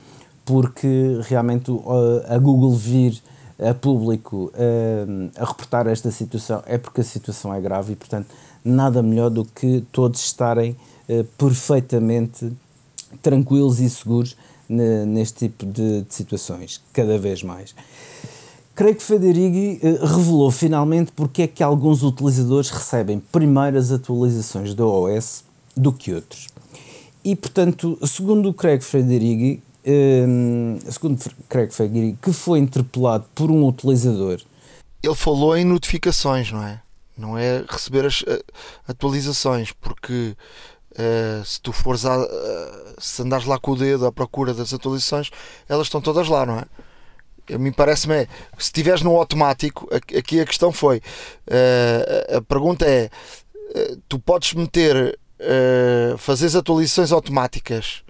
porque 0.44 1.20
realmente 1.22 1.70
a 2.28 2.38
Google 2.38 2.74
vir 2.74 3.22
a 3.58 3.74
público 3.74 4.50
a 5.36 5.44
reportar 5.44 5.86
esta 5.86 6.10
situação 6.10 6.62
é 6.64 6.78
porque 6.78 7.02
a 7.02 7.04
situação 7.04 7.52
é 7.52 7.60
grave 7.60 7.92
e, 7.92 7.96
portanto, 7.96 8.28
nada 8.64 9.02
melhor 9.02 9.28
do 9.28 9.44
que 9.44 9.84
todos 9.92 10.20
estarem 10.20 10.76
eh, 11.08 11.24
perfeitamente 11.36 12.52
tranquilos 13.22 13.80
e 13.80 13.90
seguros 13.90 14.36
neste 14.68 15.48
tipo 15.48 15.66
de, 15.66 16.02
de 16.02 16.14
situações, 16.14 16.80
cada 16.92 17.18
vez 17.18 17.42
mais. 17.42 17.74
Creio 18.74 18.94
que 18.94 19.02
Federighi 19.02 19.80
eh, 19.82 19.98
revelou 20.00 20.50
finalmente 20.50 21.10
porque 21.12 21.42
é 21.42 21.46
que 21.46 21.62
alguns 21.62 22.02
utilizadores 22.02 22.70
recebem 22.70 23.18
primeiras 23.18 23.90
atualizações 23.90 24.72
do 24.74 24.86
OS 24.86 25.42
do 25.80 25.92
que 25.92 26.12
outros. 26.12 26.48
E, 27.24 27.34
portanto, 27.34 27.98
segundo 28.06 28.48
o 28.48 28.54
Craig 28.54 28.82
Federighi, 28.82 29.62
um, 29.86 30.78
segundo 30.90 31.18
Craig 31.48 31.72
Federighi, 31.72 32.18
que 32.20 32.32
foi 32.32 32.58
interpelado 32.58 33.24
por 33.34 33.50
um 33.50 33.66
utilizador... 33.66 34.40
Ele 35.02 35.14
falou 35.14 35.56
em 35.56 35.64
notificações, 35.64 36.52
não 36.52 36.62
é? 36.62 36.82
Não 37.16 37.38
é 37.38 37.64
receber 37.66 38.04
as 38.04 38.20
uh, 38.20 38.44
atualizações, 38.86 39.72
porque 39.72 40.36
uh, 40.92 41.42
se 41.42 41.58
tu 41.60 41.72
fores 41.72 42.04
a, 42.04 42.18
uh, 42.18 42.28
se 42.98 43.22
andares 43.22 43.46
lá 43.46 43.58
com 43.58 43.72
o 43.72 43.76
dedo 43.76 44.04
à 44.04 44.12
procura 44.12 44.52
das 44.52 44.74
atualizações, 44.74 45.30
elas 45.66 45.86
estão 45.86 46.02
todas 46.02 46.28
lá, 46.28 46.44
não 46.44 46.58
é? 46.58 46.64
A 47.54 47.58
mim 47.58 47.72
parece-me, 47.72 48.14
é, 48.14 48.26
se 48.58 48.64
estiveres 48.64 49.00
no 49.00 49.16
automático, 49.16 49.88
aqui 49.90 50.38
a 50.38 50.44
questão 50.44 50.70
foi, 50.70 51.02
a 52.36 52.40
pergunta 52.42 52.84
é, 52.86 53.10
tu 54.08 54.20
podes 54.20 54.52
meter 54.54 55.18
uh, 55.40 56.18
fazer 56.18 56.46
as 56.46 56.54
atualizações 56.54 57.12
automáticas 57.12 58.02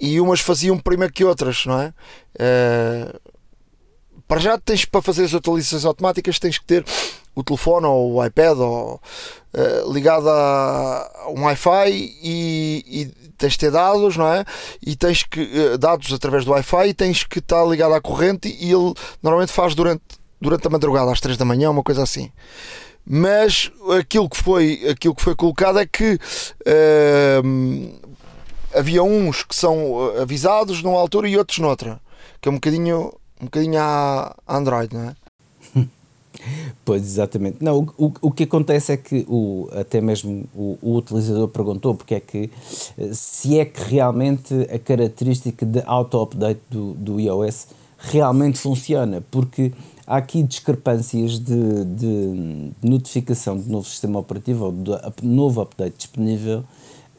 e 0.00 0.20
umas 0.20 0.40
faziam 0.40 0.78
primeiro 0.78 1.12
que 1.12 1.24
outras, 1.24 1.64
não 1.66 1.80
é? 1.80 1.94
Uh, 2.34 3.32
para 4.26 4.40
já 4.40 4.58
tens 4.58 4.84
para 4.84 5.02
fazer 5.02 5.24
as 5.24 5.34
atualizações 5.34 5.84
automáticas 5.84 6.38
tens 6.38 6.58
que 6.58 6.64
ter 6.64 6.84
o 7.34 7.42
telefone 7.42 7.86
ou 7.86 8.14
o 8.14 8.24
iPad 8.24 8.58
ou, 8.58 8.94
uh, 8.94 9.92
ligado 9.92 10.28
a, 10.28 11.28
um 11.28 11.44
Wi-Fi 11.44 11.90
e, 11.90 12.84
e, 12.86 13.06
tens 13.38 13.52
de 13.52 13.58
ter 13.58 13.70
dados, 13.70 14.16
não 14.16 14.26
é? 14.26 14.44
E 14.84 14.96
tens 14.96 15.22
que 15.22 15.40
uh, 15.40 15.78
dados 15.78 16.12
através 16.12 16.44
do 16.44 16.52
Wi-Fi 16.52 16.88
e 16.88 16.94
tens 16.94 17.24
que 17.24 17.38
estar 17.38 17.64
ligado 17.64 17.94
à 17.94 18.00
corrente 18.00 18.48
e 18.48 18.72
ele 18.72 18.94
normalmente 19.22 19.52
faz 19.52 19.74
durante, 19.74 20.02
durante 20.40 20.66
a 20.66 20.70
madrugada 20.70 21.10
às 21.10 21.20
3 21.20 21.36
da 21.36 21.44
manhã, 21.44 21.70
uma 21.70 21.82
coisa 21.82 22.02
assim 22.02 22.30
mas 23.04 23.70
aquilo 23.98 24.28
que 24.28 24.36
foi, 24.36 24.88
aquilo 24.88 25.14
que 25.14 25.22
foi 25.22 25.34
colocado 25.34 25.78
é 25.78 25.86
que 25.86 26.14
uh, 26.14 28.12
havia 28.74 29.02
uns 29.02 29.42
que 29.44 29.54
são 29.54 30.12
avisados 30.20 30.82
numa 30.82 30.98
altura 30.98 31.28
e 31.28 31.36
outros 31.36 31.58
noutra, 31.58 32.00
que 32.40 32.48
é 32.48 32.52
um 32.52 32.56
bocadinho, 32.56 33.12
um 33.40 33.44
bocadinho 33.44 33.80
a 33.80 34.34
Android, 34.48 34.94
não 34.94 35.08
é? 35.08 35.14
Pois, 36.84 37.02
exatamente. 37.02 37.58
Não, 37.60 37.86
o, 37.96 38.06
o, 38.06 38.12
o 38.22 38.30
que 38.32 38.44
acontece 38.44 38.92
é 38.92 38.96
que 38.96 39.24
o, 39.28 39.68
até 39.72 40.00
mesmo 40.00 40.44
o, 40.54 40.78
o, 40.82 40.96
utilizador 40.96 41.46
perguntou 41.46 41.94
porque 41.94 42.16
é 42.16 42.20
que 42.20 42.50
se 43.12 43.58
é 43.58 43.64
que 43.64 43.80
realmente 43.82 44.54
a 44.62 44.78
característica 44.78 45.64
de 45.64 45.82
auto-update 45.86 46.60
do, 46.68 46.94
do 46.94 47.20
iOS 47.20 47.68
realmente 48.02 48.58
funciona, 48.58 49.22
porque 49.30 49.72
há 50.06 50.16
aqui 50.16 50.42
discrepâncias 50.42 51.38
de, 51.38 51.84
de 51.84 52.72
notificação 52.82 53.56
de 53.56 53.70
novo 53.70 53.86
sistema 53.86 54.18
operativo 54.18 54.66
ou 54.66 54.72
de 54.72 55.26
novo 55.26 55.60
update 55.60 55.96
disponível 55.96 56.64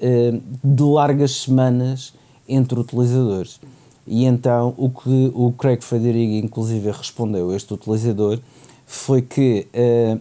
eh, 0.01 0.33
de 0.63 0.83
largas 0.83 1.31
semanas 1.43 2.13
entre 2.47 2.77
utilizadores. 2.79 3.59
E 4.05 4.25
então 4.25 4.73
o 4.77 4.89
que 4.89 5.31
o 5.33 5.53
Craig 5.53 5.81
Federighi 5.81 6.39
inclusive 6.39 6.91
respondeu 6.91 7.49
a 7.49 7.55
este 7.55 7.73
utilizador 7.73 8.39
foi 8.85 9.21
que 9.21 9.65
uh, 9.73 10.19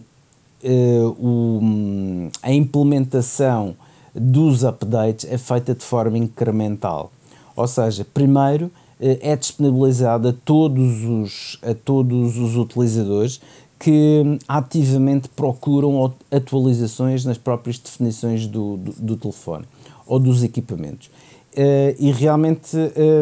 uh, 0.63 1.07
o, 1.19 2.31
a 2.41 2.51
implementação 2.53 3.75
dos 4.15 4.63
updates 4.63 5.29
é 5.29 5.37
feita 5.37 5.75
de 5.75 5.83
forma 5.83 6.17
incremental. 6.17 7.11
Ou 7.55 7.67
seja, 7.67 8.05
primeiro 8.13 8.71
é 8.99 9.35
disponibilizada 9.35 10.29
a 10.29 10.33
todos 10.33 11.03
os, 11.03 11.59
a 11.61 11.73
todos 11.73 12.37
os 12.37 12.55
utilizadores 12.55 13.41
que 13.83 14.39
ativamente 14.47 15.27
procuram 15.27 16.13
atualizações 16.31 17.25
nas 17.25 17.37
próprias 17.37 17.77
definições 17.77 18.47
do, 18.47 18.77
do, 18.77 18.91
do 18.93 19.17
telefone 19.17 19.65
ou 20.07 20.19
dos 20.19 20.41
equipamentos. 20.41 21.07
Uh, 21.53 21.93
e 21.99 22.11
realmente 22.11 22.75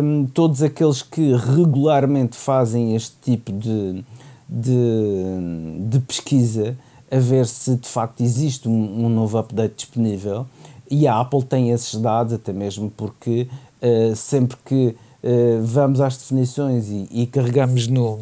um, 0.03 0.25
todos 0.33 0.61
aqueles 0.61 1.01
que 1.01 1.33
regularmente 1.35 2.37
fazem 2.37 2.95
este 2.95 3.15
tipo 3.21 3.51
de, 3.51 4.05
de, 4.47 5.89
de, 5.89 5.99
pesquisa 5.99 6.77
a 7.11 7.17
ver 7.17 7.45
se 7.45 7.75
de 7.75 7.89
facto 7.89 8.21
existe 8.21 8.69
um, 8.69 9.05
um, 9.05 9.09
novo 9.09 9.37
update 9.37 9.75
disponível 9.75 10.45
e 10.89 11.07
a 11.07 11.19
Apple 11.19 11.43
tem 11.43 11.71
esses 11.71 11.99
dados 11.99 12.31
até 12.31 12.53
mesmo 12.53 12.89
porque 12.95 13.49
uh, 13.81 14.15
sempre 14.15 14.57
que 14.63 14.95
eh, 15.23 15.59
vamos 15.63 16.01
às 16.01 16.17
definições 16.17 16.87
e, 16.89 17.07
e 17.11 17.27
carregamos 17.27 17.87
no, 17.87 18.19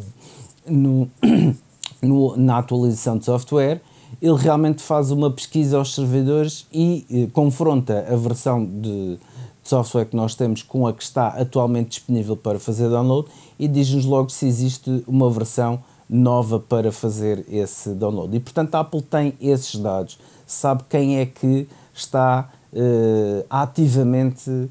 no, 0.66 1.08
no, 2.02 2.36
na 2.36 2.58
atualização 2.58 3.16
de 3.18 3.24
software, 3.24 3.80
ele 4.20 4.36
realmente 4.36 4.82
faz 4.82 5.10
uma 5.10 5.30
pesquisa 5.30 5.78
aos 5.78 5.94
servidores 5.94 6.66
e 6.72 7.06
eh, 7.10 7.28
confronta 7.32 8.06
a 8.10 8.16
versão 8.16 8.64
de, 8.64 9.16
de, 9.16 9.18
software 9.62 10.04
que 10.04 10.16
nós 10.16 10.34
temos 10.34 10.62
com 10.62 10.86
a 10.86 10.92
que 10.92 11.02
está 11.02 11.28
atualmente 11.28 11.90
disponível 11.90 12.36
para 12.36 12.58
fazer 12.58 12.88
download 12.88 13.28
e 13.58 13.68
diz-nos 13.68 14.04
logo 14.04 14.28
se 14.30 14.46
existe 14.46 15.04
uma 15.06 15.30
versão 15.30 15.78
nova 16.08 16.58
para 16.58 16.90
fazer 16.90 17.46
esse 17.48 17.90
download. 17.90 18.36
E 18.36 18.40
portanto 18.40 18.74
a 18.74 18.80
Apple 18.80 19.00
tem 19.00 19.34
esses 19.40 19.76
dados, 19.76 20.18
sabe 20.46 20.82
quem 20.90 21.18
é 21.18 21.26
que 21.26 21.68
está 21.94 22.50
uh, 22.72 23.44
ativamente 23.48 24.68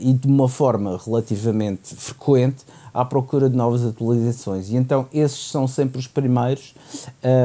e 0.00 0.12
de 0.12 0.26
uma 0.26 0.48
forma 0.48 0.98
relativamente 1.04 1.94
frequente 1.94 2.64
à 2.96 3.04
procura 3.04 3.50
de 3.50 3.54
novas 3.54 3.84
atualizações. 3.84 4.70
E 4.70 4.76
então 4.76 5.06
esses 5.12 5.50
são 5.50 5.68
sempre 5.68 5.98
os 5.98 6.06
primeiros 6.06 6.74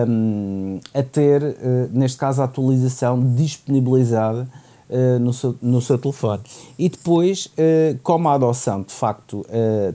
um, 0.08 0.80
ehm, 0.80 1.00
a 1.00 1.04
ter, 1.04 1.44
uh, 1.44 1.90
neste 1.92 2.18
caso, 2.18 2.42
a 2.42 2.46
atualização 2.46 3.36
disponibilizada 3.36 4.48
uh, 4.90 5.20
no, 5.20 5.34
seu, 5.34 5.56
no 5.62 5.82
seu 5.82 5.98
telefone. 5.98 6.42
E 6.80 6.88
depois, 6.88 7.50
como 8.02 8.30
a 8.30 8.36
adoção 8.36 8.82
de 8.82 8.94
facto 8.94 9.46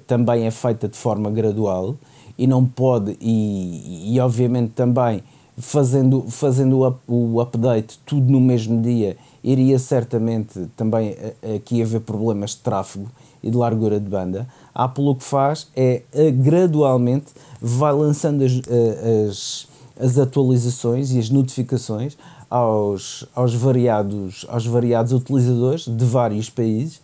também 0.06 0.46
é 0.46 0.50
feita 0.50 0.88
de 0.88 0.96
forma 0.96 1.30
gradual 1.30 1.96
e 2.36 2.46
não 2.46 2.66
pode, 2.66 3.16
e, 3.18 4.14
e 4.14 4.20
obviamente 4.20 4.72
também 4.72 5.22
fazendo, 5.58 6.26
fazendo 6.28 6.98
o, 7.08 7.34
o 7.34 7.40
update 7.40 7.98
tudo 8.04 8.30
no 8.30 8.40
mesmo 8.40 8.80
dia 8.82 9.16
iria 9.42 9.78
certamente 9.78 10.66
também 10.76 11.10
eh, 11.10 11.54
aqui 11.56 11.80
haver 11.80 12.00
problemas 12.00 12.50
de 12.50 12.56
tráfego 12.58 13.06
e 13.40 13.48
de 13.48 13.56
largura 13.56 14.00
de 14.00 14.08
banda. 14.08 14.48
A 14.74 14.84
Apple 14.84 15.04
o 15.04 15.14
que 15.14 15.22
faz 15.22 15.68
é 15.76 16.02
eh, 16.12 16.30
gradualmente 16.32 17.26
vai 17.62 17.92
lançando 17.92 18.42
as, 18.42 18.60
eh, 18.68 19.26
as, 19.28 19.68
as 20.00 20.18
atualizações 20.18 21.12
e 21.12 21.18
as 21.20 21.30
notificações 21.30 22.16
aos, 22.50 23.24
aos, 23.34 23.54
variados, 23.54 24.44
aos 24.48 24.66
variados 24.66 25.12
utilizadores 25.12 25.86
de 25.86 26.04
vários 26.04 26.50
países 26.50 27.00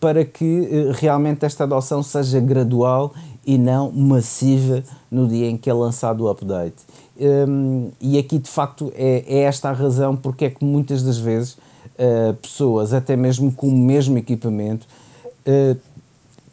para 0.00 0.24
que 0.24 0.90
realmente 0.94 1.44
esta 1.44 1.64
adoção 1.64 2.02
seja 2.02 2.40
gradual 2.40 3.12
e 3.46 3.58
não 3.58 3.92
massiva 3.92 4.82
no 5.10 5.28
dia 5.28 5.50
em 5.50 5.56
que 5.56 5.68
é 5.68 5.72
lançado 5.72 6.24
o 6.24 6.30
update. 6.30 6.76
Um, 7.16 7.92
e 8.00 8.18
aqui 8.18 8.38
de 8.38 8.50
facto 8.50 8.92
é, 8.96 9.24
é, 9.28 9.42
esta 9.42 9.68
a 9.68 9.72
razão 9.72 10.16
porque 10.16 10.46
é 10.46 10.50
que 10.50 10.64
muitas 10.64 11.00
das 11.04 11.16
vezes 11.16 11.52
uh, 11.52 12.34
pessoas, 12.42 12.92
até 12.92 13.14
mesmo 13.14 13.52
com 13.52 13.68
o 13.68 13.76
mesmo 13.76 14.18
equipamento, 14.18 14.86
uh, 15.46 15.78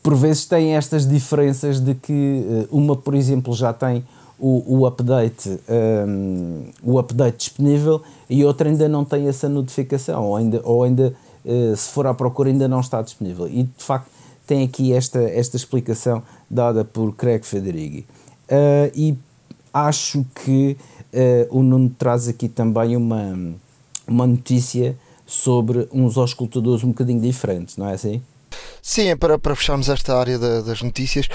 por 0.03 0.15
vezes 0.15 0.45
têm 0.45 0.75
estas 0.75 1.07
diferenças 1.07 1.79
de 1.79 1.95
que 1.95 2.45
uh, 2.71 2.77
uma, 2.77 2.95
por 2.95 3.15
exemplo, 3.15 3.55
já 3.55 3.73
tem 3.73 4.03
o, 4.39 4.81
o 4.81 4.85
update 4.85 5.59
um, 6.07 6.65
o 6.83 6.97
update 6.97 7.37
disponível 7.37 8.01
e 8.29 8.43
outra 8.43 8.69
ainda 8.69 8.87
não 8.89 9.05
tem 9.05 9.27
essa 9.27 9.47
notificação 9.47 10.25
ou 10.25 10.35
ainda, 10.35 10.61
ou 10.63 10.83
ainda 10.83 11.13
se 11.75 11.89
for 11.89 12.05
à 12.07 12.13
procura 12.13 12.49
ainda 12.49 12.67
não 12.67 12.79
está 12.79 13.01
disponível. 13.01 13.47
E 13.47 13.63
de 13.63 13.83
facto 13.83 14.09
tem 14.47 14.63
aqui 14.63 14.93
esta, 14.93 15.19
esta 15.21 15.57
explicação 15.57 16.23
dada 16.49 16.83
por 16.83 17.13
Craig 17.15 17.43
Federighi. 17.43 18.05
E 18.95 19.15
acho 19.73 20.25
que 20.43 20.77
uh, 21.13 21.57
o 21.57 21.63
Nuno 21.63 21.89
traz 21.89 22.27
aqui 22.27 22.47
também 22.47 22.95
uma, 22.95 23.55
uma 24.07 24.27
notícia 24.27 24.95
sobre 25.25 25.87
uns 25.91 26.17
auscultadores 26.17 26.83
um 26.83 26.89
bocadinho 26.89 27.21
diferentes, 27.21 27.77
não 27.77 27.87
é 27.87 27.93
assim? 27.93 28.21
Sim, 28.81 29.07
é 29.07 29.15
para, 29.15 29.39
para 29.39 29.55
fecharmos 29.55 29.87
esta 29.87 30.17
área 30.17 30.37
da, 30.37 30.61
das 30.61 30.81
notícias, 30.81 31.27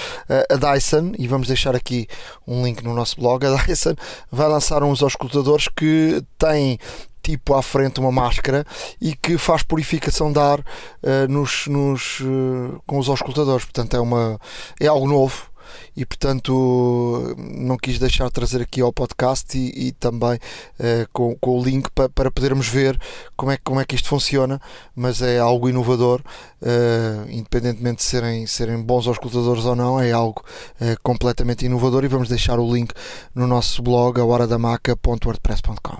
a 0.50 0.56
Dyson, 0.56 1.12
e 1.18 1.26
vamos 1.26 1.46
deixar 1.46 1.74
aqui 1.74 2.06
um 2.46 2.62
link 2.62 2.82
no 2.82 2.92
nosso 2.92 3.18
blog, 3.18 3.46
a 3.46 3.54
Dyson 3.56 3.94
vai 4.30 4.48
lançar 4.48 4.82
uns 4.82 5.02
auscultadores 5.02 5.66
que 5.68 6.22
têm 6.36 6.78
tipo 7.26 7.54
à 7.54 7.62
frente 7.62 7.98
uma 7.98 8.12
máscara 8.12 8.64
e 9.00 9.14
que 9.16 9.36
faz 9.36 9.64
purificação 9.64 10.32
de 10.32 10.38
ar 10.38 10.60
uh, 10.60 11.28
nos, 11.28 11.66
nos, 11.66 12.20
uh, 12.20 12.80
com 12.86 12.98
os 12.98 13.08
auscultadores. 13.08 13.64
Portanto, 13.64 13.96
é, 13.96 14.00
uma, 14.00 14.40
é 14.80 14.86
algo 14.86 15.08
novo 15.08 15.50
e 15.96 16.04
portanto 16.04 17.34
não 17.36 17.76
quis 17.76 17.98
deixar 17.98 18.26
de 18.26 18.32
trazer 18.32 18.62
aqui 18.62 18.80
ao 18.80 18.92
podcast 18.92 19.56
e, 19.56 19.88
e 19.88 19.92
também 19.92 20.34
uh, 20.34 21.08
com, 21.12 21.34
com, 21.36 21.58
o 21.58 21.62
link 21.62 21.90
para, 21.90 22.08
para 22.08 22.30
podermos 22.30 22.68
ver 22.68 22.98
como 23.36 23.52
é, 23.52 23.58
como 23.58 23.80
é 23.80 23.84
que 23.84 23.94
isto 23.94 24.08
funciona, 24.08 24.60
mas 24.94 25.22
é 25.22 25.38
algo 25.38 25.68
inovador, 25.68 26.20
uh, 26.62 27.30
independentemente 27.30 27.98
de 27.98 28.04
serem, 28.04 28.46
serem 28.46 28.80
bons 28.82 29.06
auscultadores 29.06 29.64
ou 29.64 29.76
não, 29.76 30.00
é 30.00 30.12
algo 30.12 30.42
uh, 30.80 30.96
completamente 31.02 31.66
inovador 31.66 32.04
e 32.04 32.08
vamos 32.08 32.28
deixar 32.28 32.58
o 32.58 32.74
link 32.74 32.92
no 33.34 33.46
nosso 33.46 33.82
blog, 33.82 34.20
a 34.20 34.24
horadamaca.wordpress.com. 34.24 35.96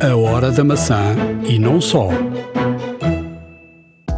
A 0.00 0.16
Hora 0.16 0.50
da 0.50 0.64
Maçã 0.64 1.16
e 1.44 1.58
não 1.58 1.80
só 1.80 2.08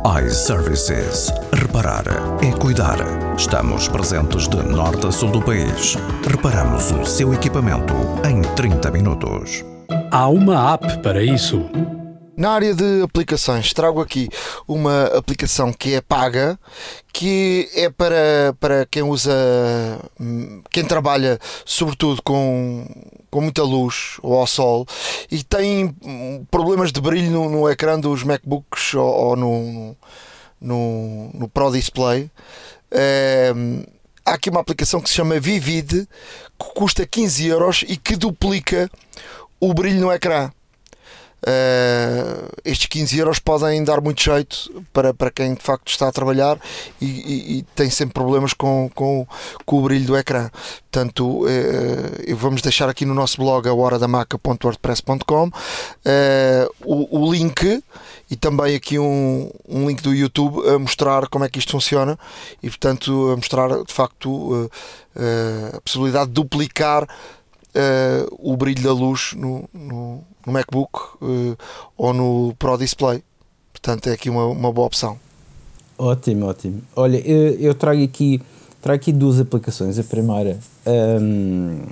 iServices. 0.05 1.31
Reparar 1.53 2.05
é 2.43 2.51
cuidar. 2.53 2.97
Estamos 3.37 3.87
presentes 3.87 4.49
de 4.49 4.57
norte 4.63 5.07
a 5.07 5.13
sul 5.13 5.31
do 5.31 5.43
país. 5.43 5.97
Reparamos 6.27 6.91
o 6.91 7.05
seu 7.05 7.35
equipamento 7.35 7.93
em 8.27 8.41
30 8.55 8.91
minutos. 8.91 9.63
Há 10.11 10.27
uma 10.29 10.73
app 10.73 11.03
para 11.03 11.23
isso. 11.23 11.69
Na 12.41 12.53
área 12.53 12.75
de 12.75 13.03
aplicações, 13.03 13.75
trago 13.75 14.01
aqui 14.01 14.27
uma 14.67 15.09
aplicação 15.09 15.75
que 15.75 15.93
é 15.93 16.01
paga, 16.01 16.59
que 17.13 17.69
é 17.75 17.91
para, 17.91 18.57
para 18.59 18.87
quem 18.87 19.03
usa, 19.03 19.31
quem 20.71 20.83
trabalha 20.83 21.39
sobretudo 21.67 22.23
com, 22.23 22.87
com 23.31 23.43
muita 23.43 23.63
luz 23.63 24.17
ou 24.23 24.39
ao 24.39 24.47
sol 24.47 24.87
e 25.31 25.45
tem 25.45 25.95
problemas 26.51 26.91
de 26.91 26.99
brilho 27.03 27.31
no, 27.31 27.51
no 27.51 27.69
ecrã 27.69 28.01
dos 28.01 28.23
MacBooks 28.23 28.95
ou, 28.95 29.05
ou 29.05 29.37
no, 29.37 29.97
no, 30.59 31.31
no, 31.35 31.47
Pro 31.47 31.71
Display. 31.71 32.31
É, 32.91 33.53
há 34.25 34.33
aqui 34.33 34.49
uma 34.49 34.61
aplicação 34.61 35.03
que 35.03 35.11
se 35.11 35.17
chama 35.17 35.39
Vivid, 35.39 36.09
que 36.59 36.75
custa 36.75 37.07
15 37.07 37.47
euros 37.49 37.85
e 37.87 37.99
que 37.99 38.17
duplica 38.17 38.91
o 39.61 39.75
brilho 39.75 40.01
no 40.01 40.11
ecrã. 40.11 40.51
Uh, 41.41 42.51
estes 42.67 42.87
15 42.87 43.19
euros 43.19 43.39
podem 43.39 43.83
dar 43.83 44.03
muito 44.03 44.23
jeito 44.23 44.85
para, 44.93 45.15
para 45.15 45.31
quem 45.31 45.55
de 45.55 45.63
facto 45.63 45.89
está 45.89 46.07
a 46.07 46.13
trabalhar 46.13 46.59
e, 47.01 47.07
e, 47.07 47.59
e 47.59 47.63
tem 47.75 47.89
sempre 47.89 48.13
problemas 48.13 48.53
com, 48.53 48.91
com, 48.95 49.27
com, 49.65 49.79
o 49.79 49.83
brilho 49.83 50.05
do 50.05 50.17
ecrã. 50.19 50.51
Portanto, 50.91 51.45
uh, 51.47 52.37
vamos 52.37 52.61
deixar 52.61 52.91
aqui 52.91 53.07
no 53.07 53.15
nosso 53.15 53.39
blog 53.39 53.67
a 53.67 53.73
horadamaca.wordpress.com 53.73 55.47
uh, 55.47 55.51
o, 56.85 57.21
o 57.21 57.33
link 57.33 57.83
e 58.31 58.37
também 58.37 58.75
aqui 58.75 58.99
um, 58.99 59.51
um 59.67 59.89
link 59.89 60.03
do 60.03 60.15
YouTube 60.15 60.69
a 60.69 60.79
mostrar 60.79 61.27
como 61.29 61.47
é 61.47 61.49
que 61.49 61.59
isto 61.59 61.73
funciona 61.73 62.19
e, 62.63 62.69
portanto, 62.69 63.31
a 63.31 63.37
mostrar 63.37 63.83
de 63.83 63.93
facto 63.93 64.71
a 65.75 65.81
possibilidade 65.81 66.27
de 66.29 66.35
duplicar 66.35 67.09
o 68.39 68.57
brilho 68.57 68.83
da 68.85 68.93
luz 68.93 69.33
no, 69.35 69.69
no 69.75 70.25
no 70.47 70.53
MacBook 70.53 70.91
uh, 71.21 71.57
ou 71.97 72.13
no 72.13 72.55
Pro 72.59 72.77
Display. 72.77 73.23
Portanto, 73.73 74.09
é 74.09 74.13
aqui 74.13 74.29
uma, 74.29 74.47
uma 74.47 74.73
boa 74.73 74.87
opção. 74.87 75.19
Ótimo, 75.99 76.47
ótimo. 76.47 76.83
Olha, 76.97 77.19
eu, 77.19 77.55
eu 77.61 77.75
trago 77.75 78.03
aqui 78.03 78.41
trago 78.81 78.97
aqui 78.97 79.13
duas 79.13 79.39
aplicações. 79.39 79.99
A 79.99 80.05
primeira 80.05 80.59
um, 81.21 81.83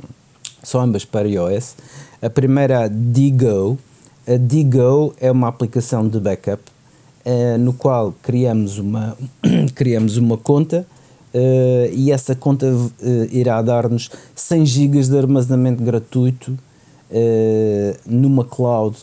são 0.63 0.81
ambas 0.81 1.05
para 1.05 1.29
iOS. 1.29 1.77
A 2.21 2.31
primeira 2.31 2.85
a 2.85 2.89
Digo. 2.89 3.79
A 4.27 4.37
Digo 4.37 5.15
é 5.21 5.31
uma 5.31 5.49
aplicação 5.49 6.09
de 6.09 6.21
backup 6.21 6.63
uh, 7.25 7.59
no 7.59 7.73
qual 7.73 8.15
criamos 8.23 8.79
uma, 8.79 9.17
criamos 9.75 10.17
uma 10.17 10.37
conta 10.37 10.87
uh, 11.35 11.93
e 11.93 12.11
essa 12.11 12.35
conta 12.35 12.67
uh, 12.67 12.91
irá 13.31 13.61
dar-nos 13.63 14.11
100 14.35 14.67
GB 14.67 15.03
de 15.03 15.19
armazenamento 15.19 15.83
gratuito 15.83 16.59
uh, 17.11 17.97
numa 18.07 18.45
cloud 18.45 18.97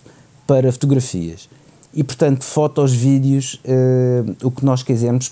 para 0.45 0.71
fotografias. 0.71 1.49
E 1.93 2.03
portanto, 2.03 2.43
fotos, 2.43 2.93
vídeos, 2.93 3.61
uh, 3.65 4.47
o 4.47 4.51
que 4.51 4.65
nós 4.65 4.83
quisermos, 4.83 5.31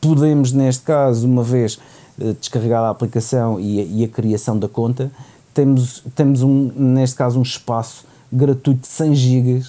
podemos 0.00 0.52
neste 0.52 0.82
caso, 0.82 1.26
uma 1.26 1.42
vez 1.42 1.78
uh, 2.18 2.34
descarregar 2.34 2.82
a 2.82 2.90
aplicação 2.90 3.60
e 3.60 3.80
a, 3.80 3.84
e 3.84 4.04
a, 4.04 4.08
criação 4.08 4.58
da 4.58 4.68
conta, 4.68 5.10
temos, 5.52 6.02
temos 6.14 6.42
um, 6.42 6.70
neste 6.74 7.16
caso 7.16 7.38
um 7.38 7.42
espaço 7.42 8.04
gratuito 8.32 8.82
de 8.82 8.88
100 8.88 9.14
GB 9.14 9.62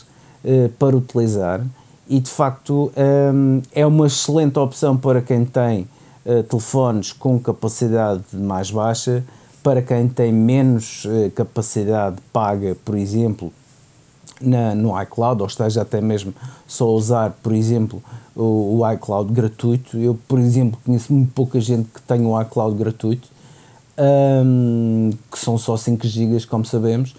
para 0.77 0.95
utilizar 0.95 1.65
e 2.07 2.19
de 2.19 2.29
facto 2.29 2.91
um, 3.33 3.61
é 3.71 3.85
uma 3.85 4.05
excelente 4.05 4.57
opção 4.59 4.95
para 4.95 5.21
quem 5.21 5.43
tem 5.43 5.87
telefones 6.49 7.11
com 7.11 7.39
capacidade 7.39 8.23
mais 8.33 8.69
baixa 8.69 9.23
para 9.65 9.81
quem 9.81 10.07
tem 10.07 10.31
menos 10.31 11.07
eh, 11.07 11.31
capacidade 11.33 12.17
paga, 12.31 12.77
por 12.85 12.95
exemplo, 12.95 13.51
na, 14.39 14.75
no 14.75 15.01
iCloud, 15.01 15.41
ou 15.41 15.47
esteja 15.47 15.81
até 15.81 15.99
mesmo 15.99 16.35
só 16.67 16.85
a 16.85 16.91
usar, 16.91 17.31
por 17.41 17.51
exemplo, 17.51 18.03
o, 18.35 18.77
o, 18.77 18.91
iCloud 18.93 19.33
gratuito. 19.33 19.97
Eu, 19.97 20.19
por 20.27 20.37
exemplo, 20.37 20.79
conheço 20.85 21.11
muito 21.11 21.31
pouca 21.33 21.59
gente 21.59 21.89
que 21.91 21.99
tem 22.03 22.23
o 22.27 22.39
iCloud 22.39 22.77
gratuito, 22.77 23.27
um, 24.45 25.09
que 25.31 25.39
são 25.39 25.57
só 25.57 25.75
5 25.75 26.05
GB, 26.05 26.45
como 26.45 26.63
sabemos. 26.63 27.15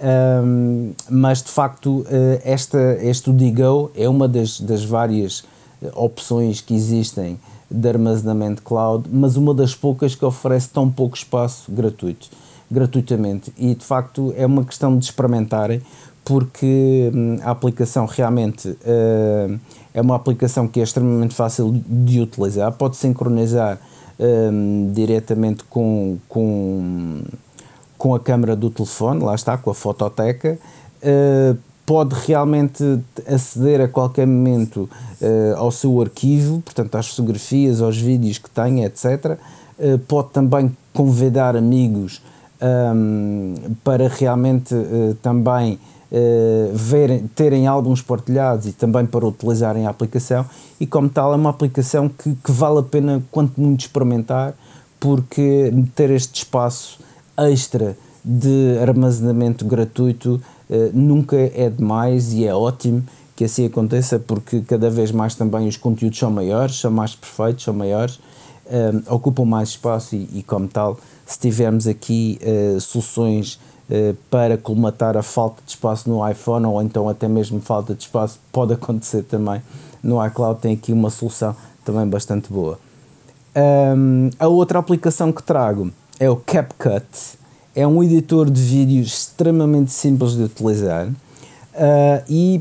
Um, 0.00 0.92
mas 1.10 1.42
de 1.42 1.50
facto, 1.50 2.06
eh, 2.08 2.40
esta, 2.44 2.78
este 3.02 3.32
Digo 3.32 3.90
é 3.96 4.08
uma 4.08 4.28
das, 4.28 4.60
das 4.60 4.84
várias 4.84 5.42
eh, 5.82 5.90
opções 5.96 6.60
que 6.60 6.76
existem 6.76 7.40
de 7.70 7.88
armazenamento 7.88 8.62
cloud, 8.62 9.08
mas 9.10 9.36
uma 9.36 9.52
das 9.52 9.74
poucas 9.74 10.14
que 10.14 10.24
oferece 10.24 10.70
tão 10.70 10.90
pouco 10.90 11.16
espaço 11.16 11.70
gratuito, 11.70 12.28
gratuitamente. 12.70 13.52
E 13.58 13.74
de 13.74 13.84
facto 13.84 14.32
é 14.36 14.46
uma 14.46 14.64
questão 14.64 14.96
de 14.96 15.04
experimentarem, 15.04 15.82
porque 16.24 17.10
hum, 17.14 17.38
a 17.42 17.50
aplicação 17.50 18.06
realmente 18.06 18.68
uh, 18.68 19.60
é 19.92 20.00
uma 20.00 20.14
aplicação 20.14 20.68
que 20.68 20.80
é 20.80 20.82
extremamente 20.82 21.34
fácil 21.34 21.72
de 21.86 22.20
utilizar, 22.20 22.72
pode 22.72 22.96
sincronizar 22.96 23.78
um, 24.18 24.90
diretamente 24.92 25.64
com, 25.64 26.18
com, 26.28 27.22
com 27.96 28.14
a 28.14 28.20
câmera 28.20 28.56
do 28.56 28.70
telefone, 28.70 29.22
lá 29.22 29.34
está, 29.34 29.56
com 29.56 29.70
a 29.70 29.74
fototeca. 29.74 30.58
Uh, 31.02 31.56
pode 31.88 32.14
realmente 32.26 32.84
aceder 33.26 33.80
a 33.80 33.88
qualquer 33.88 34.26
momento 34.26 34.80
uh, 35.22 35.56
ao 35.56 35.70
seu 35.70 35.98
arquivo, 36.02 36.60
portanto, 36.60 36.94
às 36.96 37.08
fotografias, 37.08 37.80
aos 37.80 37.96
vídeos 37.96 38.36
que 38.36 38.50
tem, 38.50 38.84
etc. 38.84 39.06
Uh, 39.08 39.38
eh, 39.78 40.00
pode 40.06 40.28
também 40.28 40.76
convidar 40.92 41.56
amigos 41.56 42.20
um, 42.60 43.54
ehm, 43.54 43.72
para 43.82 44.06
realmente 44.06 44.74
uh, 44.74 45.14
também 45.22 45.78
verem, 46.74 47.26
terem 47.34 47.66
álbuns 47.66 48.00
partilhados 48.02 48.66
e 48.66 48.72
também 48.72 49.06
para 49.06 49.26
utilizarem 49.26 49.86
a 49.86 49.90
aplicação. 49.90 50.44
E, 50.78 50.86
como 50.86 51.08
tal, 51.08 51.32
é 51.32 51.36
uma 51.36 51.50
aplicação 51.50 52.08
que, 52.08 52.34
que 52.34 52.52
vale 52.52 52.80
a 52.80 52.82
pena, 52.82 53.22
quanto 53.30 53.58
muito, 53.60 53.80
experimentar, 53.80 54.52
porque 54.98 55.72
ter 55.94 56.10
este 56.10 56.42
espaço 56.42 56.98
extra 57.38 57.96
de 58.24 58.78
armazenamento 58.82 59.64
gratuito 59.64 60.34
uh, 60.34 60.57
nunca 60.92 61.36
é 61.36 61.70
demais 61.70 62.32
e 62.32 62.44
é 62.44 62.54
ótimo 62.54 63.02
que 63.38 63.44
assim 63.44 63.66
aconteça 63.66 64.18
porque 64.18 64.60
cada 64.62 64.90
vez 64.90 65.12
mais 65.12 65.36
também 65.36 65.68
os 65.68 65.76
conteúdos 65.76 66.18
são 66.18 66.28
maiores, 66.28 66.80
são 66.80 66.90
mais 66.90 67.14
perfeitos, 67.14 67.62
são 67.62 67.72
maiores, 67.72 68.16
uh, 68.16 69.14
ocupam 69.14 69.44
mais 69.44 69.68
espaço 69.68 70.16
e, 70.16 70.28
e, 70.34 70.42
como 70.42 70.66
tal, 70.66 70.98
se 71.24 71.38
tivermos 71.38 71.86
aqui 71.86 72.40
uh, 72.42 72.80
soluções 72.80 73.60
para 74.28 74.58
colmatar 74.58 75.16
a 75.16 75.22
falta 75.22 75.62
de 75.64 75.70
espaço 75.70 76.10
no 76.10 76.28
iPhone 76.28 76.66
ou 76.66 76.82
então 76.82 77.08
até 77.08 77.26
mesmo 77.26 77.58
falta 77.58 77.94
de 77.94 78.02
espaço, 78.02 78.38
pode 78.52 78.74
acontecer 78.74 79.22
também 79.22 79.62
no 80.02 80.24
iCloud, 80.26 80.60
tem 80.60 80.74
aqui 80.74 80.92
uma 80.92 81.08
solução 81.08 81.56
também 81.84 82.06
bastante 82.06 82.52
boa. 82.52 82.78
Um, 83.56 84.30
a 84.38 84.46
outra 84.46 84.78
aplicação 84.78 85.32
que 85.32 85.42
trago 85.42 85.90
é 86.20 86.28
o 86.28 86.36
CapCut 86.36 87.38
É 87.78 87.86
um 87.86 88.02
editor 88.02 88.50
de 88.50 88.60
vídeo 88.60 89.00
extremamente 89.00 89.92
simples 89.92 90.32
de 90.32 90.42
utilizar 90.42 91.06
uh, 91.06 91.14
e, 92.28 92.60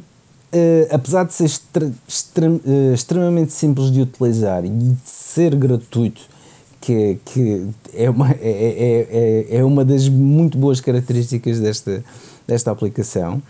uh, 0.54 0.88
apesar 0.92 1.24
de 1.24 1.34
ser 1.34 1.46
extre 1.46 1.92
extre 2.08 2.62
extremamente 2.94 3.52
simples 3.52 3.92
de 3.92 4.00
utilizar 4.00 4.64
e 4.64 4.70
de 4.70 4.96
ser 5.04 5.56
gratuito, 5.56 6.22
que, 6.80 7.18
que 7.26 7.68
é, 7.96 8.08
uma, 8.12 8.30
é, 8.30 8.36
é, 8.44 9.48
é, 9.56 9.58
é 9.58 9.64
uma 9.66 9.84
das 9.84 10.08
muito 10.08 10.56
boas 10.56 10.80
características 10.80 11.60
desta, 11.60 12.04
desta 12.46 12.70
aplicação, 12.70 13.42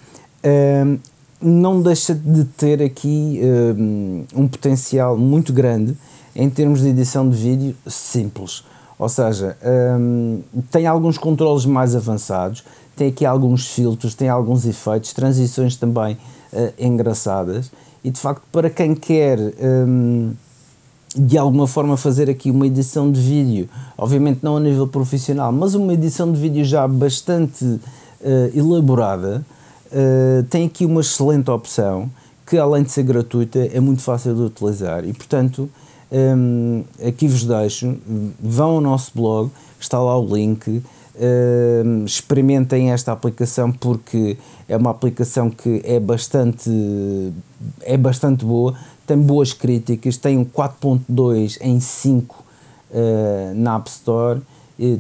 não 1.41 1.82
deixa 1.82 2.15
de 2.15 2.45
ter 2.45 2.82
aqui 2.82 3.41
um, 3.78 4.24
um 4.34 4.47
potencial 4.47 5.18
muito 5.18 5.51
grande 5.51 5.97
em 6.34 6.49
termos 6.49 6.80
de 6.80 6.88
edição 6.88 7.30
de 7.30 7.36
vídeo 7.36 7.76
simples. 7.86 8.63
Ou 9.00 9.10
seja, 9.10 9.56
um, 10.00 10.41
tem 10.72 10.88
alguns 10.88 11.18
controles 11.18 11.66
mais 11.66 11.95
avançados, 11.95 12.64
tem 12.95 13.10
aqui 13.10 13.26
alguns 13.26 13.68
filtros, 13.68 14.16
tem 14.16 14.28
alguns 14.28 14.66
efeitos, 14.66 15.14
transições 15.14 15.76
também 15.76 16.18
uh, 16.52 16.74
engraçadas. 16.80 17.72
E 18.04 18.10
de 18.10 18.20
facto 18.20 18.41
para 18.52 18.70
quem 18.70 18.95
quer 18.95 19.38
um, 19.39 20.32
de 21.16 21.38
alguma 21.38 21.68
forma 21.68 21.95
fazer 21.95 22.30
aqui 22.30 22.50
uma 22.50 22.66
edição 22.66 23.12
de 23.12 23.20
vídeo, 23.20 23.70
obviamente 23.98 24.39
não 24.41 24.58
a 24.58 24.60
nível 24.60 24.88
profissional, 24.88 25.52
mas 25.52 25.76
uma 25.76 25.93
edição 25.93 26.32
de 26.32 26.39
vídeo 26.39 26.66
já 26.66 26.88
bastante 26.88 27.64
uh, 27.66 27.82
elaborada, 28.54 29.45
uh, 29.88 30.43
tem 30.50 30.66
aqui 30.66 30.86
uma 30.86 31.02
excelente 31.02 31.52
opção 31.52 32.10
que 32.48 32.58
além 32.58 32.82
de 32.82 32.91
ser 32.91 33.04
gratuita 33.04 33.60
é 33.60 33.80
muito 33.80 34.02
fácil 34.02 34.34
de 34.34 34.41
utilizar. 34.41 35.06
E 35.06 35.14
portanto 35.14 35.70
um, 36.12 36.84
aqui 37.05 37.28
vos 37.28 37.43
deixo, 37.43 37.97
vão 38.39 38.72
ao 38.72 38.82
nosso 38.82 39.12
blog, 39.16 39.51
está 39.80 39.99
lá 39.99 40.18
o 40.18 40.36
link, 40.36 40.82
um, 41.20 42.05
experimentem 42.05 42.91
esta 42.91 43.12
aplicação 43.12 43.72
porque 43.72 44.38
é 44.68 44.78
uma 44.78 44.91
aplicação 44.91 45.49
que 45.49 45.82
é 45.84 45.99
bastante, 45.99 46.70
é 47.82 47.97
bastante 47.97 48.45
boa, 48.45 48.76
tem 49.05 49.18
boas 49.18 49.53
críticas, 49.53 50.18
tem 50.18 50.38
um 50.38 50.45
4.2 50.45 51.58
em 51.62 51.80
5 51.80 52.36
uh, 52.36 53.55
na 53.55 53.76
App 53.76 53.89
Store, 53.89 54.41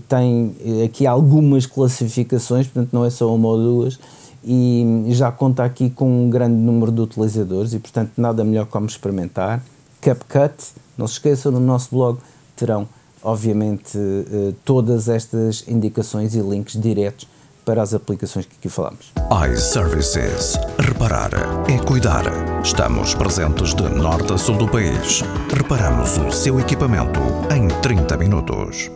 tem 0.09 0.55
aqui 0.83 1.05
algumas 1.05 1.67
classificações, 1.67 2.65
portanto 2.65 2.91
não 2.93 3.05
é 3.05 3.11
só 3.11 3.33
uma 3.33 3.47
ou 3.47 3.57
duas, 3.57 3.99
e 4.43 5.05
já 5.09 5.31
conta 5.31 5.63
aqui 5.63 5.89
com 5.89 6.25
um 6.25 6.29
grande 6.29 6.55
número 6.55 6.91
de 6.91 7.01
utilizadores 7.01 7.73
e 7.73 7.79
portanto 7.79 8.13
nada 8.17 8.43
melhor 8.43 8.65
como 8.65 8.87
experimentar. 8.87 9.61
CapCut, 10.01 10.55
não 10.97 11.07
se 11.07 11.13
esqueçam, 11.13 11.51
no 11.51 11.59
nosso 11.59 11.89
blog 11.91 12.19
terão, 12.55 12.87
obviamente, 13.23 13.97
eh, 13.97 14.53
todas 14.65 15.07
estas 15.09 15.63
indicações 15.67 16.35
e 16.35 16.39
links 16.39 16.79
diretos 16.79 17.27
para 17.67 17.81
as 17.81 17.93
aplicações 17.93 18.45
que 18.45 18.55
aqui 18.57 18.69
falamos. 18.69 19.11
iServices. 19.51 20.57
Reparar 20.79 21.31
é 21.69 21.77
cuidar. 21.79 22.23
Estamos 22.63 23.13
presentes 23.13 23.75
de 23.75 23.83
norte 23.89 24.31
a 24.31 24.37
sul 24.37 24.57
do 24.57 24.67
país. 24.69 25.21
Reparamos 25.53 26.17
o 26.17 26.31
seu 26.31 26.61
equipamento 26.61 27.19
em 27.53 27.67
30 27.81 28.15
minutos. 28.15 28.89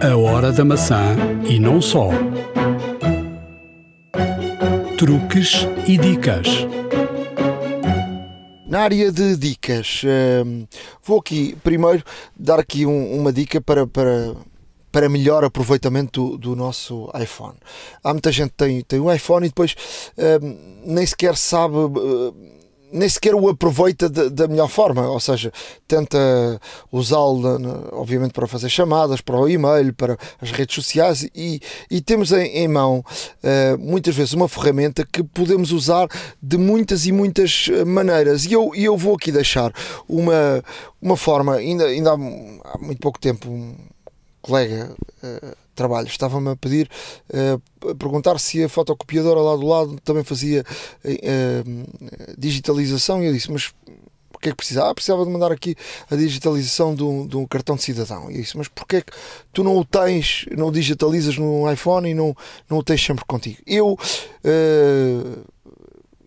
A 0.00 0.16
hora 0.16 0.50
da 0.50 0.64
maçã 0.64 1.14
e 1.46 1.58
não 1.58 1.82
só. 1.82 2.08
Truques 4.96 5.68
e 5.86 5.98
dicas. 5.98 6.66
Na 8.66 8.80
área 8.80 9.12
de 9.12 9.36
dicas, 9.36 10.02
uh, 10.04 10.66
vou 11.02 11.20
aqui 11.20 11.54
primeiro 11.62 12.02
dar 12.34 12.58
aqui 12.58 12.86
um, 12.86 13.20
uma 13.20 13.30
dica 13.30 13.60
para, 13.60 13.86
para, 13.86 14.34
para 14.90 15.08
melhor 15.08 15.44
aproveitamento 15.44 16.30
do, 16.30 16.38
do, 16.38 16.56
nosso 16.56 17.10
iPhone. 17.20 17.56
Há 18.02 18.12
muita 18.14 18.32
gente 18.32 18.50
que 18.50 18.56
tem, 18.56 18.80
tem 18.80 19.00
um 19.00 19.12
iPhone 19.12 19.44
e 19.44 19.50
depois 19.50 19.72
uh, 20.16 20.58
nem 20.82 21.04
sequer 21.04 21.36
sabe. 21.36 21.74
Nem 22.94 23.08
sequer 23.08 23.34
o 23.34 23.48
aproveita 23.48 24.08
de, 24.08 24.30
da 24.30 24.46
melhor 24.46 24.68
forma, 24.68 25.08
ou 25.08 25.18
seja, 25.18 25.52
tenta 25.88 26.16
usá-lo, 26.92 27.42
obviamente, 27.92 28.32
para 28.32 28.46
fazer 28.46 28.68
chamadas, 28.68 29.20
para 29.20 29.36
o 29.36 29.48
e-mail, 29.48 29.92
para 29.92 30.16
as 30.40 30.50
redes 30.52 30.76
sociais 30.76 31.28
e, 31.34 31.60
e 31.90 32.00
temos 32.00 32.30
em, 32.30 32.46
em 32.46 32.68
mão 32.68 33.04
uh, 33.42 33.78
muitas 33.78 34.14
vezes 34.14 34.32
uma 34.32 34.48
ferramenta 34.48 35.04
que 35.04 35.24
podemos 35.24 35.72
usar 35.72 36.08
de 36.40 36.56
muitas 36.56 37.04
e 37.04 37.12
muitas 37.12 37.68
maneiras. 37.84 38.44
E 38.44 38.52
eu, 38.52 38.70
eu 38.74 38.96
vou 38.96 39.16
aqui 39.16 39.32
deixar 39.32 39.72
uma, 40.08 40.62
uma 41.02 41.16
forma, 41.16 41.56
ainda, 41.56 41.86
ainda 41.86 42.10
há, 42.10 42.14
há 42.14 42.78
muito 42.78 43.00
pouco 43.00 43.18
tempo, 43.18 43.50
um 43.50 43.74
colega. 44.40 44.94
Uh, 45.22 45.63
trabalho. 45.74 46.06
Estava-me 46.06 46.50
a 46.50 46.56
pedir, 46.56 46.88
uh, 47.30 47.90
a 47.90 47.94
perguntar 47.94 48.38
se 48.38 48.62
a 48.62 48.68
fotocopiadora 48.68 49.40
lá 49.40 49.56
do 49.56 49.66
lado 49.66 49.98
também 50.04 50.24
fazia 50.24 50.64
uh, 51.04 52.34
digitalização 52.38 53.22
e 53.22 53.26
eu 53.26 53.32
disse, 53.32 53.50
mas 53.50 53.72
que 54.44 54.50
é 54.50 54.52
que 54.52 54.56
precisava? 54.56 54.90
Ah, 54.90 54.94
precisava 54.94 55.24
de 55.24 55.30
mandar 55.30 55.50
aqui 55.50 55.74
a 56.10 56.16
digitalização 56.16 56.94
de 56.94 57.02
um, 57.02 57.26
de 57.26 57.36
um 57.36 57.46
cartão 57.46 57.76
de 57.76 57.82
cidadão. 57.82 58.30
E 58.30 58.34
disse, 58.34 58.56
mas 58.56 58.68
porquê 58.68 58.96
é 58.96 59.00
que 59.00 59.12
tu 59.52 59.64
não 59.64 59.76
o 59.78 59.84
tens, 59.84 60.46
não 60.56 60.68
o 60.68 60.72
digitalizas 60.72 61.38
no 61.38 61.70
iPhone 61.70 62.10
e 62.10 62.14
não, 62.14 62.36
não 62.68 62.78
o 62.78 62.82
tens 62.82 63.02
sempre 63.02 63.24
contigo? 63.24 63.58
Eu... 63.66 63.98
Uh, 64.44 65.54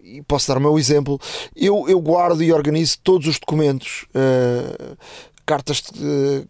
e 0.04 0.22
posso 0.22 0.48
dar 0.48 0.58
o 0.58 0.62
meu 0.62 0.80
exemplo, 0.80 1.20
eu, 1.54 1.86
eu 1.90 2.00
guardo 2.00 2.42
e 2.42 2.52
organizo 2.54 2.98
todos 3.04 3.28
os 3.28 3.38
documentos 3.38 4.06
uh, 4.16 4.98
cartas 5.48 5.82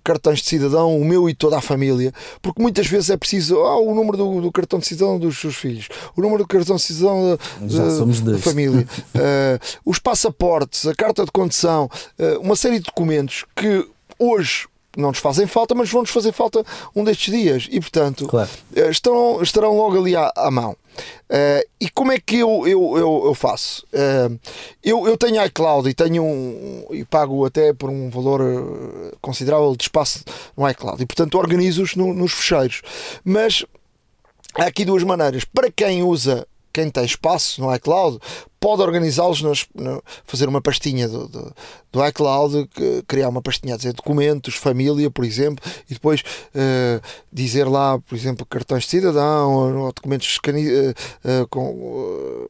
cartões 0.03 0.39
de 0.39 0.45
cidadão, 0.45 0.99
o 0.99 1.05
meu 1.05 1.29
e 1.29 1.35
toda 1.35 1.57
a 1.57 1.61
família, 1.61 2.11
porque 2.41 2.61
muitas 2.61 2.87
vezes 2.87 3.11
é 3.11 3.15
preciso 3.15 3.55
ah, 3.57 3.79
o 3.79 3.93
número 3.93 4.17
do, 4.17 4.41
do 4.41 4.51
cartão 4.51 4.79
de 4.79 4.87
cidadão 4.87 5.19
dos 5.19 5.37
seus 5.37 5.55
filhos, 5.55 5.87
o 6.15 6.21
número 6.21 6.39
do 6.43 6.47
cartão 6.47 6.75
de 6.75 6.81
cidadão 6.81 7.37
da, 7.61 8.31
da 8.31 8.39
família, 8.39 8.81
uh, 8.81 9.59
os 9.85 9.99
passaportes, 9.99 10.87
a 10.87 10.95
carta 10.95 11.23
de 11.23 11.31
condução, 11.31 11.89
uh, 12.19 12.41
uma 12.41 12.55
série 12.55 12.79
de 12.79 12.85
documentos 12.85 13.45
que 13.55 13.87
hoje 14.17 14.67
não 14.97 15.09
nos 15.09 15.19
fazem 15.19 15.47
falta, 15.47 15.75
mas 15.75 15.89
vão-nos 15.89 16.09
fazer 16.09 16.31
falta 16.31 16.65
um 16.95 17.03
destes 17.03 17.33
dias 17.33 17.67
e, 17.71 17.79
portanto, 17.79 18.27
claro. 18.27 18.49
Eh, 18.75 18.89
estarão, 18.89 19.41
estarão 19.41 19.77
logo 19.77 19.97
ali 19.97 20.15
à, 20.15 20.31
à 20.35 20.51
mão. 20.51 20.75
Uh, 21.29 21.61
e 21.79 21.89
como 21.91 22.11
é 22.11 22.19
que 22.19 22.37
eu, 22.37 22.67
eu, 22.67 22.97
eu, 22.97 23.21
eu 23.25 23.33
faço? 23.35 23.85
Uh, 23.93 24.39
eu, 24.83 25.07
eu 25.07 25.15
tenho 25.15 25.45
iCloud 25.45 25.87
e 25.87 25.93
tenho 25.93 26.23
um, 26.23 26.87
e 26.89 27.05
pago 27.05 27.45
até 27.45 27.71
por 27.71 27.89
um 27.91 28.09
valor 28.09 28.41
considerável 29.21 29.75
de 29.75 29.83
espaço 29.83 30.23
no 30.57 30.67
iCloud 30.67 31.03
e 31.03 31.05
portanto 31.05 31.37
organizo-os 31.37 31.95
no, 31.95 32.15
nos 32.15 32.33
fecheiros. 32.33 32.81
Mas 33.23 33.63
há 34.55 34.63
aqui 34.63 34.83
duas 34.83 35.03
maneiras. 35.03 35.45
Para 35.45 35.69
quem 35.69 36.01
usa 36.01 36.47
quem 36.71 36.89
tem 36.89 37.05
espaço 37.05 37.61
no 37.61 37.73
iCloud 37.73 38.19
pode 38.59 38.81
organizá-los, 38.81 39.67
fazer 40.25 40.49
uma 40.49 40.61
pastinha 40.61 41.07
do, 41.07 41.27
do, 41.27 41.55
do, 41.91 42.05
iCloud, 42.07 42.69
criar 43.07 43.29
uma 43.29 43.41
pastinha 43.41 43.75
a 43.75 43.77
dizer 43.77 43.93
documentos, 43.93 44.55
família, 44.55 45.09
por 45.09 45.23
exemplo, 45.23 45.63
e 45.89 45.93
depois 45.93 46.21
uh, 46.21 47.01
dizer 47.31 47.65
lá, 47.65 47.99
por 47.99 48.15
exemplo, 48.15 48.45
cartões 48.45 48.83
de 48.83 48.89
cidadão 48.89 49.53
ou 49.53 49.93
documentos 49.93 50.37
uh, 50.37 51.43
uh, 51.43 51.47
com 51.47 52.47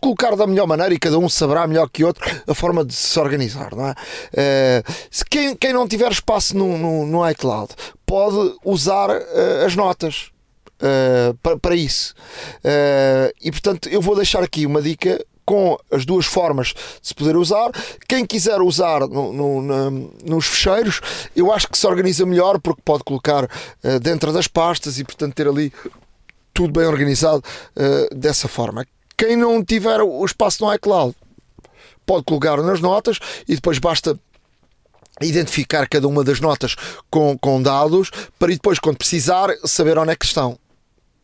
colocar 0.00 0.36
da 0.36 0.46
melhor 0.46 0.66
maneira 0.66 0.94
e 0.94 0.98
cada 0.98 1.18
um 1.18 1.28
saberá 1.28 1.66
melhor 1.66 1.88
que 1.88 2.04
outro 2.04 2.24
a 2.46 2.54
forma 2.54 2.84
de 2.84 2.94
se 2.94 3.18
organizar, 3.18 3.74
não 3.74 3.86
é? 3.86 3.94
Se 5.10 5.24
quem, 5.24 5.56
quem 5.56 5.72
não 5.72 5.88
tiver 5.88 6.12
espaço 6.12 6.56
no, 6.56 6.76
no, 6.76 7.06
no 7.06 7.28
iCloud 7.30 7.74
pode 8.06 8.54
usar 8.64 9.10
as 9.64 9.74
notas 9.74 10.30
uh, 10.82 11.34
para, 11.42 11.58
para 11.58 11.74
isso. 11.74 12.14
Uh, 12.58 13.32
e 13.40 13.50
portanto, 13.50 13.88
eu 13.88 14.00
vou 14.00 14.16
deixar 14.16 14.42
aqui 14.42 14.66
uma 14.66 14.82
dica 14.82 15.24
com 15.44 15.78
as 15.90 16.04
duas 16.04 16.26
formas 16.26 16.68
de 16.68 17.08
se 17.08 17.14
poder 17.14 17.36
usar. 17.36 17.70
Quem 18.06 18.26
quiser 18.26 18.60
usar 18.60 19.00
no, 19.00 19.32
no, 19.32 19.62
na, 19.62 19.90
nos 20.24 20.46
fecheiros, 20.46 21.00
eu 21.34 21.52
acho 21.52 21.68
que 21.68 21.78
se 21.78 21.86
organiza 21.86 22.26
melhor 22.26 22.60
porque 22.60 22.82
pode 22.84 23.02
colocar 23.02 23.44
uh, 23.44 24.00
dentro 24.00 24.32
das 24.32 24.46
pastas 24.46 24.98
e, 24.98 25.04
portanto, 25.04 25.34
ter 25.34 25.48
ali 25.48 25.72
tudo 26.52 26.72
bem 26.72 26.88
organizado 26.88 27.40
dessa 28.12 28.48
forma. 28.48 28.84
Quem 29.16 29.36
não 29.36 29.64
tiver 29.64 30.00
o 30.00 30.24
espaço 30.24 30.64
no 30.64 30.74
iCloud 30.74 31.14
pode 32.04 32.24
colocar 32.24 32.60
nas 32.60 32.80
notas 32.80 33.20
e 33.46 33.54
depois 33.54 33.78
basta 33.78 34.18
identificar 35.20 35.88
cada 35.88 36.06
uma 36.06 36.22
das 36.22 36.40
notas 36.40 36.76
com, 37.10 37.36
com 37.38 37.60
dados 37.62 38.10
para 38.38 38.52
depois, 38.52 38.78
quando 38.78 38.98
precisar, 38.98 39.50
saber 39.64 39.98
onde 39.98 40.12
é 40.12 40.16
que 40.16 40.24
estão. 40.24 40.58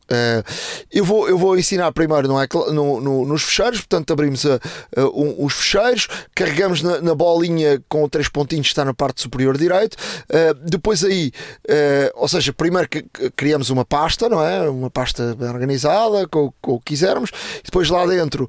Uh, 0.04 0.44
eu, 0.92 1.02
vou, 1.02 1.26
eu 1.26 1.38
vou 1.38 1.58
ensinar 1.58 1.90
primeiro 1.92 2.28
no, 2.28 2.72
no, 2.72 3.00
no, 3.00 3.24
nos 3.24 3.42
fecheiros, 3.42 3.80
portanto 3.80 4.12
abrimos 4.12 4.44
a, 4.44 4.60
a, 4.96 5.04
um, 5.06 5.42
os 5.42 5.54
fecheiros, 5.54 6.08
carregamos 6.34 6.82
na, 6.82 7.00
na, 7.00 7.14
bolinha 7.14 7.82
com 7.88 8.06
três 8.06 8.28
pontinhos 8.28 8.66
que 8.66 8.72
está 8.72 8.84
na 8.84 8.92
parte 8.92 9.22
superior 9.22 9.56
direito, 9.56 9.94
uh, 9.94 10.54
depois 10.62 11.02
aí, 11.02 11.32
uh, 11.70 12.10
ou 12.16 12.28
seja, 12.28 12.52
primeiro 12.52 12.86
que, 12.86 13.02
criamos 13.34 13.70
uma 13.70 13.84
pasta, 13.84 14.28
não 14.28 14.44
é? 14.44 14.68
Uma 14.68 14.90
pasta 14.90 15.34
bem 15.36 15.48
organizada, 15.48 16.28
com, 16.28 16.52
com 16.60 16.72
o 16.72 16.78
que 16.78 16.94
quisermos, 16.94 17.30
depois 17.64 17.88
lá 17.88 18.06
dentro 18.06 18.48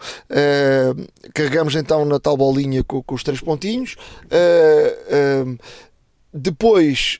carregamos 1.33 1.75
então 1.75 2.05
na 2.05 2.19
tal 2.19 2.35
bolinha 2.35 2.83
com, 2.83 3.01
com 3.01 3.15
os 3.15 3.23
três 3.23 3.39
pontinhos, 3.39 3.95
depois 6.33 7.19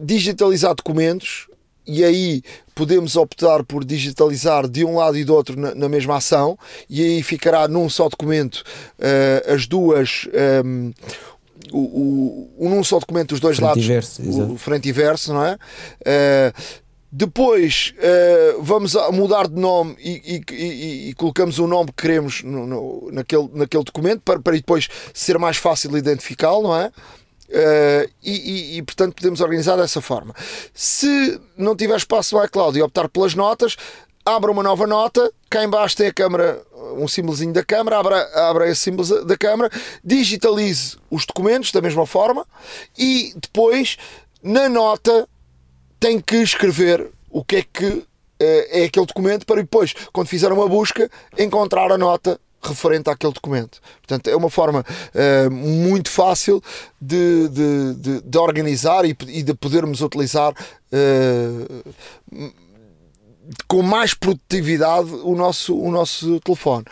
digitalizar 0.00 0.74
documentos 0.74 1.48
e 1.88 2.04
aí 2.04 2.42
podemos 2.74 3.16
optar 3.16 3.64
por 3.64 3.84
digitalizar 3.84 4.68
de 4.68 4.84
um 4.84 4.96
lado 4.96 5.16
e 5.16 5.24
do 5.24 5.34
outro 5.34 5.58
na, 5.58 5.74
na 5.74 5.88
mesma 5.88 6.16
ação, 6.16 6.56
e 6.88 7.02
aí 7.02 7.22
ficará 7.22 7.66
num 7.66 7.88
só 7.88 8.08
documento 8.08 8.62
uh, 8.98 9.52
as 9.52 9.66
duas. 9.66 10.28
Um, 10.64 10.88
ehm, 10.88 10.92
o, 11.72 12.48
o, 12.56 12.68
num 12.68 12.84
só 12.84 12.98
documento 12.98 13.32
os 13.32 13.40
dois 13.40 13.56
frente 13.56 13.66
lados, 13.66 13.86
verso, 13.86 14.22
o, 14.22 14.56
frente 14.56 14.88
e 14.88 14.92
verso, 14.92 15.34
não 15.34 15.44
é? 15.44 15.54
Uh, 15.54 16.88
depois 17.10 17.94
uh, 17.98 18.62
vamos 18.62 18.94
mudar 19.12 19.48
de 19.48 19.58
nome 19.58 19.96
e, 19.98 20.42
e, 20.50 20.54
e, 20.54 21.08
e, 21.08 21.14
colocamos 21.14 21.58
o 21.58 21.66
nome 21.66 21.86
que 21.88 22.02
queremos 22.02 22.42
no, 22.42 22.66
no, 22.66 23.08
naquele, 23.10 23.48
naquele 23.54 23.82
documento 23.82 24.20
para, 24.22 24.38
para 24.40 24.54
depois 24.54 24.88
ser 25.14 25.38
mais 25.38 25.56
fácil 25.56 25.96
identificá-lo, 25.96 26.64
não 26.64 26.76
é? 26.76 26.92
Uh, 27.48 28.10
e, 28.22 28.76
e, 28.76 28.82
portanto 28.82 29.14
podemos 29.14 29.40
organizar 29.40 29.76
dessa 29.76 30.02
forma. 30.02 30.34
Se 30.74 31.40
não 31.56 31.74
tiver 31.74 31.96
espaço 31.96 32.36
no 32.36 32.44
iCloud 32.44 32.78
e 32.78 32.82
optar 32.82 33.08
pelas 33.08 33.34
notas, 33.34 33.74
abra 34.24 34.52
uma 34.52 34.62
nova 34.62 34.86
nota, 34.86 35.32
cá 35.48 35.64
embaixo 35.64 35.96
tem 35.96 36.08
a 36.08 36.12
câmera, 36.12 36.62
um 36.98 37.08
símbolozinho 37.08 37.52
da 37.52 37.64
câmera, 37.64 37.98
abra, 37.98 38.48
abra 38.48 38.68
esse 38.68 38.82
símbolo 38.82 39.24
da 39.24 39.36
câmera, 39.36 39.70
digitalize 40.04 40.98
os 41.10 41.24
documentos 41.24 41.72
da 41.72 41.80
mesma 41.80 42.04
forma 42.04 42.46
e 42.98 43.32
depois 43.36 43.96
na 44.42 44.68
nota 44.68 45.26
tem 45.98 46.20
que 46.20 46.36
escrever 46.36 47.10
o 47.30 47.42
que 47.42 47.56
é 47.56 47.62
que 47.62 47.86
uh, 47.86 48.06
é 48.40 48.84
aquele 48.84 49.06
documento 49.06 49.46
para 49.46 49.62
depois, 49.62 49.94
quando 50.12 50.28
fizer 50.28 50.52
uma 50.52 50.68
busca, 50.68 51.10
encontrar 51.38 51.90
a 51.90 51.98
nota 51.98 52.38
referente 52.62 53.08
àquele 53.08 53.32
documento. 53.32 53.80
Portanto, 53.98 54.28
é 54.28 54.36
uma 54.36 54.50
forma 54.50 54.84
uh, 54.84 55.50
muito 55.50 56.10
fácil 56.10 56.62
de, 57.00 57.48
de, 57.48 57.94
de, 57.94 58.20
de 58.22 58.38
organizar 58.38 59.04
e, 59.04 59.16
e, 59.28 59.42
de 59.42 59.54
podermos 59.54 60.00
utilizar 60.00 60.52
uh, 60.52 61.84
com 63.66 63.82
mais 63.82 64.14
produtividade 64.14 65.10
o 65.22 65.34
nosso, 65.34 65.78
o 65.78 65.90
nosso 65.90 66.40
telefone. 66.40 66.84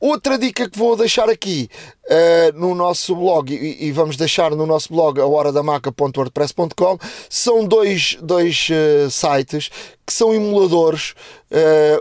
Outra 0.00 0.36
dica 0.36 0.68
que 0.68 0.78
vou 0.78 0.96
deixar 0.96 1.30
aqui 1.30 1.70
uh, 2.06 2.58
no 2.58 2.74
nosso 2.74 3.16
blog 3.16 3.54
e, 3.54 3.86
e, 3.86 3.92
vamos 3.92 4.16
deixar 4.16 4.50
no 4.50 4.66
nosso 4.66 4.92
blog 4.92 5.18
a 5.18 5.26
horadamaca.wordpress.com 5.26 6.98
são 7.30 7.64
dois, 7.64 8.18
dois 8.20 8.68
sites 9.10 9.70
que 10.04 10.12
são 10.12 10.34
emuladores, 10.34 11.14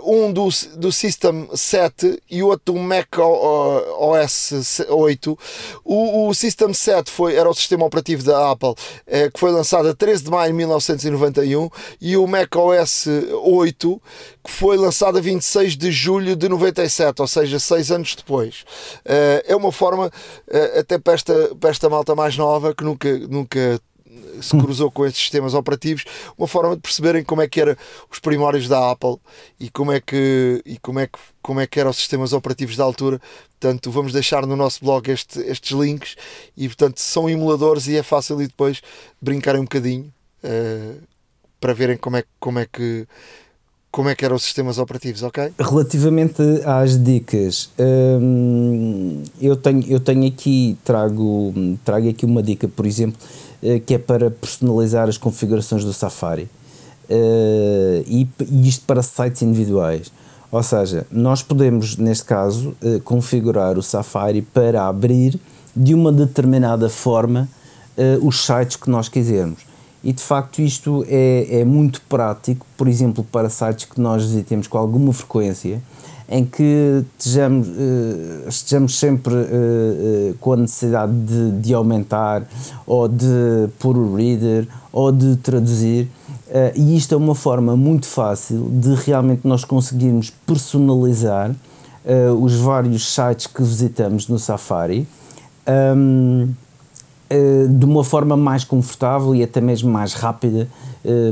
um 0.04 0.32
do, 0.32 0.48
do 0.76 0.92
System 0.92 1.48
7 1.54 2.22
e 2.30 2.42
outro 2.42 2.74
do 2.74 2.80
Mac 2.80 3.18
OS 3.18 4.82
8. 4.88 5.38
O, 5.84 6.28
o 6.28 6.34
System 6.34 6.74
7 6.74 7.12
foi, 7.12 7.36
era 7.36 7.50
o 7.50 7.54
sistema 7.54 7.86
operativo 7.86 8.24
da 8.24 8.52
Apple, 8.52 8.70
uh, 8.70 9.32
que 9.34 9.40
foi 9.40 9.52
lançado 9.52 9.88
a 9.88 9.94
13 9.94 10.24
de 10.24 10.32
maio 10.32 10.52
de 10.52 10.58
1991, 10.58 11.70
e 12.02 12.18
o 12.18 12.26
Mac 12.26 12.56
OS 12.56 13.08
8, 13.44 14.02
que 14.44 14.52
foi 14.52 14.78
lançado 14.78 15.18
a 15.18 15.22
26 15.22 15.78
de 15.78 15.92
julho 15.92 16.36
de 16.36 16.50
97, 16.50 17.22
ou 17.22 17.28
seja, 17.28 17.60
seis 17.60 17.92
anos 17.92 18.16
depois. 18.16 18.62
Uh, 19.06 19.44
é 19.46 19.56
uma 19.56 19.72
forma, 19.72 20.12
até 20.78 20.98
para 20.98 21.14
esta, 21.14 21.56
para 21.60 21.70
esta 21.70 21.90
malta 21.90 22.16
mais 22.16 22.38
nova, 22.38 22.74
que 22.74 22.84
nunca, 22.84 23.18
nunca 23.20 23.80
se 24.42 24.58
cruzou 24.58 24.92
com 24.92 25.06
esses 25.06 25.20
sistemas 25.20 25.54
operativos, 25.54 26.04
uma 26.38 26.48
forma 26.48 26.76
de 26.76 26.82
perceberem 26.82 27.24
como 27.24 27.42
é 27.42 27.48
que 27.48 27.62
eram 27.62 27.76
os 28.12 28.20
primórdios 28.20 28.68
da 28.68 28.92
Apple 28.92 29.18
e 29.60 29.70
como 29.70 29.92
é 29.92 30.00
que 30.00 30.62
e 30.66 30.78
como 30.80 31.00
é 31.00 31.08
que 31.08 31.20
como 31.42 31.60
é 31.60 31.68
que 31.68 31.80
eram 31.80 31.92
os 31.92 31.98
sistemas 31.98 32.34
operativos 32.34 32.76
da 32.76 32.84
altura. 32.84 33.22
Portanto, 33.60 33.92
vamos 33.92 34.14
deixar 34.14 34.46
no 34.46 34.56
nosso 34.56 34.84
blog 34.84 35.10
este, 35.10 35.40
estes 35.42 35.72
links 35.78 36.16
e 36.56 36.68
portanto 36.68 37.00
são 37.00 37.30
emuladores 37.30 37.88
e 37.88 37.96
é 37.96 38.04
fácil 38.04 38.42
e 38.42 38.48
depois 38.48 38.82
brincarem 39.22 39.62
um 39.62 39.66
bocadinho 39.66 40.12
uh, 40.44 41.02
para 41.60 41.74
verem 41.74 41.98
como 41.98 42.18
é 42.18 42.24
como 42.40 42.60
é 42.60 42.66
que 42.66 43.08
como 43.94 44.10
é 44.10 44.16
que 44.16 44.26
eram 44.26 44.36
os 44.36 44.42
sistemas 44.42 44.80
operativos, 44.80 45.22
ok? 45.22 45.54
Relativamente 45.60 46.42
às 46.66 46.98
dicas, 47.02 47.70
hum, 47.78 49.22
eu, 49.40 49.56
tenho, 49.56 49.84
eu 49.88 50.00
tenho 50.00 50.28
aqui, 50.28 50.76
trago, 50.84 51.54
trago 51.86 52.10
aqui 52.10 52.26
uma 52.26 52.42
dica, 52.42 52.68
por 52.68 52.88
exemplo, 52.88 53.22
que 53.86 53.94
é 53.94 53.98
para 53.98 54.30
personalizar 54.30 55.08
as 55.08 55.18
configurações 55.18 55.84
do 55.84 55.94
Safari. 55.94 56.50
Uh, 57.10 58.04
e, 58.08 58.28
isto 58.68 58.86
para 58.86 59.02
sites 59.02 59.42
individuais. 59.42 60.12
Ou 60.52 60.62
seja, 60.64 61.06
nós 61.12 61.42
podemos, 61.42 61.98
neste 61.98 62.26
caso, 62.26 62.76
uh, 62.82 63.00
configurar 63.02 63.78
o 63.78 63.84
Safari 63.84 64.42
para 64.42 64.88
abrir 64.88 65.40
de 65.76 65.94
uma 65.94 66.12
determinada 66.12 66.90
forma 66.90 67.50
os 68.24 68.44
sites 68.44 68.76
que 68.76 68.90
nós 68.90 69.08
quisermos. 69.08 69.60
E 70.04 70.12
de 70.12 70.22
facto, 70.22 70.62
isto 70.62 71.06
é, 71.08 71.60
é 71.60 71.66
muito 71.66 72.02
prático, 72.10 72.66
por 72.76 72.88
exemplo, 72.88 73.24
para 73.24 73.50
sites 73.50 73.86
que 73.86 74.02
nós 74.02 74.24
visitemos 74.24 74.66
com 74.66 74.80
alguma 74.80 75.14
frequência 75.14 75.80
em 76.28 76.46
que 76.46 77.04
estejamos, 77.18 77.68
uh, 77.68 78.48
estejamos 78.48 78.98
sempre 78.98 79.34
uh, 79.34 79.38
uh, 79.38 80.36
com 80.40 80.54
a 80.54 80.58
necessidade 80.58 81.14
de, 81.14 81.52
de, 81.60 81.74
aumentar 81.74 82.44
ou 82.86 83.08
de 83.08 83.70
pôr 83.80 83.98
o 83.98 84.16
reader 84.16 84.68
ou 84.92 85.12
de 85.12 85.36
traduzir. 85.38 86.08
e 86.76 86.96
isto 86.96 87.16
é 87.16 87.18
uma 87.18 87.34
forma 87.34 87.76
muito 87.76 88.06
fácil 88.06 88.70
de 88.72 88.94
realmente 88.94 89.42
nós 89.44 89.66
conseguirmos 89.66 90.30
personalizar 90.46 91.52
os 92.40 92.54
vários 92.56 93.12
sites 93.12 93.48
que 93.48 93.64
visitamos 93.64 94.28
no 94.28 94.38
Safari. 94.38 95.08
Um, 95.68 96.50
de 97.70 97.86
uma 97.86 98.04
forma 98.04 98.38
mais 98.38 98.64
confortável 98.64 99.34
e 99.34 99.44
até 99.44 99.60
mesmo 99.60 99.92
mais 99.92 100.14
rápida 100.14 100.68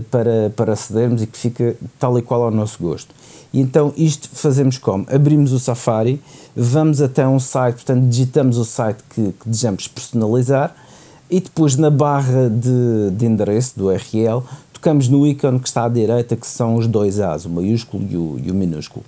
para, 0.10 0.52
para 0.56 0.74
acedermos 0.74 1.22
e 1.22 1.28
que 1.28 1.38
fica 1.38 1.76
tal 2.00 2.18
e 2.18 2.22
qual 2.22 2.44
ao 2.44 2.52
nosso 2.52 2.82
gosto. 2.82 3.14
E 3.54 3.60
então 3.60 3.94
isto 3.98 4.30
fazemos 4.34 4.78
como? 4.78 5.06
Abrimos 5.10 5.52
o 5.52 5.60
Safari, 5.60 6.22
vamos 6.56 7.02
até 7.02 7.28
um 7.28 7.40
site, 7.40 7.76
portanto 7.76 8.08
digitamos 8.08 8.58
o 8.58 8.66
site 8.66 9.04
que, 9.10 9.34
que 9.34 9.50
desejamos 9.50 9.88
personalizar 9.88 10.76
e 11.30 11.40
depois 11.40 11.76
na 11.76 11.90
barra 11.90 12.50
de, 12.50 13.12
de 13.12 13.26
endereço 13.26 13.78
do 13.78 13.88
URL 13.88 14.44
tocamos 14.74 15.08
no 15.08 15.28
ícone 15.28 15.60
que 15.60 15.68
está 15.68 15.86
à 15.86 15.90
direita 15.90 16.36
que 16.36 16.48
são 16.48 16.76
os 16.76 16.88
dois 16.88 17.20
A's, 17.20 17.46
o 17.46 17.50
maiúsculo 17.50 18.06
e 18.10 18.18
o, 18.18 18.40
e 18.44 18.52
o 18.52 18.54
minúsculo. 18.54 19.06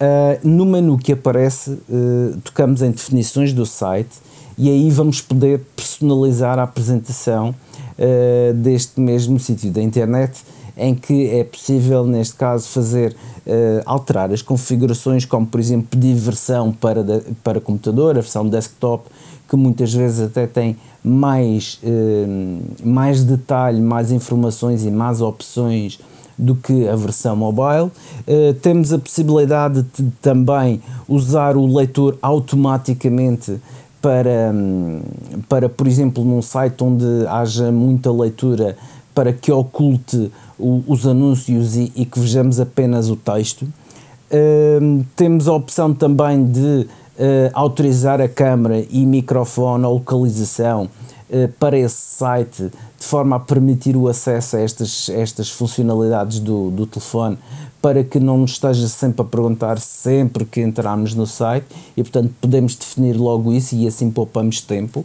Uh, 0.00 0.46
no 0.46 0.64
menu 0.64 0.96
que 0.96 1.12
aparece, 1.12 1.70
uh, 1.70 2.36
tocamos 2.44 2.82
em 2.82 2.90
definições 2.90 3.52
do 3.52 3.66
site 3.66 4.16
e 4.58 4.68
aí 4.68 4.90
vamos 4.90 5.20
poder 5.20 5.60
personalizar 5.76 6.58
a 6.58 6.64
apresentação 6.64 7.54
uh, 7.98 8.52
deste 8.54 9.00
mesmo 9.00 9.38
sítio 9.38 9.70
da 9.70 9.80
internet 9.80 10.42
em 10.78 10.94
que 10.94 11.28
é 11.30 11.42
possível, 11.42 12.06
neste 12.06 12.36
caso, 12.36 12.68
fazer 12.68 13.12
uh, 13.12 13.82
alterar 13.84 14.32
as 14.32 14.40
configurações, 14.40 15.24
como 15.24 15.44
por 15.44 15.58
exemplo 15.58 15.88
pedir 15.90 16.14
versão 16.14 16.72
para, 16.72 17.02
de, 17.02 17.20
para 17.42 17.60
computador, 17.60 18.10
a 18.10 18.20
versão 18.20 18.48
desktop, 18.48 19.08
que 19.48 19.56
muitas 19.56 19.92
vezes 19.92 20.20
até 20.20 20.46
tem 20.46 20.76
mais, 21.02 21.80
uh, 21.82 22.86
mais 22.88 23.24
detalhe, 23.24 23.80
mais 23.80 24.12
informações 24.12 24.84
e 24.84 24.90
mais 24.90 25.20
opções 25.20 25.98
do 26.38 26.54
que 26.54 26.88
a 26.88 26.94
versão 26.94 27.34
mobile. 27.34 27.90
Uh, 28.26 28.54
temos 28.62 28.92
a 28.92 28.98
possibilidade 28.98 29.82
de 29.82 30.10
também 30.22 30.80
usar 31.08 31.56
o 31.56 31.66
leitor 31.66 32.16
automaticamente 32.22 33.60
para, 34.00 34.52
um, 34.52 35.02
para, 35.48 35.68
por 35.68 35.86
exemplo, 35.86 36.24
num 36.24 36.42
site 36.42 36.82
onde 36.82 37.04
haja 37.28 37.70
muita 37.72 38.12
leitura, 38.12 38.76
para 39.14 39.32
que 39.32 39.50
oculte 39.50 40.30
o, 40.58 40.82
os 40.86 41.06
anúncios 41.06 41.76
e, 41.76 41.92
e, 41.94 42.04
que 42.04 42.20
vejamos 42.20 42.60
apenas 42.60 43.10
o 43.10 43.16
texto. 43.16 43.62
Uh, 43.62 45.04
temos 45.16 45.48
a 45.48 45.54
opção 45.54 45.92
também 45.94 46.44
de 46.44 46.86
uh, 47.18 47.50
autorizar 47.52 48.20
a 48.20 48.28
câmera 48.28 48.84
e 48.90 49.04
microfone 49.06 49.84
ou 49.84 49.94
localização 49.94 50.84
uh, 51.30 51.48
para 51.58 51.78
esse 51.78 51.96
site, 51.96 52.70
de 52.98 53.04
forma 53.04 53.36
a 53.36 53.40
permitir 53.40 53.96
o 53.96 54.06
acesso 54.06 54.56
a 54.56 54.60
estas, 54.60 55.08
estas 55.08 55.50
funcionalidades 55.50 56.40
do, 56.40 56.70
do 56.70 56.86
telefone, 56.86 57.38
para 57.80 58.02
que 58.02 58.18
não 58.18 58.38
nos 58.38 58.52
esteja 58.52 58.88
sempre 58.88 59.22
a 59.22 59.24
perguntar 59.24 59.78
sempre 59.78 60.44
que 60.44 60.60
entrarmos 60.60 61.14
no 61.14 61.26
site 61.26 61.66
e, 61.96 62.02
portanto, 62.02 62.34
podemos 62.40 62.74
definir 62.74 63.16
logo 63.16 63.52
isso 63.52 63.74
e 63.74 63.86
assim 63.86 64.10
poupamos 64.10 64.60
tempo. 64.60 65.00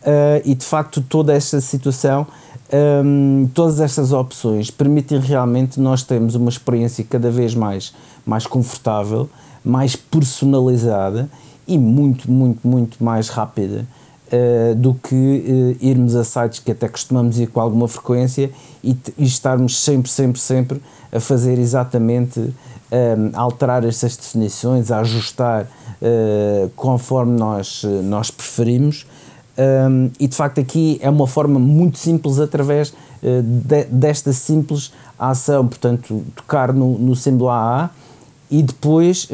Uh, 0.00 0.40
e 0.44 0.54
de 0.54 0.64
facto, 0.64 1.00
toda 1.00 1.32
esta 1.32 1.60
situação 1.60 2.26
um, 2.72 3.48
todas 3.54 3.80
estas 3.80 4.12
opções 4.12 4.70
permitem 4.70 5.18
realmente 5.18 5.80
nós 5.80 6.02
termos 6.02 6.34
uma 6.34 6.50
experiência 6.50 7.04
cada 7.08 7.30
vez 7.30 7.54
mais, 7.54 7.94
mais 8.26 8.46
confortável, 8.46 9.28
mais 9.64 9.96
personalizada 9.96 11.30
e 11.66 11.78
muito, 11.78 12.30
muito, 12.30 12.66
muito 12.66 13.02
mais 13.02 13.28
rápida 13.28 13.86
uh, 14.32 14.74
do 14.74 14.94
que 14.94 15.14
uh, 15.14 15.84
irmos 15.84 16.14
a 16.14 16.24
sites 16.24 16.58
que 16.58 16.70
até 16.70 16.88
costumamos 16.88 17.38
ir 17.38 17.48
com 17.48 17.60
alguma 17.60 17.88
frequência 17.88 18.50
e, 18.82 18.96
e 19.16 19.24
estarmos 19.24 19.78
sempre, 19.80 20.10
sempre, 20.10 20.40
sempre 20.40 20.82
a 21.12 21.20
fazer 21.20 21.58
exatamente, 21.58 22.38
um, 22.40 22.54
a 23.32 23.40
alterar 23.40 23.84
estas 23.84 24.16
definições, 24.16 24.90
a 24.90 25.00
ajustar 25.00 25.64
uh, 25.64 26.68
conforme 26.76 27.38
nós, 27.38 27.82
nós 28.04 28.30
preferimos. 28.30 29.06
Um, 29.58 30.10
e 30.20 30.28
de 30.28 30.36
facto 30.36 30.60
aqui 30.60 30.98
é 31.02 31.10
uma 31.10 31.26
forma 31.26 31.58
muito 31.58 31.98
simples 31.98 32.38
através 32.38 32.94
de, 33.20 33.84
desta 33.86 34.32
simples 34.32 34.92
ação, 35.18 35.66
portanto, 35.66 36.22
tocar 36.36 36.72
no, 36.72 36.96
no 36.96 37.16
símbolo 37.16 37.50
AA 37.50 37.90
e 38.48 38.62
depois 38.62 39.28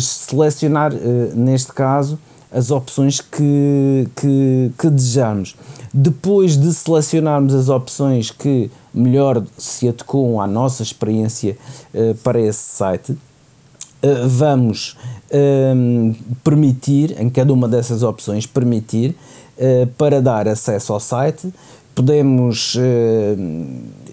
selecionar, 0.00 0.92
neste 1.32 1.72
caso, 1.72 2.18
as 2.50 2.70
opções 2.70 3.20
que, 3.20 4.08
que, 4.16 4.72
que 4.78 4.90
desejamos. 4.90 5.54
Depois 5.92 6.56
de 6.56 6.72
selecionarmos 6.72 7.54
as 7.54 7.68
opções 7.68 8.30
que 8.30 8.70
melhor 8.92 9.42
se 9.56 9.88
adequam 9.88 10.40
à 10.40 10.46
nossa 10.46 10.82
experiência 10.82 11.56
uh, 11.94 12.14
para 12.16 12.40
esse 12.40 12.76
site, 12.76 13.12
uh, 13.12 13.18
vamos 14.26 14.96
uh, 15.30 16.14
permitir, 16.42 17.20
em 17.20 17.28
cada 17.28 17.52
uma 17.52 17.68
dessas 17.68 18.02
opções, 18.02 18.46
permitir 18.46 19.14
para 19.96 20.22
dar 20.22 20.46
acesso 20.46 20.92
ao 20.92 21.00
site. 21.00 21.52
Podemos 21.92 22.76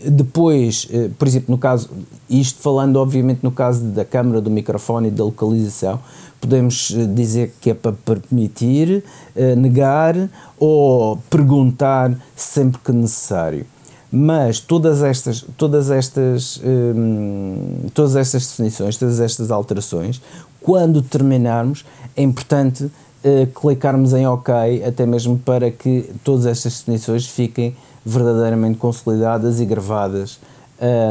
depois, 0.04 0.88
por 1.20 1.28
exemplo, 1.28 1.52
no 1.52 1.58
caso, 1.60 1.88
isto 2.28 2.60
falando 2.60 2.96
obviamente 2.96 3.42
no 3.44 3.52
caso 3.52 3.86
da 3.86 4.04
câmara, 4.04 4.42
do 4.42 4.50
microfone 4.50 5.10
e 5.10 5.12
da 5.12 5.24
localização, 5.24 6.00
podemos 6.46 6.94
eh, 6.96 7.06
dizer 7.08 7.54
que 7.60 7.72
é 7.72 7.74
para 7.74 7.94
permitir, 7.94 9.04
eh, 9.36 9.56
negar 9.56 10.16
ou 10.60 11.18
perguntar 11.30 12.16
sempre 12.36 12.80
que 12.84 12.92
necessário. 12.92 13.66
Mas 14.12 14.60
todas 14.60 15.02
estas, 15.02 15.44
todas 15.58 15.90
estas, 15.90 16.62
hum, 16.64 17.90
todas 17.94 18.16
estas 18.16 18.48
definições, 18.48 18.96
todas 18.96 19.20
estas 19.20 19.52
alterações, 19.52 20.22
quando 20.62 21.02
terminarmos, 21.02 21.84
é 22.16 22.24
importante 22.24 22.86
uh, 22.86 22.92
clicarmos 23.60 24.14
em 24.14 24.26
OK, 24.26 24.84
até 24.86 25.06
mesmo 25.06 25.38
para 25.38 25.70
que 25.70 26.10
todas 26.24 26.46
estas 26.46 26.80
definições 26.80 27.28
fiquem 27.28 27.76
verdadeiramente 28.06 28.78
consolidadas 28.78 29.60
e 29.60 29.66
gravadas 29.66 30.40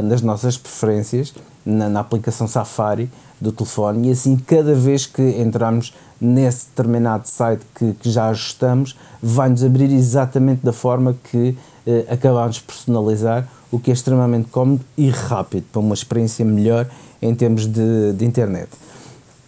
nas 0.05 0.21
nossas 0.21 0.57
preferências, 0.59 1.35
na, 1.65 1.89
na 1.89 2.01
aplicação 2.01 2.47
Safari, 2.47 3.11
do 3.45 3.53
telefone 3.53 4.09
e 4.09 4.13
assim 4.13 4.37
cada 4.37 4.75
vez 4.75 5.07
que 5.07 5.23
entramos 5.23 5.95
nesse 6.21 6.67
determinado 6.69 7.29
site 7.29 7.63
que, 7.75 7.93
que 7.95 8.11
já 8.11 8.29
ajustamos 8.29 8.97
vai-nos 9.23 9.63
abrir 9.63 9.93
exatamente 9.93 10.65
da 10.65 10.73
forma 10.73 11.15
que 11.31 11.57
eh, 11.87 12.07
acabamos 12.09 12.57
de 12.57 12.63
personalizar 12.63 13.49
o 13.71 13.79
que 13.79 13.91
é 13.91 13.95
extremamente 13.95 14.49
cómodo 14.49 14.85
e 14.97 15.11
rápido 15.11 15.65
para 15.73 15.81
uma 15.81 15.95
experiência 15.95 16.45
melhor 16.45 16.89
em 17.21 17.35
termos 17.35 17.67
de, 17.67 18.13
de 18.13 18.25
internet. 18.25 18.69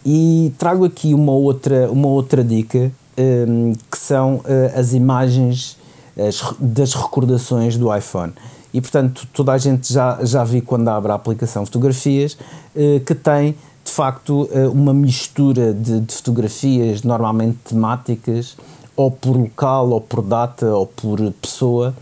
E 0.04 0.52
trago 0.58 0.84
aqui 0.84 1.14
uma 1.14 1.32
outra, 1.32 1.90
uma 1.90 2.08
outra 2.08 2.42
dica 2.42 2.90
um, 3.18 3.72
que 3.90 3.98
são 3.98 4.36
uh, 4.36 4.78
as 4.78 4.92
imagens 4.92 5.78
as, 6.18 6.54
das 6.58 6.94
recordações 6.94 7.76
do 7.76 7.94
iPhone. 7.94 8.32
E 8.72 8.80
portanto 8.80 9.26
toda 9.32 9.52
a 9.52 9.58
gente 9.58 9.92
já, 9.92 10.18
já 10.22 10.44
viu 10.44 10.62
quando 10.62 10.88
abre 10.88 11.12
a 11.12 11.14
aplicação 11.14 11.64
fotografias 11.64 12.34
uh, 12.74 13.00
que 13.04 13.14
tem 13.14 13.56
de 13.86 13.92
facto 13.92 14.48
eh, 14.52 14.66
uma 14.66 14.92
mistura 14.92 15.72
de, 15.72 16.00
de, 16.00 16.12
fotografias 16.12 17.02
normalmente 17.02 17.58
temáticas, 17.68 18.56
ou 18.96 19.10
por 19.10 19.36
local, 19.36 19.90
ou 19.90 20.00
por 20.00 20.22
data, 20.22 20.66
ou 20.74 20.86
por 20.86 21.20
pessoa, 21.40 21.94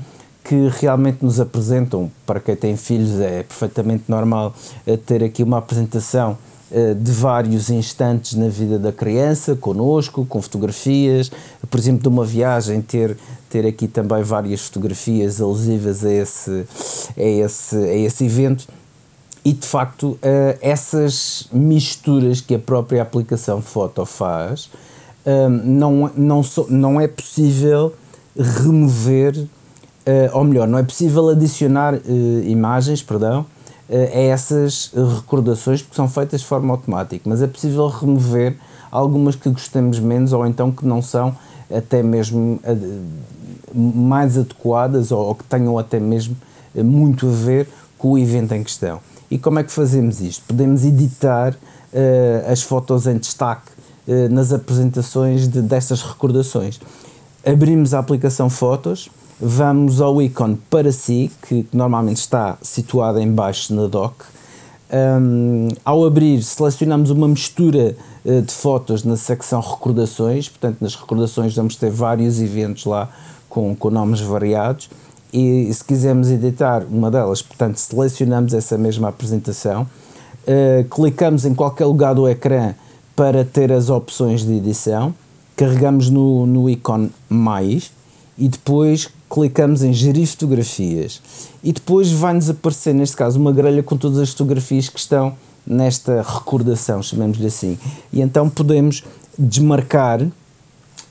que 0.43 0.69
realmente 0.81 1.23
nos 1.23 1.39
apresentam. 1.39 2.11
Para 2.27 2.41
quem 2.41 2.57
tem 2.57 2.77
filhos, 2.77 3.21
é 3.21 3.43
perfeitamente 3.43 4.05
normal 4.09 4.55
eh, 4.87 4.97
ter 4.97 5.23
aqui 5.23 5.43
uma 5.43 5.59
apresentação 5.59 6.39
eh, 6.73 6.95
de 6.95 7.13
vários 7.13 7.69
instantes 7.69 8.33
na 8.33 8.49
vida 8.49 8.79
da 8.79 8.91
criança, 8.91 9.55
conosco, 9.55 10.25
com 10.25 10.41
fotografias, 10.41 11.31
por 11.71 11.79
exemplo, 11.79 12.03
de 12.03 12.09
uma 12.09 12.25
viagem, 12.25 12.81
ter, 12.81 13.19
ter 13.51 13.67
aqui 13.67 13.87
também 13.87 14.23
várias 14.23 14.63
fotografias 14.63 15.39
alusivas 15.39 16.03
a 16.03 16.11
esse, 16.11 16.65
a 17.15 17.23
esse, 17.23 17.77
a 17.77 17.95
esse 17.95 18.25
evento 18.25 18.67
e 19.45 19.53
de 19.53 19.67
facto 19.67 20.13
uh, 20.13 20.19
essas 20.63 21.49
misturas 21.53 22.41
que 22.41 22.55
a 22.55 22.59
própria 22.59 23.03
aplicação 23.03 23.61
Foto 23.61 24.07
faz 24.07 24.71
uh, 25.27 25.51
não, 25.51 26.11
não, 26.17 26.43
so, 26.43 26.67
não 26.71 26.99
é 26.99 27.07
possível 27.07 27.93
remover, 28.35 29.37
uh, 29.37 29.49
ou 30.33 30.45
melhor, 30.45 30.67
não 30.67 30.79
é 30.79 30.83
possível 30.83 31.29
adicionar 31.29 31.95
imagens, 32.45 33.03
perdão, 33.03 33.47
a 33.89 34.19
essas 34.19 34.91
recordações 34.95 35.83
porque 35.83 35.95
são 35.95 36.09
feitas 36.09 36.41
de 36.41 36.47
forma 36.47 36.73
automática, 36.73 37.29
mas 37.29 37.43
é 37.43 37.47
possível 37.47 37.87
remover 37.89 38.57
algumas 38.91 39.37
que 39.37 39.49
gostemos 39.51 40.01
menos 40.01 40.33
ou 40.33 40.47
então 40.47 40.73
que 40.73 40.87
não 40.87 41.03
são 41.03 41.37
até 41.71 42.03
mesmo 42.03 42.59
mais 43.75 44.39
adequadas 44.39 45.13
ou 45.13 45.35
que 45.35 45.45
tenham 45.45 45.79
até 45.79 46.01
mesmo 46.01 46.35
muito 46.75 47.29
a 47.29 47.31
ver 47.31 47.69
com 47.99 48.13
o 48.13 48.19
evento 48.19 48.55
em 48.55 48.65
questão. 48.65 49.01
E 49.31 49.39
como 49.39 49.59
é 49.59 49.65
que 49.65 49.73
fazemos 49.73 50.21
isto? 50.21 50.45
Podemos 50.47 50.85
editar 50.85 51.53
uh, 51.55 52.51
as 52.51 52.63
fotos 52.63 53.07
em 53.07 53.17
destaque 53.17 53.71
uh, 54.07 54.29
nas 54.33 54.53
apresentações 54.53 55.49
de, 55.49 55.63
destas 55.63 56.03
recordações. 56.03 56.81
Abrimos 57.45 57.95
a 57.95 57.99
aplicação 57.99 58.49
Fotos, 58.49 59.11
vamos 59.41 60.01
ao 60.01 60.21
ícone 60.21 60.59
para 60.71 60.93
si, 60.93 61.31
que 61.47 61.67
normalmente 61.73 62.19
está 62.19 62.57
situado 62.63 63.19
em 63.19 63.31
baixo 63.31 63.75
na 63.75 63.87
dock. 63.87 64.25
Um, 64.93 65.69
ao 65.85 66.05
abrir, 66.05 66.43
selecionamos 66.43 67.11
uma 67.11 67.27
mistura 67.27 67.97
uh, 68.25 68.43
de 68.43 68.53
fotos 68.53 69.03
na 69.03 69.17
secção 69.17 69.61
Recordações, 69.61 70.49
portanto, 70.49 70.79
nas 70.81 70.95
recordações 70.95 71.55
vamos 71.55 71.77
ter 71.77 71.91
vários 71.91 72.41
eventos 72.41 72.85
lá 72.85 73.09
com, 73.49 73.75
com 73.75 73.91
nomes 73.91 74.21
variados 74.21 74.89
e 75.35 75.75
se 75.75 75.83
quisermos 75.83 76.31
editar 76.31 76.85
uma 76.89 77.11
delas, 77.11 77.43
portanto, 77.43 77.77
selecionamos 77.77 78.55
essa 78.55 78.79
mesma 78.79 79.09
apresentação, 79.09 79.83
uh, 79.83 80.89
clicamos 80.89 81.45
em 81.45 81.53
qualquer 81.53 81.87
lugar 81.87 82.15
do 82.15 82.29
ecrã 82.29 82.73
para 83.17 83.45
ter 83.45 83.73
as 83.73 83.91
opções 83.91 84.47
de 84.47 84.53
edição, 84.53 85.13
carregamos 85.57 86.09
no, 86.09 86.47
no 86.47 86.71
ícone 86.71 87.11
mais 87.29 87.91
e 88.39 88.49
depois 88.49 89.09
clicamos 89.29 89.83
em 89.83 89.93
gerir 89.93 90.29
fotografias 90.29 91.21
e 91.65 91.73
depois 91.73 92.13
vai-nos 92.13 92.49
aparecer, 92.49 92.95
neste 92.95 93.17
caso, 93.17 93.41
uma 93.41 93.51
grelha 93.51 93.83
com 93.83 93.97
todas 93.97 94.21
as 94.21 94.31
fotografias 94.31 94.89
que 94.89 95.01
estão 95.01 95.35
nesta 95.67 96.23
recordação, 96.23 97.03
chamemos-lhe 97.03 97.47
assim. 97.47 97.77
E 98.13 98.21
então 98.21 98.49
podemos 98.49 99.03
desmarcar 99.37 100.21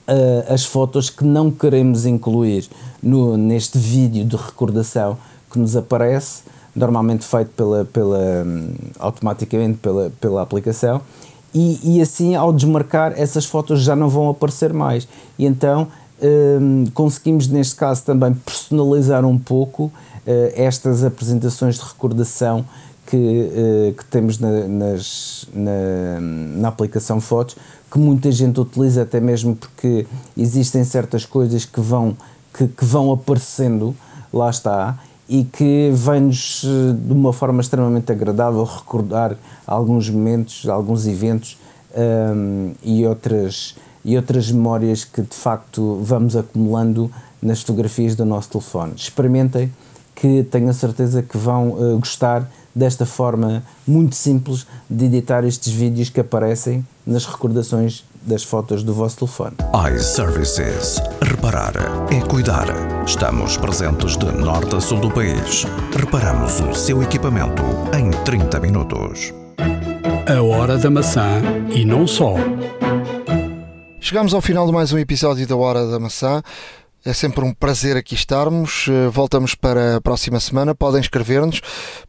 uh, 0.08 0.54
as 0.54 0.66
fotos 0.66 1.10
que 1.10 1.24
não 1.24 1.51
queremos 1.51 2.06
incluir 2.06 2.68
no, 3.01 3.38
neste 3.38 3.78
vídeo 3.78 4.26
de 4.26 4.36
recordação 4.36 5.18
que 5.51 5.60
nos 5.60 5.76
aparece, 5.76 6.43
normalmente 6.76 7.26
feito 7.26 7.51
pela, 7.51 7.86
pela, 7.86 8.43
um, 8.45 8.74
automaticamente 8.99 9.78
pela, 9.78 10.12
pela 10.20 10.41
aplicação, 10.41 11.01
e, 11.54 11.97
e 11.97 12.01
assim 12.01 12.36
ao 12.36 12.51
desmarcar 12.51 13.14
essas 13.16 13.45
fotos 13.45 13.82
já 13.84 13.95
não 13.95 14.10
vão 14.10 14.30
aparecer 14.30 14.74
mais. 14.74 15.08
E 15.38 15.45
então 15.45 15.88
um, 16.22 16.86
conseguimos 16.93 17.47
neste 17.47 17.76
caso 17.76 18.04
também 18.04 18.34
personalizar 18.34 19.24
um 19.26 19.38
pouco 19.38 19.86
uh, 19.86 19.91
estas 20.56 21.04
apresentações 21.04 21.76
de 21.76 21.84
recordação 21.84 22.66
que, 23.06 23.18
uh, 23.18 23.93
que 23.93 24.06
temos 24.06 24.39
na, 24.39 24.68
nas, 24.68 25.47
na, 25.54 26.20
na 26.22 26.68
aplicação 26.68 27.20
Fotos, 27.20 27.56
que 27.91 27.99
muita 27.99 28.32
gente 28.32 28.60
utiliza 28.60 29.04
até 29.04 29.20
mesmo 29.20 29.56
porque 29.56 30.08
existem 30.36 30.84
certas 30.84 31.26
coisas 31.26 31.66
que 31.66 31.80
vão, 31.80 32.18
que, 32.54 32.68
que 32.68 32.86
vão 32.86 33.12
aparecendo, 33.12 33.95
lá 34.34 34.49
está, 34.49 34.97
e 35.30 35.43
que 35.43 35.91
vem-nos 35.93 36.64
eh, 36.66 36.93
de 36.93 37.14
uma 37.14 37.32
forma 37.32 37.62
extremamente 37.62 38.12
agradável 38.12 38.64
recordar 38.64 39.38
alguns 39.66 40.10
momentos, 40.10 40.68
alguns 40.68 41.08
eventos 41.08 41.58
um, 41.95 41.99
ehm, 41.99 42.76
e, 42.84 43.06
outras, 43.06 43.76
e 44.04 44.18
outras 44.18 44.51
memórias 44.51 45.06
que 45.06 45.22
de 45.22 45.36
facto 45.36 45.99
vamos 46.01 46.36
acumulando 46.36 47.10
nas 47.41 47.62
fotografias 47.62 48.16
do 48.16 48.26
nosso 48.26 48.49
telefone. 48.49 48.93
Experimentem, 48.95 49.72
que 50.16 50.43
tenho 50.43 50.70
a 50.70 50.74
certeza 50.74 51.22
que 51.22 51.38
vão 51.38 51.72
uh, 51.72 51.99
gostar 51.99 52.49
desta 52.76 53.05
forma 53.05 53.63
muito 53.86 54.15
simples 54.15 54.65
de 54.89 55.05
editar 55.05 55.43
estes 55.43 55.71
vídeos 55.71 56.09
que 56.09 56.19
aparecem 56.19 56.86
nas 57.05 57.26
recordações 57.26 58.03
das 58.26 58.43
fotos 58.43 58.84
do 58.84 58.93
vosso 58.93 59.17
telefone. 59.17 59.55
iServices. 59.95 61.01
Reparar 61.21 61.74
é 62.11 62.21
cuidar. 62.21 62.67
Estamos 63.05 63.57
presentes 63.57 64.17
de 64.17 64.32
norte 64.32 64.76
a 64.76 64.82
sul 64.82 64.99
do 64.99 65.11
país. 65.11 65.65
Reparamos 65.95 66.59
o 66.61 66.74
seu 66.74 67.03
equipamento 67.03 67.61
em 67.97 68.09
30 68.24 68.59
minutos. 68.59 69.34
A 70.26 70.41
hora 70.41 70.78
da 70.78 70.89
maçã 70.89 71.41
e 71.76 71.84
não 71.84 72.07
só. 72.07 72.36
Chegamos 73.99 74.34
ao 74.34 74.41
final 74.41 74.65
de 74.65 74.71
mais 74.71 74.91
um 74.93 74.97
episódio 74.97 75.47
da 75.47 75.55
Hora 75.55 75.88
da 75.88 75.99
Maçã. 75.99 76.41
É 77.06 77.14
sempre 77.14 77.43
um 77.43 77.54
prazer 77.54 77.97
aqui 77.97 78.16
estarmos. 78.16 78.86
Eh, 78.89 79.10
voltamos 79.10 79.56
para 79.56 79.97
a 79.97 80.01
próxima 80.01 80.39
semana. 80.39 80.74
Podem 80.74 81.01
escrever-nos 81.01 81.60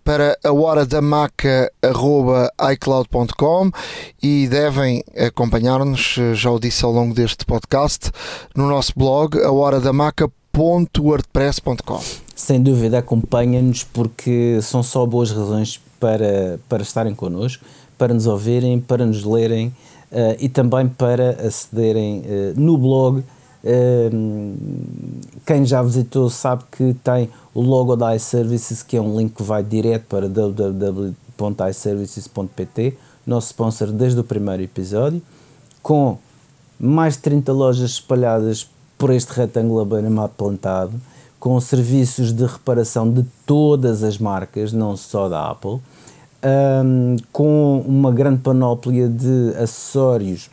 para 0.05 0.38
a 0.45 0.53
hora 0.53 0.86
da 0.86 1.03
maca.icloud.com 1.03 3.72
e 4.22 4.47
devem 4.49 5.03
acompanhar-nos, 5.16 6.14
eh, 6.18 6.34
já 6.34 6.49
o 6.51 6.61
disse 6.61 6.84
ao 6.84 6.92
longo 6.92 7.12
deste 7.12 7.45
podcast, 7.45 8.12
no 8.55 8.68
nosso 8.68 8.92
blog, 8.97 9.36
a 9.42 9.51
hora 9.51 9.80
da 9.80 9.92
maca 9.92 10.30
www.wordpress.com. 10.55 12.01
Sem 12.34 12.62
dúvida, 12.62 12.99
acompanha-nos 12.99 13.82
porque 13.82 14.61
são 14.62 14.82
só 14.82 15.05
boas 15.05 15.32
razões 15.32 15.80
para, 15.99 16.59
para 16.68 16.82
estarem 16.82 17.14
connosco, 17.14 17.64
para 17.99 18.14
nos 18.14 18.26
ouvirem, 18.26 18.80
para 18.80 19.05
nos 19.05 19.24
lerem 19.24 19.68
uh, 20.12 20.36
e 20.38 20.49
também 20.49 20.88
para 20.88 21.30
acederem 21.47 22.20
uh, 22.20 22.61
no 22.61 22.78
blog. 22.78 23.24
Quem 25.46 25.64
já 25.64 25.82
visitou 25.82 26.28
sabe 26.28 26.64
que 26.70 26.94
tem 27.02 27.30
o 27.54 27.62
logo 27.62 27.96
da 27.96 28.14
iServices, 28.14 28.82
que 28.82 28.94
é 28.96 29.00
um 29.00 29.18
link 29.18 29.34
que 29.34 29.42
vai 29.42 29.62
direto 29.62 30.04
para 30.06 30.28
www.iservices.pt, 30.28 32.98
nosso 33.26 33.46
sponsor 33.48 33.90
desde 33.90 34.20
o 34.20 34.24
primeiro 34.24 34.62
episódio, 34.62 35.22
com 35.82 36.18
mais 36.78 37.14
de 37.14 37.20
30 37.20 37.50
lojas 37.52 37.92
espalhadas 37.92 38.68
por 38.98 39.10
este 39.10 39.32
retângulo 39.32 39.82
beira-mar 39.84 40.28
plantado, 40.28 41.00
com 41.40 41.58
serviços 41.60 42.32
de 42.32 42.44
reparação 42.44 43.10
de 43.10 43.24
todas 43.46 44.02
as 44.02 44.18
marcas, 44.18 44.72
não 44.72 44.96
só 44.96 45.28
da 45.28 45.50
Apple, 45.50 45.80
um, 46.44 47.16
com 47.32 47.82
uma 47.86 48.12
grande 48.12 48.40
panóplia 48.40 49.08
de 49.08 49.54
acessórios 49.56 50.50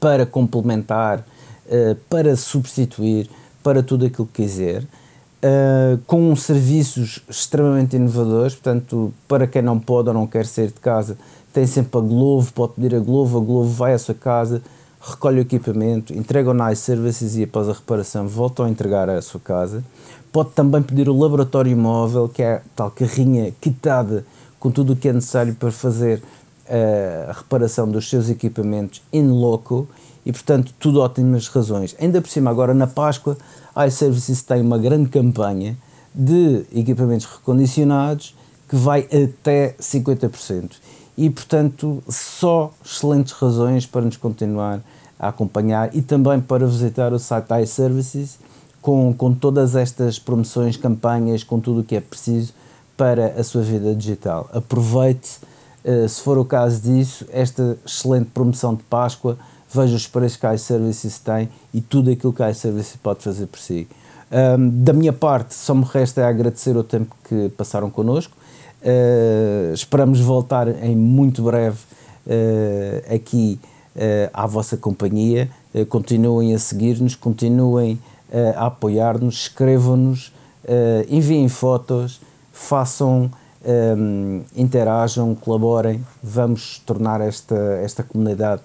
para 0.00 0.26
complementar, 0.26 1.24
uh, 1.68 1.94
para 2.08 2.36
substituir, 2.36 3.28
para 3.62 3.82
tudo 3.82 4.06
aquilo 4.06 4.26
que 4.26 4.42
quiser. 4.42 4.82
Uh, 4.82 5.98
com 6.06 6.34
serviços 6.34 7.20
extremamente 7.28 7.94
inovadores, 7.94 8.54
portanto, 8.54 9.12
para 9.28 9.46
quem 9.46 9.62
não 9.62 9.78
pode 9.78 10.08
ou 10.08 10.14
não 10.14 10.26
quer 10.26 10.46
sair 10.46 10.68
de 10.68 10.80
casa, 10.80 11.16
tem 11.52 11.66
sempre 11.66 11.98
a 11.98 12.02
Glovo, 12.02 12.52
pode 12.52 12.74
pedir 12.74 12.94
a 12.94 12.98
Glovo, 12.98 13.38
a 13.38 13.40
Glovo 13.40 13.70
vai 13.70 13.92
à 13.92 13.98
sua 13.98 14.14
casa, 14.14 14.62
recolhe 15.00 15.38
o 15.38 15.42
equipamento, 15.42 16.12
entrega 16.12 16.50
o 16.50 16.54
Nice 16.54 16.82
Services 16.82 17.36
e 17.36 17.44
após 17.44 17.68
a 17.68 17.72
reparação 17.72 18.26
voltam 18.26 18.66
a 18.66 18.70
entregar 18.70 19.08
à 19.08 19.22
sua 19.22 19.40
casa. 19.40 19.84
Pode 20.32 20.50
também 20.50 20.82
pedir 20.82 21.08
o 21.08 21.18
laboratório 21.18 21.76
móvel, 21.76 22.28
que 22.28 22.42
é 22.42 22.54
a 22.56 22.62
tal 22.74 22.90
carrinha 22.90 23.52
quitada 23.60 24.26
com 24.58 24.70
tudo 24.70 24.94
o 24.94 24.96
que 24.96 25.08
é 25.08 25.12
necessário 25.12 25.54
para 25.54 25.70
fazer 25.70 26.22
uh, 26.68 27.30
a 27.30 27.32
reparação 27.32 27.88
dos 27.88 28.08
seus 28.10 28.28
equipamentos 28.28 29.02
in 29.12 29.28
loco 29.28 29.88
e, 30.26 30.32
portanto, 30.32 30.74
tudo 30.80 31.00
ótimas 31.00 31.46
razões. 31.46 31.94
Ainda 32.00 32.20
por 32.20 32.28
cima, 32.28 32.50
agora 32.50 32.74
na 32.74 32.88
Páscoa, 32.88 33.38
a 33.72 33.86
iServices 33.86 34.42
tem 34.42 34.60
uma 34.60 34.76
grande 34.76 35.08
campanha 35.08 35.78
de 36.12 36.64
equipamentos 36.74 37.26
recondicionados 37.26 38.34
que 38.68 38.74
vai 38.74 39.02
até 39.02 39.76
50% 39.80 40.72
e, 41.16 41.30
portanto, 41.30 42.02
só 42.08 42.72
excelentes 42.84 43.32
razões 43.34 43.86
para 43.86 44.02
nos 44.02 44.16
continuar 44.16 44.80
a 45.16 45.28
acompanhar 45.28 45.94
e 45.94 46.02
também 46.02 46.40
para 46.40 46.66
visitar 46.66 47.12
o 47.12 47.18
site 47.18 47.48
iServices 47.62 48.38
com, 48.82 49.14
com 49.14 49.32
todas 49.32 49.76
estas 49.76 50.18
promoções, 50.18 50.76
campanhas, 50.76 51.44
com 51.44 51.60
tudo 51.60 51.80
o 51.80 51.84
que 51.84 51.94
é 51.96 52.00
preciso 52.00 52.52
para 52.96 53.28
a 53.38 53.44
sua 53.44 53.62
vida 53.62 53.94
digital. 53.94 54.48
Aproveite, 54.52 55.38
uh, 55.84 56.08
se 56.08 56.20
for 56.20 56.36
o 56.36 56.44
caso 56.44 56.82
disso, 56.82 57.24
esta 57.30 57.78
excelente 57.86 58.30
promoção 58.34 58.74
de 58.74 58.82
Páscoa, 58.82 59.38
veja 59.76 59.94
os 59.94 60.06
preços 60.06 60.36
que 60.36 60.46
a 60.46 60.54
iServices 60.54 61.18
tem 61.18 61.48
e 61.72 61.80
tudo 61.80 62.10
aquilo 62.10 62.32
que 62.32 62.42
a 62.42 62.50
iServices 62.50 62.96
pode 62.96 63.22
fazer 63.22 63.46
por 63.46 63.58
si. 63.58 63.86
Um, 64.30 64.68
da 64.82 64.92
minha 64.92 65.12
parte, 65.12 65.54
só 65.54 65.74
me 65.74 65.84
resta 65.84 66.26
agradecer 66.26 66.76
o 66.76 66.82
tempo 66.82 67.14
que 67.28 67.48
passaram 67.50 67.88
connosco 67.88 68.36
Uh, 68.82 69.72
esperamos 69.72 70.20
voltar 70.20 70.68
em 70.84 70.94
muito 70.94 71.42
breve 71.42 71.78
uh, 72.26 73.14
aqui 73.14 73.58
uh, 73.96 74.30
à 74.32 74.46
vossa 74.46 74.76
companhia. 74.76 75.50
continuem 75.88 76.54
a 76.54 76.58
seguir-nos, 76.58 77.14
continuem 77.14 77.98
a 78.56 78.66
apoiar-nos, 78.66 79.42
escrevam-nos, 79.42 80.32
enviem 81.08 81.48
fotos, 81.48 82.20
façam, 82.50 83.30
um, 83.62 84.42
interajam, 84.56 85.34
colaborem. 85.34 86.04
Vamos 86.22 86.80
tornar 86.86 87.20
esta, 87.20 87.56
esta 87.82 88.02
comunidade 88.02 88.62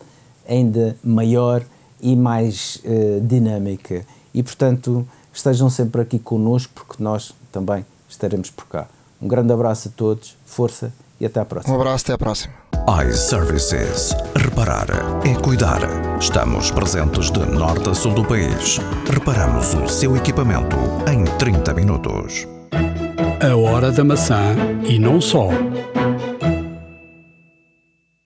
ainda 0.47 0.95
maior 1.03 1.63
e 2.01 2.15
mais 2.15 2.81
dinâmica. 3.23 4.05
E 4.33 4.41
portanto, 4.41 5.07
estejam 5.33 5.69
sempre 5.69 6.01
aqui 6.01 6.17
connosco, 6.19 6.71
porque 6.73 7.03
nós 7.03 7.33
também 7.51 7.85
estaremos 8.07 8.49
por 8.49 8.65
cá. 8.65 8.87
Um 9.21 9.27
grande 9.27 9.53
abraço 9.53 9.89
a 9.89 9.91
todos, 9.95 10.35
força 10.45 10.91
e 11.19 11.25
até 11.25 11.39
à 11.39 11.45
próxima. 11.45 11.75
Um 11.75 11.79
abraço, 11.79 12.05
até 12.05 12.13
à 12.13 12.17
próxima. 12.17 12.53
iServices. 13.07 14.15
Reparar 14.35 14.87
é 15.23 15.35
cuidar. 15.35 15.81
Estamos 16.19 16.71
presentes 16.71 17.29
de 17.29 17.39
norte 17.39 17.89
a 17.89 17.93
sul 17.93 18.13
do 18.13 18.25
país. 18.25 18.79
Reparamos 19.07 19.75
o 19.75 19.87
seu 19.87 20.17
equipamento 20.17 20.75
em 21.07 21.23
30 21.37 21.73
minutos. 21.73 22.47
A 23.39 23.55
hora 23.55 23.91
da 23.91 24.03
maçã 24.03 24.55
e 24.87 24.97
não 24.97 25.21
só. 25.21 25.49